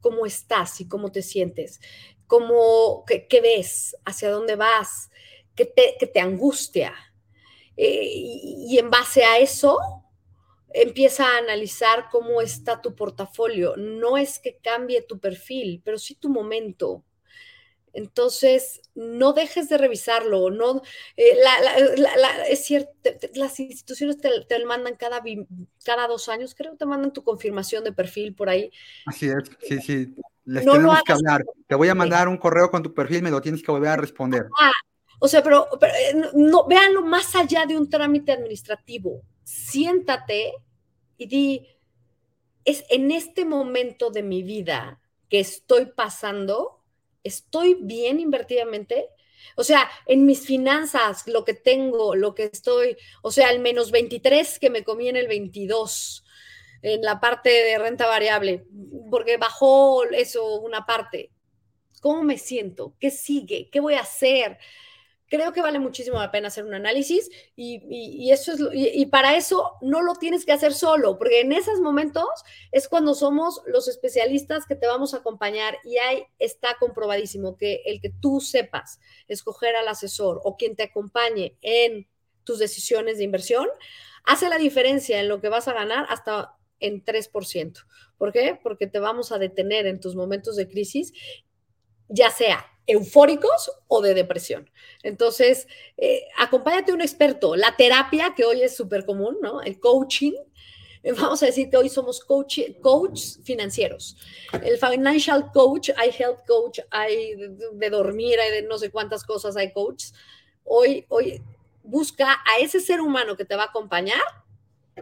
cómo 0.00 0.24
estás 0.24 0.80
y 0.80 0.88
cómo 0.88 1.12
te 1.12 1.20
sientes, 1.20 1.78
cómo, 2.26 3.04
qué, 3.06 3.40
ves, 3.42 3.94
hacia 4.06 4.30
dónde 4.30 4.56
vas, 4.56 5.10
qué 5.54 5.66
te, 5.66 6.20
angustia. 6.20 6.94
Eh, 7.76 8.00
y, 8.02 8.78
en 8.78 8.88
base 8.88 9.24
a 9.24 9.38
eso, 9.38 9.76
empieza 10.72 11.26
a 11.26 11.36
analizar 11.36 12.08
cómo 12.10 12.40
está 12.40 12.80
tu 12.80 12.94
portafolio. 12.94 13.76
No 13.76 14.16
es 14.16 14.38
que 14.38 14.56
cambie 14.56 15.02
tu 15.02 15.20
perfil, 15.20 15.82
pero 15.84 15.98
sí 15.98 16.14
tu 16.14 16.30
momento. 16.30 17.04
Entonces, 17.98 18.80
no 18.94 19.32
dejes 19.32 19.68
de 19.68 19.76
revisarlo, 19.76 20.50
no, 20.50 20.82
eh, 21.16 21.36
es 22.48 22.64
cierto, 22.64 22.92
las 23.34 23.58
instituciones 23.58 24.18
te, 24.18 24.30
te, 24.48 24.64
mandan 24.64 24.94
cada, 24.94 25.20
cada 25.84 26.06
dos 26.06 26.28
años, 26.28 26.54
creo 26.54 26.72
que 26.72 26.78
te 26.78 26.86
mandan 26.86 27.12
tu 27.12 27.24
confirmación 27.24 27.82
de 27.82 27.92
perfil 27.92 28.36
por 28.36 28.50
ahí. 28.50 28.70
Así 29.04 29.28
es, 29.28 29.50
sí, 29.66 29.80
sí, 29.80 30.14
les 30.44 30.64
tenemos 30.64 31.02
que 31.02 31.12
hablar. 31.12 31.44
Te 31.66 31.74
voy 31.74 31.88
a 31.88 31.96
mandar 31.96 32.28
un 32.28 32.36
correo 32.36 32.70
con 32.70 32.84
tu 32.84 32.94
perfil, 32.94 33.24
me 33.24 33.32
lo 33.32 33.40
tienes 33.40 33.64
que 33.64 33.72
volver 33.72 33.90
a 33.90 33.96
responder. 33.96 34.46
Ah, 34.60 34.70
o 35.18 35.26
sea, 35.26 35.42
pero, 35.42 35.66
eh, 35.82 36.30
no, 36.34 36.68
véanlo 36.68 37.02
más 37.02 37.34
allá 37.34 37.66
de 37.66 37.76
un 37.76 37.90
trámite 37.90 38.30
administrativo. 38.30 39.22
Siéntate 39.42 40.52
y 41.16 41.26
di, 41.26 41.66
es 42.64 42.84
en 42.90 43.10
este 43.10 43.44
momento 43.44 44.10
de 44.10 44.22
mi 44.22 44.44
vida 44.44 45.00
que 45.28 45.40
estoy 45.40 45.86
pasando, 45.86 46.77
¿estoy 47.22 47.76
bien 47.80 48.20
invertidamente? 48.20 49.08
O 49.56 49.64
sea, 49.64 49.88
en 50.06 50.26
mis 50.26 50.46
finanzas, 50.46 51.26
lo 51.26 51.44
que 51.44 51.54
tengo, 51.54 52.14
lo 52.14 52.34
que 52.34 52.44
estoy, 52.44 52.96
o 53.22 53.30
sea, 53.30 53.50
el 53.50 53.60
menos 53.60 53.90
23 53.90 54.58
que 54.58 54.70
me 54.70 54.84
comí 54.84 55.08
en 55.08 55.16
el 55.16 55.28
22, 55.28 56.24
en 56.82 57.02
la 57.02 57.20
parte 57.20 57.50
de 57.50 57.78
renta 57.78 58.06
variable, 58.06 58.66
porque 59.10 59.36
bajó 59.36 60.04
eso 60.04 60.60
una 60.60 60.86
parte. 60.86 61.30
¿Cómo 62.00 62.22
me 62.22 62.38
siento? 62.38 62.94
¿Qué 63.00 63.10
sigue? 63.10 63.68
¿Qué 63.70 63.80
voy 63.80 63.94
a 63.94 64.00
hacer? 64.00 64.58
Creo 65.28 65.52
que 65.52 65.60
vale 65.60 65.78
muchísimo 65.78 66.18
la 66.18 66.30
pena 66.30 66.48
hacer 66.48 66.64
un 66.64 66.74
análisis 66.74 67.30
y, 67.54 68.30
eso 68.30 68.52
es, 68.52 68.60
y, 68.72 69.06
para 69.06 69.36
eso 69.36 69.76
no 69.82 70.02
lo 70.02 70.14
tienes 70.14 70.44
que 70.44 70.52
hacer 70.52 70.72
solo, 70.72 71.18
porque 71.18 71.40
en 71.40 71.52
esos 71.52 71.80
momentos 71.80 72.26
es 72.72 72.88
cuando 72.88 73.14
somos 73.14 73.62
los 73.66 73.88
especialistas 73.88 74.66
que 74.66 74.74
te 74.74 74.86
vamos 74.86 75.14
a 75.14 75.18
acompañar 75.18 75.78
y 75.84 75.98
ahí 75.98 76.24
está 76.38 76.76
comprobadísimo 76.80 77.56
que 77.56 77.82
el 77.84 78.00
que 78.00 78.10
tú 78.10 78.40
sepas 78.40 79.00
escoger 79.28 79.76
al 79.76 79.88
asesor 79.88 80.40
o 80.44 80.56
quien 80.56 80.76
te 80.76 80.84
acompañe 80.84 81.56
en 81.60 82.08
tus 82.44 82.58
decisiones 82.58 83.18
de 83.18 83.24
inversión 83.24 83.68
hace 84.24 84.48
la 84.48 84.58
diferencia 84.58 85.20
en 85.20 85.28
lo 85.28 85.40
que 85.40 85.48
vas 85.48 85.68
a 85.68 85.74
ganar 85.74 86.06
hasta 86.08 86.54
en 86.80 87.04
3%. 87.04 87.84
¿Por 88.16 88.32
qué? 88.32 88.58
Porque 88.62 88.86
te 88.86 88.98
vamos 88.98 89.32
a 89.32 89.38
detener 89.38 89.86
en 89.86 90.00
tus 90.00 90.14
momentos 90.14 90.56
de 90.56 90.68
crisis, 90.68 91.12
ya 92.08 92.30
sea 92.30 92.66
eufóricos 92.88 93.70
o 93.86 94.00
de 94.00 94.14
depresión. 94.14 94.68
Entonces, 95.02 95.68
eh, 95.96 96.24
acompáñate 96.38 96.90
a 96.90 96.94
un 96.94 97.02
experto. 97.02 97.54
La 97.54 97.76
terapia, 97.76 98.34
que 98.34 98.44
hoy 98.44 98.62
es 98.62 98.74
súper 98.74 99.04
común, 99.04 99.36
¿no? 99.40 99.60
El 99.60 99.78
coaching. 99.78 100.32
Eh, 101.02 101.12
vamos 101.12 101.42
a 101.42 101.46
decir 101.46 101.68
que 101.70 101.76
hoy 101.76 101.90
somos 101.90 102.20
coach, 102.20 102.58
coaches 102.80 103.40
financieros. 103.44 104.16
El 104.64 104.78
financial 104.78 105.52
coach, 105.52 105.90
hay 105.96 106.10
health 106.18 106.40
coach, 106.46 106.80
hay 106.90 107.36
de, 107.36 107.90
dormir, 107.90 108.40
hay 108.40 108.50
de 108.50 108.62
no 108.62 108.78
sé 108.78 108.90
cuántas 108.90 109.22
cosas, 109.22 109.56
hay 109.56 109.70
coaches. 109.72 110.14
Hoy, 110.64 111.04
hoy 111.08 111.42
busca 111.82 112.32
a 112.32 112.60
ese 112.60 112.80
ser 112.80 113.00
humano 113.00 113.36
que 113.36 113.44
te 113.44 113.54
va 113.54 113.64
a 113.64 113.66
acompañar 113.66 114.20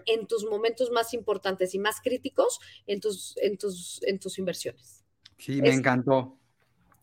en 0.06 0.26
tus 0.26 0.44
momentos 0.44 0.90
más 0.90 1.14
importantes 1.14 1.74
y 1.74 1.78
más 1.78 2.00
críticos 2.00 2.60
en 2.86 3.00
tus, 3.00 3.36
en 3.38 3.56
tus, 3.56 4.02
en 4.02 4.18
tus 4.18 4.38
inversiones. 4.38 5.04
Sí, 5.38 5.62
me 5.62 5.72
encantó. 5.72 6.36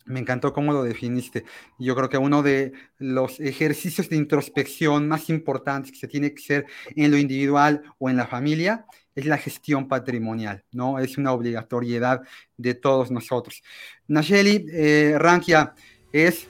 Me 0.06 0.20
encantó 0.20 0.54
cómo 0.54 0.74
lo 0.74 0.84
definiste. 0.84 1.46
Yo 1.80 1.96
creo 1.96 2.10
que 2.10 2.18
uno 2.18 2.44
de 2.44 2.74
los 2.98 3.40
ejercicios 3.40 4.10
de 4.10 4.18
introspección 4.18 5.08
más 5.08 5.30
importantes 5.30 5.92
que 5.92 5.98
se 5.98 6.08
tiene 6.08 6.34
que 6.34 6.42
hacer 6.42 6.66
en 6.96 7.12
lo 7.12 7.18
individual 7.18 7.84
o 8.00 8.10
en 8.10 8.18
la 8.18 8.28
familia 8.28 8.86
es 9.16 9.26
la 9.26 9.38
gestión 9.38 9.88
patrimonial, 9.88 10.64
¿no? 10.72 11.00
Es 11.00 11.18
una 11.18 11.32
obligatoriedad 11.32 12.22
de 12.58 12.74
todos 12.74 13.12
nosotros. 13.12 13.64
Nayeli 14.08 14.66
eh, 14.72 15.16
Rankia 15.18 15.74
es, 16.12 16.48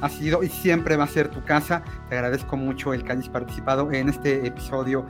ha 0.00 0.08
sido 0.08 0.42
y 0.42 0.48
siempre 0.48 0.96
va 0.96 1.04
a 1.04 1.08
ser 1.08 1.28
tu 1.28 1.44
casa. 1.44 1.84
Te 2.08 2.16
agradezco 2.16 2.56
mucho 2.56 2.92
el 2.92 3.04
que 3.04 3.12
hayas 3.12 3.28
participado 3.28 3.92
en 3.92 4.08
este 4.08 4.46
episodio 4.46 5.06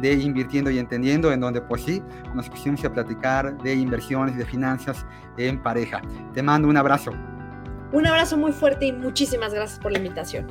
de 0.00 0.12
Invirtiendo 0.12 0.70
y 0.70 0.78
Entendiendo, 0.78 1.32
en 1.32 1.40
donde 1.40 1.60
pues 1.62 1.82
sí, 1.82 2.02
nos 2.34 2.48
pusimos 2.48 2.84
a 2.84 2.92
platicar 2.92 3.56
de 3.62 3.74
inversiones 3.74 4.36
de 4.36 4.44
finanzas 4.44 5.04
en 5.38 5.62
pareja. 5.62 6.02
Te 6.34 6.42
mando 6.42 6.68
un 6.68 6.76
abrazo. 6.76 7.12
Un 7.96 8.06
abrazo 8.06 8.36
muy 8.36 8.52
fuerte 8.52 8.84
y 8.84 8.92
muchísimas 8.92 9.54
gracias 9.54 9.80
por 9.80 9.90
la 9.90 9.96
invitación. 9.96 10.46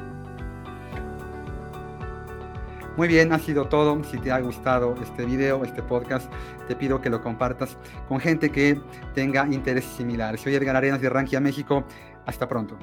Muy 2.98 3.08
bien, 3.08 3.32
ha 3.34 3.38
sido 3.38 3.66
todo. 3.66 4.04
Si 4.04 4.18
te 4.18 4.32
ha 4.32 4.40
gustado 4.40 4.96
este 5.00 5.26
video, 5.28 5.64
este 5.64 5.84
podcast, 5.84 6.28
te 6.68 6.76
pido 6.76 7.00
que 7.02 7.12
lo 7.12 7.22
compartas 7.22 7.78
con 8.08 8.20
gente 8.20 8.50
que 8.50 8.82
tenga 9.14 9.46
intereses 9.46 9.92
similares. 9.92 10.42
Soy 10.42 10.56
Edgar 10.56 10.76
Arenas 10.76 11.02
de 11.02 11.08
Rankia, 11.08 11.40
México. 11.40 11.86
Hasta 12.26 12.48
pronto. 12.48 12.80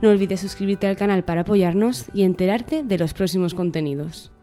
No 0.00 0.10
olvides 0.10 0.38
suscribirte 0.38 0.86
al 0.86 0.96
canal 0.96 1.24
para 1.24 1.40
apoyarnos 1.40 2.06
y 2.14 2.22
enterarte 2.22 2.84
de 2.84 2.96
los 2.96 3.12
próximos 3.12 3.54
contenidos. 3.54 4.33